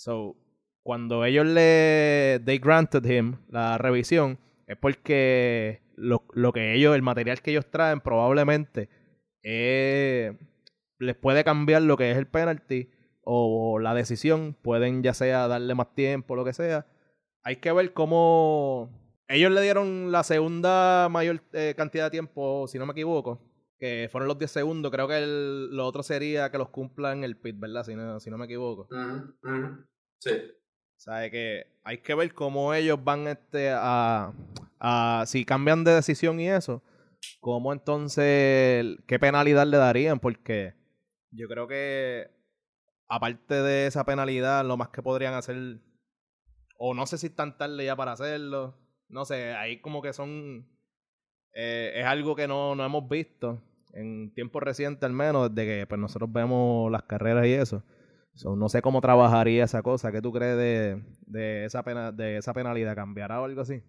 So, 0.00 0.34
cuando 0.82 1.26
ellos 1.26 1.44
le 1.44 2.40
they 2.46 2.58
granted 2.58 3.04
him 3.04 3.36
la 3.50 3.76
revisión, 3.76 4.38
es 4.66 4.78
porque 4.78 5.82
lo, 5.94 6.24
que 6.54 6.72
ellos, 6.72 6.94
el 6.94 7.02
material 7.02 7.42
que 7.42 7.50
ellos 7.50 7.66
traen, 7.70 8.00
probablemente 8.00 8.88
eh, 9.42 10.38
les 10.98 11.16
puede 11.16 11.44
cambiar 11.44 11.82
lo 11.82 11.98
que 11.98 12.10
es 12.10 12.16
el 12.16 12.26
penalty 12.26 12.88
o 13.24 13.78
la 13.78 13.92
decisión. 13.92 14.56
Pueden 14.62 15.02
ya 15.02 15.12
sea 15.12 15.48
darle 15.48 15.74
más 15.74 15.94
tiempo, 15.94 16.34
lo 16.34 16.46
que 16.46 16.54
sea. 16.54 16.86
Hay 17.42 17.56
que 17.56 17.70
ver 17.70 17.92
cómo 17.92 18.88
ellos 19.28 19.52
le 19.52 19.60
dieron 19.60 20.10
la 20.12 20.22
segunda 20.22 21.10
mayor 21.10 21.42
eh, 21.52 21.74
cantidad 21.76 22.04
de 22.04 22.10
tiempo, 22.10 22.66
si 22.68 22.78
no 22.78 22.86
me 22.86 22.92
equivoco, 22.92 23.49
que 23.80 24.10
fueron 24.12 24.28
los 24.28 24.38
10 24.38 24.50
segundos. 24.50 24.92
Creo 24.92 25.08
que 25.08 25.24
lo 25.26 25.86
otro 25.86 26.02
sería 26.02 26.50
que 26.50 26.58
los 26.58 26.68
cumplan 26.68 27.24
el 27.24 27.38
pit, 27.38 27.58
¿verdad? 27.58 27.82
Si 27.82 27.96
no, 27.96 28.20
si 28.20 28.30
no 28.30 28.36
me 28.36 28.44
equivoco. 28.44 28.86
Sí. 30.20 30.32
¿Sabe 30.96 31.30
que 31.30 31.78
hay 31.82 31.98
que 31.98 32.14
ver 32.14 32.34
cómo 32.34 32.74
ellos 32.74 33.02
van 33.02 33.26
este 33.26 33.70
a, 33.70 34.34
a 34.78 35.24
si 35.26 35.46
cambian 35.46 35.82
de 35.82 35.94
decisión 35.94 36.38
y 36.40 36.50
eso, 36.50 36.82
cómo 37.40 37.72
entonces 37.72 38.98
qué 39.06 39.18
penalidad 39.18 39.66
le 39.66 39.78
darían 39.78 40.20
porque 40.20 40.74
yo 41.30 41.48
creo 41.48 41.66
que 41.66 42.30
aparte 43.08 43.54
de 43.62 43.86
esa 43.86 44.04
penalidad 44.04 44.62
lo 44.66 44.76
más 44.76 44.90
que 44.90 45.02
podrían 45.02 45.32
hacer 45.32 45.80
o 46.76 46.92
no 46.92 47.06
sé 47.06 47.16
si 47.16 47.28
están 47.28 47.56
tarde 47.56 47.82
ya 47.82 47.96
para 47.96 48.12
hacerlo, 48.12 48.76
no 49.08 49.24
sé, 49.24 49.54
ahí 49.54 49.80
como 49.80 50.02
que 50.02 50.12
son 50.12 50.68
eh, 51.54 51.92
es 51.94 52.04
algo 52.04 52.36
que 52.36 52.46
no, 52.46 52.74
no 52.74 52.84
hemos 52.84 53.08
visto 53.08 53.62
en 53.92 54.32
tiempo 54.34 54.60
reciente 54.60 55.06
al 55.06 55.12
menos 55.12 55.54
desde 55.54 55.80
que 55.80 55.86
pues 55.86 56.00
nosotros 56.00 56.32
vemos 56.32 56.90
las 56.90 57.02
carreras 57.04 57.46
y 57.46 57.52
eso 57.52 57.82
no 58.44 58.68
sé 58.68 58.82
cómo 58.82 59.00
trabajaría 59.00 59.64
esa 59.64 59.82
cosa. 59.82 60.12
¿Qué 60.12 60.22
tú 60.22 60.32
crees 60.32 60.56
de, 60.56 61.02
de, 61.26 61.64
esa, 61.64 61.82
pena, 61.82 62.12
de 62.12 62.38
esa 62.38 62.52
penalidad? 62.52 62.94
¿Cambiará 62.94 63.40
o 63.40 63.44
algo 63.44 63.62
así? 63.62 63.82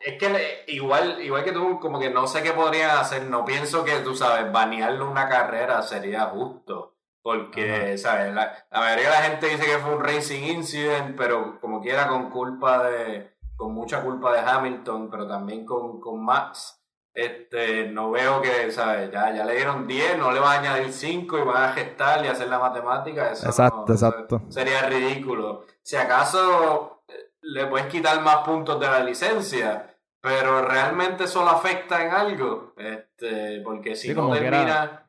Es 0.00 0.18
que 0.18 0.64
igual, 0.68 1.20
igual 1.22 1.44
que 1.44 1.52
tú, 1.52 1.78
como 1.80 1.98
que 1.98 2.10
no 2.10 2.26
sé 2.26 2.42
qué 2.42 2.52
podría 2.52 3.00
hacer. 3.00 3.24
No 3.24 3.44
pienso 3.44 3.84
que, 3.84 3.96
tú 4.00 4.14
sabes, 4.14 4.52
banearle 4.52 5.02
una 5.02 5.28
carrera 5.28 5.82
sería 5.82 6.26
justo. 6.26 6.92
Porque, 7.22 7.96
¿sabes? 7.96 8.34
La, 8.34 8.66
mayoría 8.70 9.08
de 9.08 9.14
la 9.14 9.22
gente 9.22 9.46
dice 9.48 9.64
que 9.64 9.78
fue 9.78 9.94
un 9.96 10.04
racing 10.04 10.42
incident, 10.42 11.16
pero 11.16 11.58
como 11.58 11.80
quiera 11.80 12.06
con 12.06 12.30
culpa 12.30 12.90
de. 12.90 13.34
con 13.56 13.72
mucha 13.72 14.02
culpa 14.02 14.34
de 14.34 14.40
Hamilton, 14.40 15.10
pero 15.10 15.26
también 15.26 15.64
con, 15.64 16.00
con 16.00 16.22
Max. 16.22 16.83
Este, 17.14 17.86
no 17.86 18.10
veo 18.10 18.42
que, 18.42 18.72
¿sabes? 18.72 19.10
Ya, 19.12 19.32
ya 19.32 19.44
le 19.44 19.54
dieron 19.54 19.86
10, 19.86 20.18
no 20.18 20.32
le 20.32 20.40
van 20.40 20.56
a 20.56 20.60
añadir 20.72 20.92
5 20.92 21.38
y 21.38 21.42
van 21.42 21.62
a 21.62 21.72
gestar 21.72 22.24
y 22.24 22.28
hacer 22.28 22.48
la 22.48 22.58
matemática. 22.58 23.30
Eso 23.30 23.46
exacto, 23.46 23.92
exacto. 23.92 24.42
Sería 24.48 24.88
ridículo. 24.88 25.64
Si 25.80 25.94
acaso 25.94 27.02
eh, 27.06 27.30
le 27.42 27.66
puedes 27.66 27.86
quitar 27.86 28.20
más 28.20 28.38
puntos 28.38 28.80
de 28.80 28.86
la 28.88 28.98
licencia, 28.98 29.94
pero 30.20 30.62
realmente 30.62 31.24
eso 31.24 31.48
afecta 31.48 32.04
en 32.04 32.10
algo. 32.10 32.74
Este, 32.76 33.60
porque 33.60 33.94
si 33.94 34.12
no 34.12 34.32
termina 34.32 35.08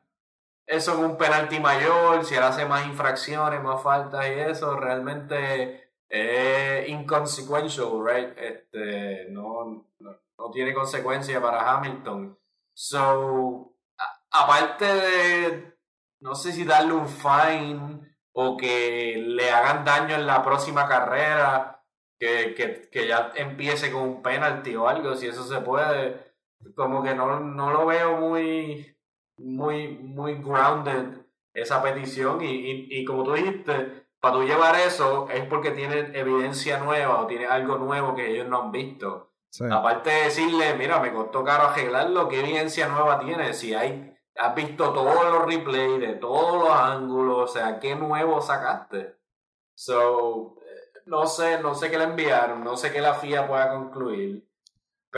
eso 0.64 0.94
en 0.94 1.04
un 1.04 1.16
penalti 1.16 1.58
mayor, 1.58 2.24
si 2.24 2.36
él 2.36 2.42
hace 2.44 2.66
más 2.66 2.86
infracciones, 2.86 3.60
más 3.60 3.82
faltas 3.82 4.28
y 4.28 4.32
eso, 4.32 4.76
realmente 4.76 5.90
es 6.08 6.88
inconsequential, 6.88 8.04
right? 8.04 8.38
Este, 8.38 9.26
no 9.30 9.86
no 9.98 10.25
tiene 10.52 10.74
consecuencia 10.74 11.40
para 11.40 11.70
Hamilton. 11.70 12.38
So, 12.74 13.74
aparte 14.30 14.84
de, 14.84 15.78
no 16.20 16.34
sé 16.34 16.52
si 16.52 16.64
darle 16.64 16.92
un 16.92 17.08
fine 17.08 18.16
o 18.32 18.56
que 18.56 19.16
le 19.16 19.50
hagan 19.50 19.84
daño 19.84 20.14
en 20.14 20.26
la 20.26 20.42
próxima 20.42 20.86
carrera, 20.86 21.82
que, 22.18 22.54
que, 22.54 22.88
que 22.90 23.06
ya 23.08 23.32
empiece 23.34 23.90
con 23.90 24.02
un 24.02 24.22
penalty 24.22 24.76
o 24.76 24.88
algo, 24.88 25.16
si 25.16 25.26
eso 25.26 25.44
se 25.44 25.60
puede, 25.60 26.34
como 26.74 27.02
que 27.02 27.14
no, 27.14 27.40
no 27.40 27.70
lo 27.70 27.86
veo 27.86 28.18
muy, 28.18 28.96
muy, 29.38 29.88
muy 29.88 30.34
grounded 30.34 31.26
esa 31.54 31.82
petición 31.82 32.42
y, 32.42 32.48
y, 32.48 32.86
y 32.90 33.04
como 33.04 33.24
tú 33.24 33.32
dijiste, 33.32 34.06
para 34.20 34.34
tú 34.34 34.42
llevar 34.42 34.74
eso 34.76 35.28
es 35.30 35.44
porque 35.46 35.70
tiene 35.70 36.10
evidencia 36.18 36.78
nueva 36.78 37.20
o 37.20 37.26
tiene 37.26 37.46
algo 37.46 37.78
nuevo 37.78 38.14
que 38.14 38.30
ellos 38.30 38.48
no 38.48 38.62
han 38.62 38.72
visto. 38.72 39.32
Aparte 39.70 40.10
de 40.10 40.24
decirle, 40.24 40.74
mira, 40.74 41.00
me 41.00 41.12
costó 41.12 41.42
caro 41.42 41.68
arreglarlo, 41.68 42.28
¿qué 42.28 42.40
evidencia 42.40 42.88
nueva 42.88 43.18
tiene? 43.20 43.54
Si 43.54 43.74
hay, 43.74 44.14
has 44.36 44.54
visto 44.54 44.92
todos 44.92 45.24
los 45.24 45.46
replays 45.46 46.00
de 46.00 46.14
todos 46.14 46.62
los 46.62 46.70
ángulos, 46.70 47.50
o 47.50 47.52
sea, 47.52 47.78
¿qué 47.80 47.94
nuevo 47.94 48.40
sacaste? 48.42 49.16
So, 49.74 50.56
eh, 50.60 51.00
no 51.06 51.26
sé, 51.26 51.60
no 51.60 51.74
sé 51.74 51.90
qué 51.90 51.98
le 51.98 52.04
enviaron, 52.04 52.62
no 52.62 52.76
sé 52.76 52.92
qué 52.92 53.00
la 53.00 53.14
FIA 53.14 53.46
pueda 53.46 53.70
concluir. 53.70 54.46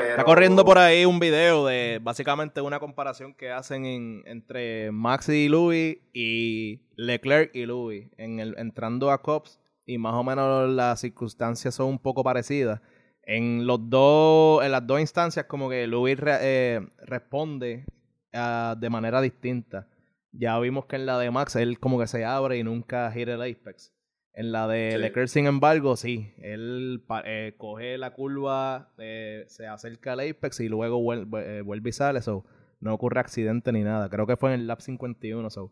Está 0.07 0.25
corriendo 0.25 0.65
por 0.65 0.79
ahí 0.79 1.05
un 1.05 1.19
video 1.19 1.67
de 1.67 1.99
básicamente 2.01 2.61
una 2.61 2.79
comparación 2.79 3.35
que 3.35 3.51
hacen 3.51 4.23
entre 4.27 4.93
Max 4.93 5.29
y 5.29 5.49
Louis 5.49 5.99
y 6.13 6.83
Leclerc 6.95 7.51
y 7.55 7.67
Louis 7.67 8.09
en 8.17 8.39
el, 8.39 8.55
entrando 8.59 9.11
a 9.11 9.23
Cops 9.23 9.59
y 9.87 9.99
más 9.99 10.15
o 10.15 10.23
menos 10.23 10.69
las 10.71 11.01
circunstancias 11.01 11.75
son 11.75 11.87
un 11.87 11.99
poco 11.99 12.23
parecidas. 12.23 12.81
En 13.29 13.67
los 13.67 13.91
dos, 13.91 14.65
en 14.65 14.73
las 14.73 14.87
dos 14.87 15.01
instancias 15.01 15.45
como 15.45 15.69
que 15.69 15.87
Louis 15.87 16.19
eh, 16.25 16.81
responde 17.03 17.85
ah, 18.33 18.75
de 18.81 18.89
manera 18.89 19.21
distinta. 19.21 19.87
Ya 20.33 20.59
vimos 20.59 20.87
que 20.87 20.97
en 20.97 21.05
la 21.05 21.19
de 21.19 21.31
Max 21.31 21.55
él 21.57 21.79
como 21.79 21.99
que 21.99 22.07
se 22.07 22.25
abre 22.25 22.57
y 22.57 22.65
nunca 22.65 23.13
gira 23.13 23.35
el 23.35 23.43
apex. 23.43 23.93
En 24.33 24.51
la 24.51 24.67
de 24.67 24.97
Leclerc, 24.97 25.29
sin 25.29 25.45
embargo, 25.45 25.95
sí. 25.97 26.33
Él 26.39 27.05
eh, 27.27 27.55
coge 27.59 27.99
la 27.99 28.15
curva, 28.15 28.95
eh, 28.97 29.45
se 29.49 29.67
acerca 29.67 30.15
al 30.15 30.21
apex 30.21 30.61
y 30.61 30.71
luego 30.71 31.03
vuelve, 31.03 31.59
eh, 31.59 31.61
vuelve 31.61 31.91
y 31.91 31.93
sale. 31.93 32.23
So, 32.23 32.47
no 32.81 32.95
ocurre 32.95 33.21
accidente 33.21 33.73
ni 33.73 33.83
nada. 33.83 34.09
Creo 34.09 34.27
que 34.27 34.37
fue 34.37 34.55
en 34.55 34.61
el 34.61 34.67
lap 34.67 34.81
51. 34.81 35.51
So. 35.51 35.71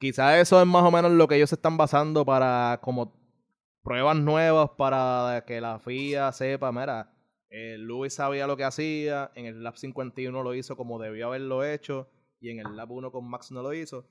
Quizás 0.00 0.38
eso 0.38 0.60
es 0.60 0.66
más 0.66 0.82
o 0.82 0.90
menos 0.90 1.12
lo 1.12 1.28
que 1.28 1.36
ellos 1.36 1.52
están 1.52 1.76
basando 1.76 2.24
para 2.24 2.80
como 2.82 3.19
pruebas 3.82 4.16
nuevas 4.16 4.70
para 4.76 5.44
que 5.46 5.60
la 5.60 5.78
FIA 5.78 6.32
sepa, 6.32 6.72
mira, 6.72 7.12
Luis 7.78 8.14
sabía 8.14 8.46
lo 8.46 8.56
que 8.56 8.64
hacía, 8.64 9.30
en 9.34 9.46
el 9.46 9.62
lap 9.62 9.76
51 9.76 10.42
lo 10.42 10.54
hizo 10.54 10.76
como 10.76 10.98
debió 10.98 11.26
haberlo 11.26 11.64
hecho 11.64 12.08
y 12.40 12.50
en 12.50 12.60
el 12.60 12.76
lap 12.76 12.90
1 12.90 13.10
con 13.10 13.28
Max 13.28 13.50
no 13.50 13.62
lo 13.62 13.72
hizo. 13.74 14.06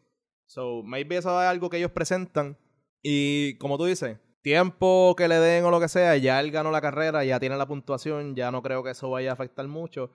So, 0.46 0.82
maybe 0.84 1.18
eso 1.18 1.30
es 1.42 1.48
algo 1.48 1.70
que 1.70 1.78
ellos 1.78 1.92
presentan 1.92 2.58
y 3.02 3.58
como 3.58 3.78
tú 3.78 3.86
dices, 3.86 4.18
tiempo 4.42 5.16
que 5.16 5.28
le 5.28 5.36
den 5.36 5.64
o 5.66 5.72
lo 5.72 5.80
que 5.80 5.88
sea, 5.88 6.18
ya 6.18 6.40
él 6.40 6.52
ganó 6.52 6.72
la 6.72 6.82
carrera, 6.82 7.24
ya 7.24 7.40
tiene 7.40 7.58
la 7.58 7.68
puntuación, 7.68 8.36
ya 8.36 8.52
no 8.52 8.62
creo 8.62 8.84
que 8.84 8.92
eso 8.92 9.10
vaya 9.10 9.32
a 9.32 9.34
afectar 9.34 9.68
mucho. 9.68 10.12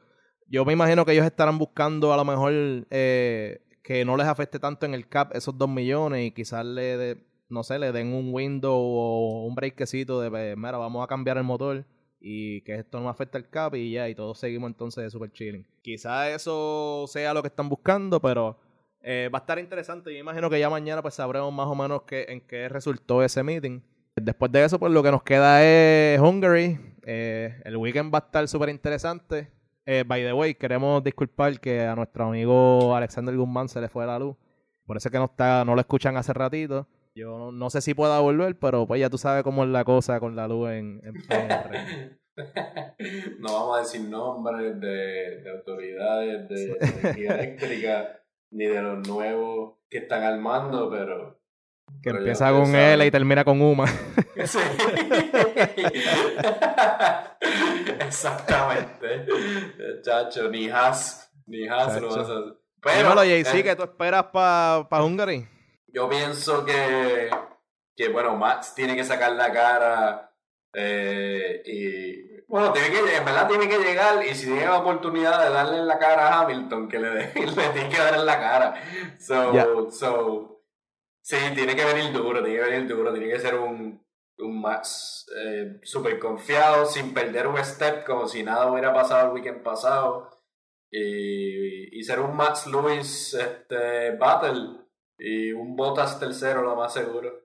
Yo 0.47 0.65
me 0.65 0.73
imagino 0.73 1.05
que 1.05 1.13
ellos 1.13 1.25
estarán 1.25 1.59
buscando 1.59 2.13
a 2.13 2.17
lo 2.17 2.25
mejor 2.25 2.53
eh, 2.91 3.63
que 3.83 4.05
no 4.05 4.17
les 4.17 4.27
afecte 4.27 4.59
tanto 4.59 4.87
en 4.87 4.95
el 4.95 5.09
cap 5.09 5.35
esos 5.35 5.57
dos 5.57 5.69
millones 5.69 6.27
y 6.27 6.31
quizás 6.33 6.65
le, 6.65 7.17
no 7.55 7.63
sé, 7.63 7.79
le 7.79 7.93
den 7.93 8.13
un 8.13 8.35
window 8.35 8.77
o 8.77 9.47
un 9.47 9.55
breakcito 9.55 10.21
de, 10.21 10.57
mira, 10.57 10.77
vamos 10.77 11.03
a 11.03 11.07
cambiar 11.07 11.39
el 11.39 11.45
motor 11.45 11.87
y 12.21 12.63
que 12.63 12.75
esto 12.75 13.01
no 13.01 13.09
afecte 13.09 13.39
el 13.39 13.49
cap 13.49 13.75
y 13.75 13.93
ya, 13.93 14.09
y 14.09 14.15
todos 14.15 14.39
seguimos 14.39 14.69
entonces 14.69 15.05
de 15.05 15.11
super 15.11 15.31
chilling. 15.31 15.67
Quizás 15.83 16.29
eso 16.31 17.07
sea 17.07 17.33
lo 17.33 17.43
que 17.43 17.49
están 17.49 17.69
buscando, 17.69 18.21
pero 18.21 18.59
eh, 19.01 19.31
va 19.33 19.39
a 19.39 19.43
estar 19.43 19.59
interesante. 19.59 20.13
Yo 20.13 20.19
imagino 20.19 20.49
que 20.49 20.59
ya 20.59 20.71
mañana 20.71 21.03
pues 21.03 21.15
sabremos 21.15 21.53
más 21.53 21.67
o 21.67 21.75
menos 21.75 22.03
qué, 22.03 22.27
en 22.29 22.41
qué 22.41 22.69
resultó 22.69 23.23
ese 23.23 23.43
meeting. 23.43 23.81
Después 24.17 24.51
de 24.53 24.65
eso, 24.65 24.79
pues 24.79 24.93
lo 24.93 25.03
que 25.03 25.11
nos 25.11 25.23
queda 25.23 25.63
es 25.63 26.19
Hungary. 26.21 26.79
Eh, 27.05 27.61
el 27.65 27.77
weekend 27.77 28.13
va 28.13 28.19
a 28.19 28.25
estar 28.27 28.49
súper 28.49 28.71
interesante. 28.71 29.51
Eh, 29.85 30.05
by 30.07 30.23
the 30.23 30.33
way, 30.33 30.55
queremos 30.55 31.05
disculpar 31.05 31.61
que 31.61 31.83
a 31.83 31.95
nuestro 31.95 32.25
amigo 32.27 32.97
Alexander 32.97 33.37
Guzmán 33.37 33.69
se 33.69 33.81
le 33.81 33.89
fue 33.89 34.07
la 34.07 34.19
luz. 34.19 34.37
Por 34.87 34.97
eso 34.97 35.09
es 35.09 35.13
que 35.13 35.19
no, 35.19 35.27
está, 35.27 35.65
no 35.65 35.75
lo 35.75 35.81
escuchan 35.81 36.17
hace 36.17 36.33
ratito. 36.33 36.87
Yo 37.17 37.53
no, 37.53 37.71
sé 37.71 37.81
si 37.81 37.95
pueda 37.95 38.19
volver, 38.19 38.59
pero 38.59 38.89
pues 38.89 39.01
ya 39.01 39.09
tú 39.09 39.19
sabes 39.19 39.45
cómo 39.45 39.63
es 39.63 39.71
la 39.71 39.85
cosa 39.85 40.19
con 40.19 40.35
la 40.35 40.49
luz 40.49 40.71
en, 40.71 41.01
en 41.05 42.19
No 43.39 43.53
vamos 43.53 43.77
a 43.77 43.81
decir 43.83 44.01
nombres 44.01 44.81
de, 44.81 45.41
de 45.41 45.51
autoridades 45.51 46.49
de 46.49 46.77
energía 46.81 47.35
eléctrica 47.35 48.21
ni 48.51 48.65
de 48.65 48.83
los 48.83 49.07
nuevos 49.07 49.75
que 49.89 49.99
están 49.99 50.25
al 50.25 50.41
mando, 50.41 50.91
pero. 50.91 51.39
Que 52.03 52.11
empieza 52.11 52.51
con 52.51 52.75
L 52.75 53.07
y 53.07 53.11
termina 53.11 53.45
con 53.45 53.61
Uma. 53.63 53.87
Sí. 54.45 54.59
Exactamente. 58.01 59.27
Chacho, 60.03 60.51
ni 60.51 60.69
Has, 60.69 61.33
ni 61.47 61.69
Has 61.69 62.01
lo 62.01 62.09
vas 62.09 62.17
a 62.17 62.21
hacer. 62.23 62.59
Pero, 62.83 62.99
Dímelo, 62.99 63.25
JC, 63.25 63.55
eh, 63.55 63.63
¿qué 63.63 63.77
tú 63.77 63.85
esperas 63.85 64.25
para 64.25 64.89
pa 64.89 65.05
Hungary? 65.05 65.47
Yo 65.95 66.09
pienso 66.09 66.65
que, 66.65 67.31
que, 67.95 68.09
bueno, 68.09 68.37
Max 68.37 68.75
tiene 68.75 68.97
que 68.97 69.05
sacar 69.05 69.31
la 69.31 69.53
cara 69.53 70.35
eh, 70.75 71.63
y 71.65 72.43
bueno, 72.49 72.73
tiene 72.73 72.91
que, 72.91 73.17
en 73.17 73.25
verdad 73.25 73.47
tiene 73.49 73.69
que 73.69 73.79
llegar 73.79 74.27
y 74.27 74.35
si 74.35 74.47
tiene 74.47 74.65
la 74.65 74.79
oportunidad 74.79 75.45
de 75.45 75.51
darle 75.55 75.79
en 75.79 75.87
la 75.87 75.97
cara 76.01 76.29
a 76.29 76.41
Hamilton, 76.41 76.89
que 76.89 76.99
le, 76.99 77.15
le 77.35 77.69
tiene 77.73 77.89
que 77.89 77.97
dar 77.97 78.15
en 78.15 78.27
la 78.27 78.41
cara. 78.41 78.75
So, 79.21 79.89
so, 79.93 80.65
sí, 81.23 81.37
tiene 81.55 81.77
que 81.77 81.85
venir 81.85 82.13
duro, 82.13 82.43
tiene 82.43 82.59
que 82.59 82.71
venir 82.71 82.89
duro, 82.89 83.13
tiene 83.13 83.33
que 83.33 83.39
ser 83.39 83.55
un, 83.55 84.05
un 84.39 84.61
Max 84.61 85.27
eh, 85.45 85.79
súper 85.85 86.19
confiado, 86.19 86.87
sin 86.87 87.15
perder 87.15 87.47
un 87.47 87.65
step, 87.65 88.05
como 88.05 88.27
si 88.27 88.43
nada 88.43 88.69
hubiera 88.69 88.93
pasado 88.93 89.29
el 89.29 89.35
weekend 89.35 89.63
pasado. 89.63 90.29
Y, 90.91 91.97
y 91.97 92.03
ser 92.03 92.19
un 92.19 92.35
Max 92.35 92.67
Lewis 92.67 93.35
este, 93.35 94.11
Battle 94.17 94.84
y 95.19 95.53
un 95.53 95.77
Bottas 95.77 96.19
tercero, 96.19 96.63
lo 96.63 96.77
más 96.77 96.93
seguro. 96.93 97.45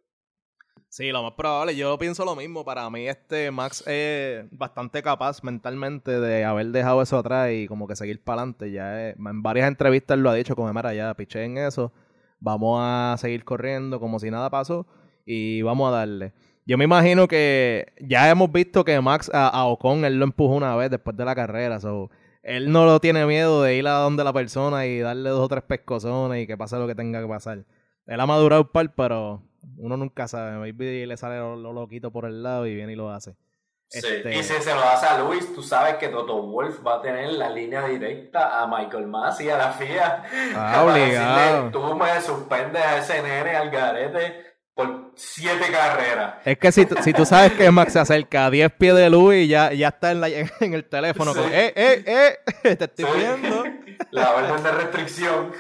Sí, 0.90 1.12
lo 1.12 1.22
más 1.22 1.34
probable. 1.34 1.76
Yo 1.76 1.98
pienso 2.00 2.26
lo 2.26 2.36
mismo. 2.36 2.66
Para 2.66 2.90
mí, 2.90 3.08
este 3.08 3.52
Max 3.52 3.84
es 3.86 4.46
bastante 4.52 5.04
capaz 5.04 5.44
mentalmente 5.44 6.20
de 6.20 6.44
haber 6.44 6.68
dejado 6.68 7.02
eso 7.04 7.20
atrás 7.20 7.52
y 7.54 7.68
como 7.68 7.88
que 7.88 7.96
seguir 7.96 8.24
para 8.24 8.42
adelante. 8.42 8.72
Ya 8.72 9.10
en 9.10 9.44
varias 9.44 9.68
entrevistas 9.68 10.18
lo 10.18 10.32
ha 10.32 10.34
dicho, 10.34 10.56
como, 10.56 10.74
mira, 10.74 10.94
ya 10.96 11.14
piché 11.14 11.44
en 11.44 11.60
eso. 11.60 11.94
Vamos 12.40 12.80
a 12.82 13.16
seguir 13.20 13.46
corriendo 13.46 14.00
como 14.00 14.20
si 14.20 14.32
nada 14.32 14.50
pasó 14.50 14.88
y 15.26 15.62
vamos 15.62 15.90
a 15.90 15.98
darle. 15.98 16.34
Yo 16.66 16.78
me 16.78 16.86
imagino 16.86 17.28
que 17.28 17.94
ya 18.00 18.30
hemos 18.30 18.52
visto 18.52 18.84
que 18.84 19.00
Max 19.02 19.30
a, 19.34 19.66
Ocon 19.66 20.06
él 20.06 20.18
lo 20.18 20.26
empujó 20.26 20.56
una 20.56 20.76
vez 20.76 20.90
después 20.90 21.16
de 21.18 21.26
la 21.26 21.36
carrera. 21.36 21.80
So, 21.80 22.10
él 22.42 22.72
no 22.72 22.86
lo 22.86 23.00
tiene 23.00 23.26
miedo 23.26 23.62
de 23.62 23.76
ir 23.76 23.88
a 23.88 24.00
donde 24.00 24.24
la 24.24 24.34
persona 24.34 24.86
y 24.86 25.00
darle 25.00 25.30
dos 25.30 25.42
o 25.42 25.48
tres 25.48 25.64
pescozones 25.64 26.44
y 26.44 26.48
que 26.48 26.58
pase 26.58 26.78
lo 26.78 26.88
que 26.88 26.96
tenga 26.96 27.22
que 27.22 27.28
pasar. 27.28 27.66
Él 28.06 28.20
ha 28.20 28.26
madurado 28.26 28.64
un 28.64 28.70
par, 28.70 28.94
pero 28.96 29.44
uno 29.78 29.98
nunca 29.98 30.28
sabe. 30.28 30.58
Maybe 30.58 31.06
le 31.06 31.18
sale 31.18 31.38
lo, 31.38 31.74
loquito 31.74 32.12
por 32.12 32.26
el 32.26 32.42
lado 32.42 32.66
y 32.66 32.76
viene 32.76 32.94
y 32.94 32.96
lo 32.96 33.12
hace. 33.12 33.36
Sí. 33.90 34.00
Este 34.04 34.36
y 34.36 34.44
si 34.44 34.54
se 34.62 34.74
lo 34.74 34.82
hace 34.82 35.08
a 35.08 35.20
Luis, 35.20 35.54
tú 35.54 35.64
sabes 35.64 35.96
que 35.96 36.10
Toto 36.10 36.44
Wolf 36.44 36.86
va 36.86 36.96
a 36.96 37.02
tener 37.02 37.32
la 37.34 37.50
línea 37.50 37.88
directa 37.88 38.62
a 38.62 38.68
Michael 38.68 39.08
Massey 39.08 39.48
y 39.48 39.50
a 39.50 39.58
la 39.58 39.72
FIA. 39.72 40.24
Ah, 40.56 40.84
obligado. 40.84 41.70
tú 41.72 41.96
me 41.96 42.22
suspendes 42.22 42.82
a 42.82 42.98
ese 43.00 43.22
nene 43.22 43.56
al 43.56 43.70
garete 43.72 44.49
siete 45.20 45.72
carreras. 45.72 46.36
Es 46.46 46.58
que 46.58 46.72
si, 46.72 46.88
si 47.02 47.14
tú 47.14 47.26
sabes 47.26 47.52
que 47.54 47.70
Max 47.70 47.94
se 47.94 48.00
acerca 48.00 48.46
a 48.46 48.52
10 48.52 48.72
pies 48.74 48.96
de 48.96 49.10
luz 49.10 49.36
y 49.36 49.48
ya, 49.48 49.74
ya 49.74 49.90
está 49.90 50.12
en, 50.12 50.22
la, 50.22 50.30
en 50.60 50.74
el 50.74 50.86
teléfono 50.86 51.34
con, 51.34 51.44
eh, 51.52 51.74
eh, 51.76 52.38
eh, 52.64 52.76
te 52.76 52.86
estoy 52.86 53.06
viendo. 53.18 53.64
La 54.12 54.34
orden 54.34 54.64
de 54.64 54.72
restricción. 54.72 55.52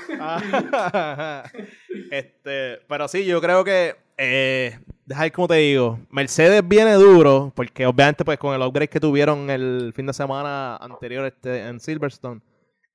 este, 2.09 2.79
pero 2.87 3.07
sí, 3.09 3.25
yo 3.25 3.41
creo 3.41 3.65
que, 3.65 3.97
eh, 4.17 4.79
deja 5.05 5.29
como 5.31 5.49
te 5.49 5.55
digo, 5.55 5.99
Mercedes 6.09 6.65
viene 6.65 6.93
duro, 6.93 7.51
porque 7.53 7.85
obviamente 7.85 8.23
pues 8.23 8.39
con 8.39 8.55
el 8.55 8.61
upgrade 8.61 8.87
que 8.87 8.99
tuvieron 9.01 9.49
el 9.49 9.91
fin 9.93 10.05
de 10.05 10.13
semana 10.13 10.77
anterior 10.77 11.25
este, 11.25 11.67
en 11.67 11.81
Silverstone, 11.81 12.41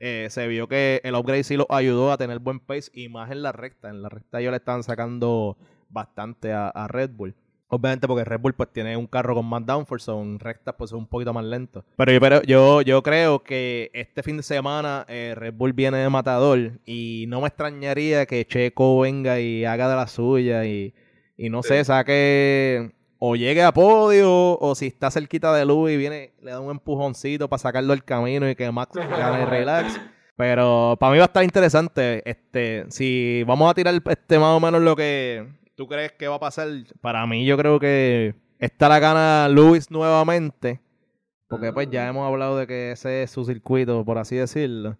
eh, 0.01 0.29
se 0.31 0.47
vio 0.49 0.69
que 0.69 1.01
el 1.05 1.15
upgrade 1.15 1.45
sí 1.45 1.57
los 1.57 1.67
ayudó 1.71 2.11
a 2.11 2.19
tener 2.19 2.39
buen 2.39 2.61
pace 2.61 2.91
y 2.93 3.09
más 3.09 3.31
en 3.31 3.43
la 3.43 3.53
recta. 3.53 3.89
En 3.89 4.03
la 4.03 4.09
recta 4.09 4.41
ellos 4.41 4.51
le 4.51 4.59
están 4.59 4.83
sacando 4.83 5.57
bastante 5.95 6.53
a, 6.53 6.87
Red 6.89 7.13
Bull. 7.13 7.35
Obviamente 7.69 8.07
porque 8.07 8.25
Red 8.25 8.41
Bull 8.41 8.53
pues 8.53 8.71
tiene 8.71 8.97
un 8.97 9.07
carro 9.07 9.35
con 9.35 9.47
más 9.47 9.65
downforce, 9.65 10.05
son 10.05 10.39
rectas 10.39 10.75
pues 10.77 10.93
un 10.93 11.07
poquito 11.07 11.33
más 11.33 11.45
lento. 11.45 11.85
Pero 11.97 12.13
yo, 12.13 12.21
pero 12.21 12.43
yo, 12.43 12.83
yo 12.83 13.03
creo 13.03 13.43
que 13.43 13.91
este 13.95 14.23
fin 14.23 14.37
de 14.37 14.43
semana 14.43 15.07
eh, 15.09 15.35
Red 15.35 15.55
Bull 15.55 15.73
viene 15.73 15.97
de 15.97 16.11
matador 16.11 16.79
y 16.85 17.25
no 17.29 17.41
me 17.41 17.49
extrañaría 17.49 18.27
que 18.27 18.47
Checo 18.47 19.01
venga 19.01 19.41
y 19.41 19.65
haga 19.65 19.89
de 19.89 19.97
la 19.97 20.07
suya 20.07 20.67
y, 20.67 20.93
y 21.39 21.49
no 21.49 21.63
sé, 21.63 21.83
saque 21.85 22.93
o 23.19 23.37
llegue 23.37 23.63
a 23.63 23.73
podio 23.73 24.59
o 24.59 24.75
si 24.75 24.89
está 24.89 25.11
cerquita 25.11 25.55
de 25.55 25.65
luz 25.65 25.91
y 25.91 25.97
viene, 25.97 26.35
le 26.43 26.51
da 26.51 26.61
un 26.61 26.71
empujoncito 26.71 27.49
para 27.49 27.59
sacarlo 27.59 27.95
del 27.95 28.05
camino 28.05 28.49
y 28.49 28.55
que 28.55 28.71
Max 28.71 28.93
gane 28.95 29.47
relax. 29.47 29.99
Pero 30.37 30.97
para 30.99 31.13
mí 31.13 31.19
va 31.19 31.25
a 31.25 31.27
estar 31.27 31.45
interesante. 31.45 32.29
Este, 32.29 32.85
si 32.91 33.43
vamos 33.45 33.71
a 33.71 33.75
tirar 33.75 33.95
este 33.95 34.39
más 34.39 34.57
o 34.57 34.61
menos 34.61 34.83
lo 34.83 34.97
que 34.97 35.47
tú 35.75 35.87
crees 35.89 36.13
que 36.13 36.29
va 36.29 36.37
a 36.37 36.41
pasar, 36.41 36.69
para 37.01 37.27
mí 37.27 37.45
yo 37.45 37.57
creo 37.57 37.79
que 37.79 38.35
está 38.59 38.89
la 38.89 38.99
gana 38.99 39.49
Luis 39.49 39.91
nuevamente. 39.91 40.81
Porque 41.49 41.73
pues 41.73 41.89
ya 41.91 42.07
ah. 42.07 42.09
hemos 42.09 42.27
hablado 42.27 42.57
de 42.59 42.67
que 42.67 42.93
ese 42.93 43.23
es 43.23 43.31
su 43.31 43.45
circuito, 43.45 44.05
por 44.05 44.19
así 44.19 44.37
decirlo. 44.37 44.97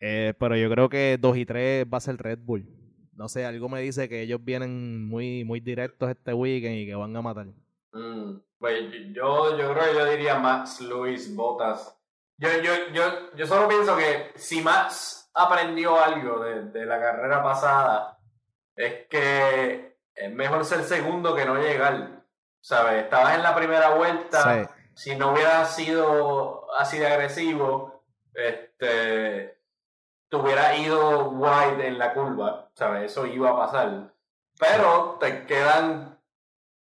Eh, 0.00 0.34
pero 0.38 0.56
yo 0.56 0.68
creo 0.68 0.88
que 0.88 1.16
2 1.18 1.36
y 1.36 1.46
3 1.46 1.86
va 1.92 1.98
a 1.98 2.00
ser 2.00 2.16
Red 2.16 2.40
Bull. 2.42 2.68
No 3.12 3.28
sé, 3.28 3.44
algo 3.46 3.68
me 3.68 3.80
dice 3.80 4.08
que 4.08 4.22
ellos 4.22 4.44
vienen 4.44 5.06
muy, 5.06 5.44
muy 5.44 5.60
directos 5.60 6.10
este 6.10 6.34
weekend 6.34 6.76
y 6.76 6.86
que 6.86 6.94
van 6.94 7.16
a 7.16 7.22
matar. 7.22 7.46
Mm, 7.92 8.38
pues 8.58 8.90
yo, 9.12 9.56
yo 9.56 9.72
creo 9.72 9.84
que 9.84 9.94
yo 9.94 10.10
diría 10.10 10.38
Max, 10.38 10.80
Luis, 10.80 11.34
Botas. 11.34 11.96
Yo, 12.36 12.48
yo, 12.62 12.72
yo, 12.92 13.34
yo 13.36 13.46
solo 13.46 13.68
pienso 13.68 13.96
que 13.96 14.32
si 14.34 14.60
Max 14.60 15.30
aprendió 15.32 15.98
algo 16.02 16.40
de, 16.40 16.64
de 16.64 16.84
la 16.84 17.00
carrera 17.00 17.42
pasada, 17.42 18.18
es 18.76 19.06
que 19.08 19.83
es 20.14 20.32
mejor 20.32 20.64
ser 20.64 20.82
segundo 20.84 21.34
que 21.34 21.44
no 21.44 21.56
llegar. 21.56 22.24
¿Sabes? 22.60 23.04
Estabas 23.04 23.34
en 23.34 23.42
la 23.42 23.54
primera 23.54 23.90
vuelta 23.90 24.70
si 24.94 25.16
no 25.16 25.32
hubiera 25.32 25.64
sido 25.66 26.72
así 26.78 26.98
de 26.98 27.06
agresivo, 27.06 28.04
este, 28.32 29.58
te 30.28 30.36
hubiera 30.36 30.76
ido 30.76 31.30
wide 31.30 31.86
en 31.86 31.98
la 31.98 32.14
curva, 32.14 32.70
¿sabes? 32.74 33.10
Eso 33.10 33.26
iba 33.26 33.50
a 33.50 33.56
pasar. 33.56 34.14
Pero 34.58 35.16
te 35.20 35.46
quedan, 35.46 36.18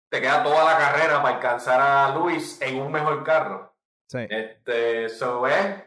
te 0.10 0.22
queda 0.22 0.44
toda 0.44 0.66
la 0.66 0.78
carrera 0.78 1.22
para 1.22 1.36
alcanzar 1.36 1.82
a 1.82 2.16
Luis 2.16 2.62
en 2.62 2.82
un 2.82 2.92
mejor 2.92 3.24
carro. 3.24 3.74
Sí. 4.08 4.20
Este, 4.30 5.06
eso 5.06 5.48
es, 5.48 5.84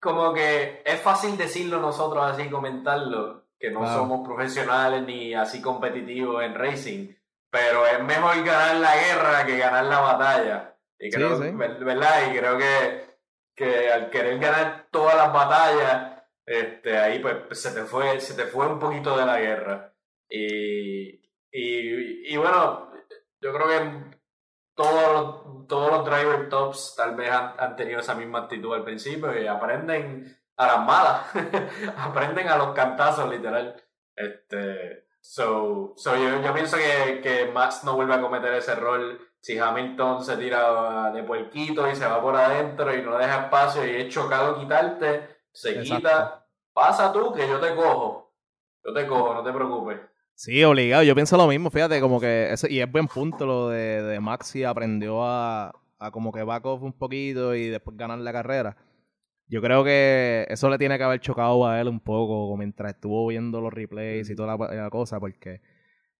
como 0.00 0.34
que 0.34 0.82
es 0.84 1.00
fácil 1.00 1.36
decirlo 1.36 1.80
nosotros 1.80 2.24
así, 2.24 2.50
comentarlo, 2.50 3.45
que 3.58 3.70
no 3.70 3.86
somos 3.86 4.26
profesionales 4.26 5.02
ni 5.02 5.34
así 5.34 5.62
competitivos 5.62 6.42
en 6.42 6.54
racing, 6.54 7.14
pero 7.50 7.86
es 7.86 8.02
mejor 8.02 8.44
ganar 8.44 8.76
la 8.76 8.94
guerra 8.96 9.46
que 9.46 9.58
ganar 9.58 9.84
la 9.84 10.00
batalla. 10.00 10.76
Y 10.98 11.10
creo, 11.10 11.40
sí. 11.42 11.50
¿verdad? 11.52 12.32
Y 12.32 12.38
creo 12.38 12.58
que, 12.58 13.18
que 13.54 13.90
al 13.90 14.10
querer 14.10 14.38
ganar 14.38 14.88
todas 14.90 15.16
las 15.16 15.32
batallas, 15.32 16.22
este, 16.44 16.98
ahí 16.98 17.18
pues 17.18 17.60
se 17.60 17.72
te 17.72 17.84
fue, 17.84 18.20
se 18.20 18.34
te 18.34 18.44
fue 18.44 18.66
un 18.66 18.78
poquito 18.78 19.16
de 19.16 19.26
la 19.26 19.40
guerra. 19.40 19.94
Y, 20.28 21.20
y, 21.50 22.32
y 22.32 22.36
bueno, 22.36 22.92
yo 23.40 23.52
creo 23.52 23.68
que 23.68 24.16
todos 24.74 25.12
los, 25.12 25.66
todos 25.66 25.90
los 25.90 26.04
driver 26.04 26.48
tops 26.48 26.94
tal 26.96 27.16
vez 27.16 27.30
han, 27.30 27.54
han 27.58 27.76
tenido 27.76 28.00
esa 28.00 28.14
misma 28.14 28.40
actitud 28.40 28.74
al 28.74 28.84
principio 28.84 29.38
y 29.40 29.46
aprenden 29.46 30.36
a 30.56 30.66
las 30.66 30.86
malas, 30.86 31.22
aprenden 31.98 32.48
a 32.48 32.56
los 32.56 32.74
cantazos 32.74 33.30
literal. 33.30 33.76
Este, 34.14 35.06
so, 35.20 35.92
so 35.96 36.16
yo, 36.16 36.42
yo 36.42 36.54
pienso 36.54 36.76
que, 36.76 37.20
que 37.20 37.50
Max 37.52 37.84
no 37.84 37.94
vuelve 37.94 38.14
a 38.14 38.20
cometer 38.20 38.54
ese 38.54 38.72
error 38.72 39.18
si 39.40 39.58
Hamilton 39.58 40.24
se 40.24 40.36
tira 40.36 41.12
de 41.12 41.22
puerquito 41.22 41.88
y 41.88 41.94
se 41.94 42.06
va 42.06 42.20
por 42.20 42.34
adentro 42.34 42.92
y 42.92 43.02
no 43.02 43.16
deja 43.16 43.44
espacio 43.44 43.86
y 43.86 44.02
es 44.02 44.12
chocado 44.12 44.58
quitarte, 44.58 45.28
se 45.52 45.70
Exacto. 45.70 45.96
quita, 45.96 46.46
pasa 46.72 47.12
tú 47.12 47.32
que 47.32 47.46
yo 47.46 47.60
te 47.60 47.74
cojo, 47.76 48.34
yo 48.84 48.92
te 48.92 49.06
cojo, 49.06 49.34
no 49.34 49.44
te 49.44 49.52
preocupes. 49.52 50.00
Sí, 50.34 50.62
obligado. 50.64 51.02
Yo 51.02 51.14
pienso 51.14 51.36
lo 51.36 51.46
mismo, 51.46 51.70
fíjate, 51.70 52.00
como 52.00 52.20
que 52.20 52.52
ese, 52.52 52.70
y 52.70 52.80
es 52.80 52.90
buen 52.90 53.06
punto 53.06 53.46
lo 53.46 53.68
de, 53.68 54.02
de 54.02 54.20
Maxi 54.20 54.64
aprendió 54.64 55.24
a, 55.24 55.72
a 55.98 56.10
como 56.10 56.32
que 56.32 56.42
back 56.42 56.66
off 56.66 56.82
un 56.82 56.92
poquito 56.92 57.54
y 57.54 57.68
después 57.68 57.96
ganar 57.96 58.18
la 58.18 58.32
carrera. 58.32 58.76
Yo 59.48 59.62
creo 59.62 59.84
que 59.84 60.46
eso 60.48 60.68
le 60.68 60.78
tiene 60.78 60.98
que 60.98 61.04
haber 61.04 61.20
chocado 61.20 61.66
a 61.66 61.80
él 61.80 61.88
un 61.88 62.00
poco 62.00 62.56
mientras 62.56 62.94
estuvo 62.94 63.26
viendo 63.28 63.60
los 63.60 63.72
replays 63.72 64.28
y 64.28 64.34
toda 64.34 64.56
la, 64.56 64.74
la 64.74 64.90
cosa, 64.90 65.20
porque 65.20 65.60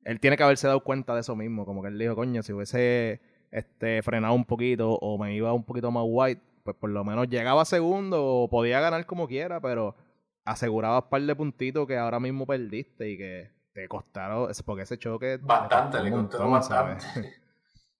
él 0.05 0.20
tiene 0.20 0.37
que 0.37 0.45
haberse 0.45 0.68
dado 0.68 0.85
cuenta 0.85 1.14
de 1.14 1.20
eso 1.20 1.35
mismo, 1.35 1.66
como 1.66 1.83
que 1.83 1.89
él 1.89 1.99
dijo, 1.99 2.14
coño, 2.14 2.43
si 2.45 2.53
hubiese 2.53 3.20
este, 3.51 4.01
frenado 4.03 4.35
un 4.35 4.45
poquito 4.45 4.93
o 4.93 5.18
me 5.18 5.35
iba 5.35 5.53
un 5.53 5.64
poquito 5.64 5.91
más 5.91 6.05
white, 6.07 6.41
pues 6.62 6.77
por 6.77 6.91
lo 6.91 7.05
menos 7.05 7.29
llegaba 7.29 7.64
segundo 7.64 8.24
o 8.24 8.49
podía 8.49 8.79
ganar 8.79 9.05
como 9.07 9.27
quiera, 9.27 9.61
pero 9.61 9.97
asegurabas 10.45 11.03
un 11.03 11.11
par 11.11 11.22
de 11.22 11.35
puntitos 11.35 11.87
que 11.89 11.97
ahora 11.97 12.20
mismo 12.20 12.47
perdiste 12.47 13.11
y 13.11 13.18
que 13.18 13.51
te 13.72 13.89
costaron, 13.89 14.49
porque 14.64 14.85
ese 14.85 14.97
choque... 14.99 15.39
Bastante, 15.43 16.01
le 16.03 16.11
costó 16.12 16.49
bastante. 16.49 17.05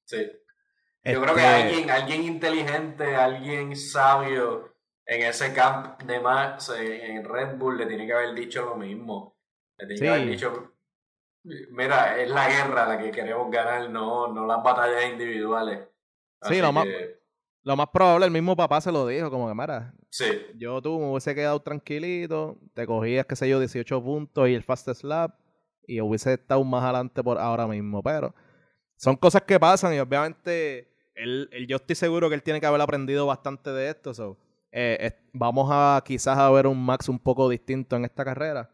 Sí. 0.09 0.18
Yo 1.03 1.20
creo 1.20 1.35
que 1.35 1.41
Este, 1.41 1.47
alguien, 1.49 1.91
alguien 1.91 2.22
inteligente, 2.22 3.16
alguien 3.16 3.74
sabio 3.74 4.76
en 5.07 5.23
ese 5.23 5.53
camp 5.53 6.03
de 6.03 6.21
Max 6.21 6.71
en, 6.77 7.25
Red 7.25 7.57
Bull 7.57 7.79
le 7.79 7.87
tiene 7.87 8.07
que 8.07 8.13
haber 8.13 8.35
dicho 8.35 8.65
lo 8.65 8.77
mismo. 8.77 9.37
Le 9.79 9.87
tiene 9.87 9.99
Sí. 9.99 10.05
que 10.05 10.11
haber 10.11 10.29
dicho, 10.29 10.73
mira, 11.71 12.21
es 12.21 12.29
la 12.29 12.49
guerra 12.49 12.87
la 12.89 12.99
que 12.99 13.11
queremos 13.11 13.51
ganar, 13.51 13.89
no, 13.91 14.29
no 14.33 14.47
las 14.47 14.63
batallas 14.63 15.11
individuales. 15.13 15.81
Sí, 16.43 16.61
lo 16.61 16.73
más- 16.73 16.85
que, 16.87 17.17
Lo 17.63 17.75
más 17.77 17.89
probable, 17.89 18.27
el 18.27 18.31
mismo 18.31 18.55
papá 18.55 18.81
se 18.81 18.93
lo 18.93 19.05
dijo, 19.09 19.29
como 19.29 19.49
que, 19.49 19.55
mira, 19.55 19.93
sí, 20.09 20.25
yo 20.55 20.81
tú 20.81 21.01
me 21.01 21.07
hubiese 21.11 21.35
quedado 21.35 21.61
tranquilito, 21.61 22.57
te 22.75 22.87
cogías, 22.87 23.27
qué 23.27 23.35
sé 23.35 23.49
yo, 23.49 23.59
18 23.59 24.01
puntos 24.01 24.49
y 24.49 24.55
el 24.55 24.63
fastest 24.63 25.03
lap, 25.03 25.35
y 25.85 26.01
hubiese 26.01 26.35
estado 26.35 26.63
más 26.63 26.85
adelante 26.85 27.25
por 27.25 27.39
ahora 27.39 27.67
mismo, 27.67 28.05
pero 28.05 28.33
son 28.95 29.17
cosas 29.17 29.43
que 29.43 29.59
pasan 29.59 29.95
y 29.95 29.99
obviamente 29.99 30.89
él, 31.17 31.49
él- 31.51 31.67
yo 31.67 31.75
estoy 31.79 31.97
seguro 31.97 32.29
que 32.29 32.37
él 32.37 32.43
tiene 32.45 32.61
que 32.61 32.67
haber 32.67 32.81
aprendido 32.81 33.27
bastante 33.27 33.71
de 33.71 33.89
esto, 33.91 34.15
so, 34.15 34.37
eh, 34.79 35.12
vamos 35.33 35.68
a 35.72 36.03
quizás 36.05 36.37
a 36.37 36.51
ver 36.51 36.66
un 36.66 36.85
Max 36.85 37.09
un 37.09 37.18
poco 37.18 37.49
distinto 37.49 37.97
en 37.97 38.05
esta 38.05 38.24
carrera. 38.24 38.68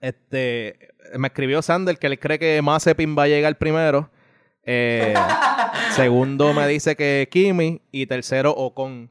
Este, 0.00 0.88
me 1.16 1.28
escribió 1.28 1.62
Sander 1.62 1.98
que 1.98 2.08
él 2.08 2.18
cree 2.18 2.38
que 2.38 2.60
Mazepin 2.62 3.16
va 3.16 3.24
a 3.24 3.28
llegar 3.28 3.56
primero. 3.56 4.10
Eh, 4.64 5.14
segundo 5.92 6.52
me 6.52 6.66
dice 6.66 6.96
que 6.96 7.28
Kimi 7.30 7.80
y 7.92 8.06
tercero 8.06 8.50
Ocon. 8.50 9.10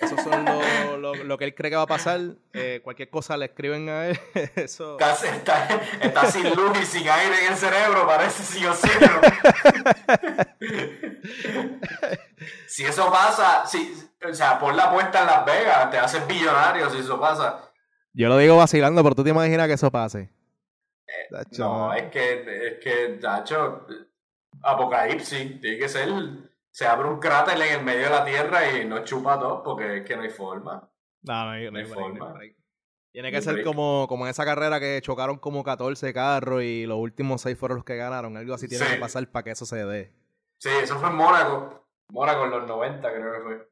Esos 0.00 0.20
son 0.22 0.44
lo, 0.44 0.96
lo- 0.96 1.14
lo 1.24 1.38
que 1.38 1.44
él 1.44 1.54
cree 1.54 1.70
que 1.70 1.76
va 1.76 1.82
a 1.82 1.86
pasar. 1.86 2.20
Eh, 2.52 2.80
cualquier 2.82 3.10
cosa 3.10 3.36
le 3.36 3.44
escriben 3.44 3.88
a 3.90 4.08
él. 4.08 4.18
Eso. 4.56 4.96
casi 4.96 5.28
está, 5.28 5.68
está 6.00 6.26
sin 6.32 6.50
luz 6.54 6.72
y 6.82 6.86
sin 6.86 7.08
aire 7.08 7.44
en 7.46 7.52
el 7.52 7.58
cerebro, 7.58 8.04
parece 8.06 8.42
sí 8.42 8.64
o 8.66 8.74
sí. 8.74 8.88
si 12.66 12.84
eso 12.84 13.10
pasa, 13.10 13.64
si, 13.66 13.94
o 14.30 14.34
sea, 14.34 14.58
pon 14.58 14.76
la 14.76 14.84
apuesta 14.84 15.20
en 15.20 15.26
Las 15.26 15.44
Vegas, 15.44 15.90
te 15.90 15.98
haces 15.98 16.26
billonario 16.26 16.88
si 16.90 16.98
eso 16.98 17.18
pasa. 17.20 17.70
Yo 18.12 18.28
lo 18.28 18.36
digo 18.38 18.56
vacilando, 18.56 19.02
pero 19.02 19.14
tú 19.14 19.24
te 19.24 19.30
imaginas 19.30 19.66
que 19.66 19.74
eso 19.74 19.90
pase. 19.90 20.30
Tacho, 21.30 21.64
No, 21.64 21.92
es 21.94 22.10
que, 22.10 22.68
es 22.68 22.78
que, 22.82 23.18
Nacho, 23.20 23.86
apocalipsis, 24.62 25.60
tiene 25.60 25.78
que 25.78 25.88
ser, 25.88 26.08
se 26.70 26.86
abre 26.86 27.08
un 27.08 27.18
cráter 27.20 27.60
en 27.60 27.78
el 27.80 27.84
medio 27.84 28.04
de 28.04 28.10
la 28.10 28.24
tierra 28.24 28.70
y 28.72 28.84
nos 28.84 29.04
chupa 29.04 29.38
todo 29.38 29.62
porque 29.62 29.98
es 29.98 30.04
que 30.04 30.16
no 30.16 30.22
hay 30.22 30.30
forma. 30.30 30.88
No, 31.22 31.44
no 31.44 31.50
hay, 31.50 31.64
no 31.70 31.72
No 31.72 31.88
no 31.88 31.94
forma. 31.94 32.34
Tiene 33.12 33.30
No 33.30 33.36
que 33.36 33.42
ser 33.42 33.52
break. 33.54 33.66
como, 33.66 34.06
como 34.08 34.26
en 34.26 34.30
esa 34.30 34.44
carrera 34.44 34.80
que 34.80 35.00
chocaron 35.00 35.38
como 35.38 35.62
14 35.62 36.12
carros 36.12 36.62
y 36.62 36.84
los 36.86 36.98
últimos 36.98 37.42
6 37.42 37.56
fueron 37.56 37.76
los 37.76 37.84
que 37.84 37.96
ganaron. 37.96 38.36
Algo 38.36 38.54
así 38.54 38.66
tiene 38.66 38.84
Sí. 38.86 38.94
que 38.94 38.98
pasar 38.98 39.26
para 39.30 39.44
que 39.44 39.50
eso 39.52 39.64
se 39.66 39.84
dé. 39.84 40.12
Sí, 40.58 40.70
eso 40.82 40.98
fue 40.98 41.10
en 41.10 41.14
Mónaco. 41.16 41.86
Mónaco 42.10 42.44
en 42.44 42.50
los 42.50 42.66
90 42.66 43.12
creo 43.12 43.32
que 43.34 43.40
fue. 43.40 43.68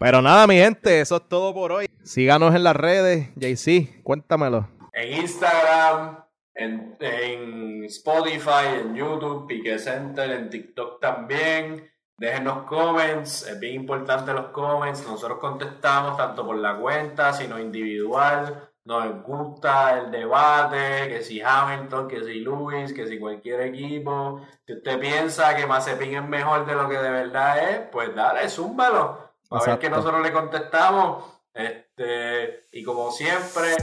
Pero 0.00 0.22
nada, 0.22 0.46
mi 0.46 0.54
gente, 0.54 1.02
eso 1.02 1.16
es 1.16 1.28
todo 1.28 1.52
por 1.52 1.72
hoy. 1.72 1.86
Síganos 2.02 2.54
en 2.54 2.64
las 2.64 2.74
redes. 2.74 3.28
JC, 3.36 4.02
cuéntamelo. 4.02 4.66
En 4.94 5.20
Instagram, 5.20 6.24
en, 6.54 6.96
en 7.00 7.84
Spotify, 7.84 8.80
en 8.80 8.94
YouTube, 8.94 9.46
Pique 9.46 9.78
Center, 9.78 10.30
en 10.30 10.48
TikTok 10.48 11.02
también. 11.02 11.86
Déjenos 12.16 12.62
comments, 12.62 13.46
es 13.46 13.60
bien 13.60 13.74
importante 13.74 14.32
los 14.32 14.46
comments. 14.46 15.06
Nosotros 15.06 15.38
contestamos 15.38 16.16
tanto 16.16 16.46
por 16.46 16.56
la 16.56 16.78
cuenta, 16.78 17.34
sino 17.34 17.58
individual. 17.58 18.70
Nos 18.86 19.22
gusta 19.22 19.98
el 19.98 20.10
debate, 20.10 21.10
que 21.10 21.20
si 21.22 21.42
Hamilton, 21.42 22.08
que 22.08 22.24
si 22.24 22.40
Lewis, 22.40 22.94
que 22.94 23.06
si 23.06 23.18
cualquier 23.18 23.60
equipo. 23.60 24.40
Si 24.66 24.72
usted 24.72 24.98
piensa 24.98 25.54
que 25.54 25.66
Mazepin 25.66 26.14
es 26.14 26.26
mejor 26.26 26.64
de 26.64 26.74
lo 26.74 26.88
que 26.88 26.96
de 26.96 27.10
verdad 27.10 27.70
es, 27.70 27.80
pues 27.92 28.14
dale, 28.14 28.48
zúmbalo. 28.48 29.29
A 29.50 29.64
ver 29.64 29.78
que 29.78 29.90
nosotros 29.90 30.22
le 30.22 30.32
contestamos. 30.32 31.24
Este, 31.52 32.68
y 32.72 32.84
como 32.84 33.10
siempre, 33.10 33.74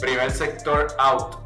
primer 0.00 0.30
sector 0.30 0.86
out. 0.98 1.36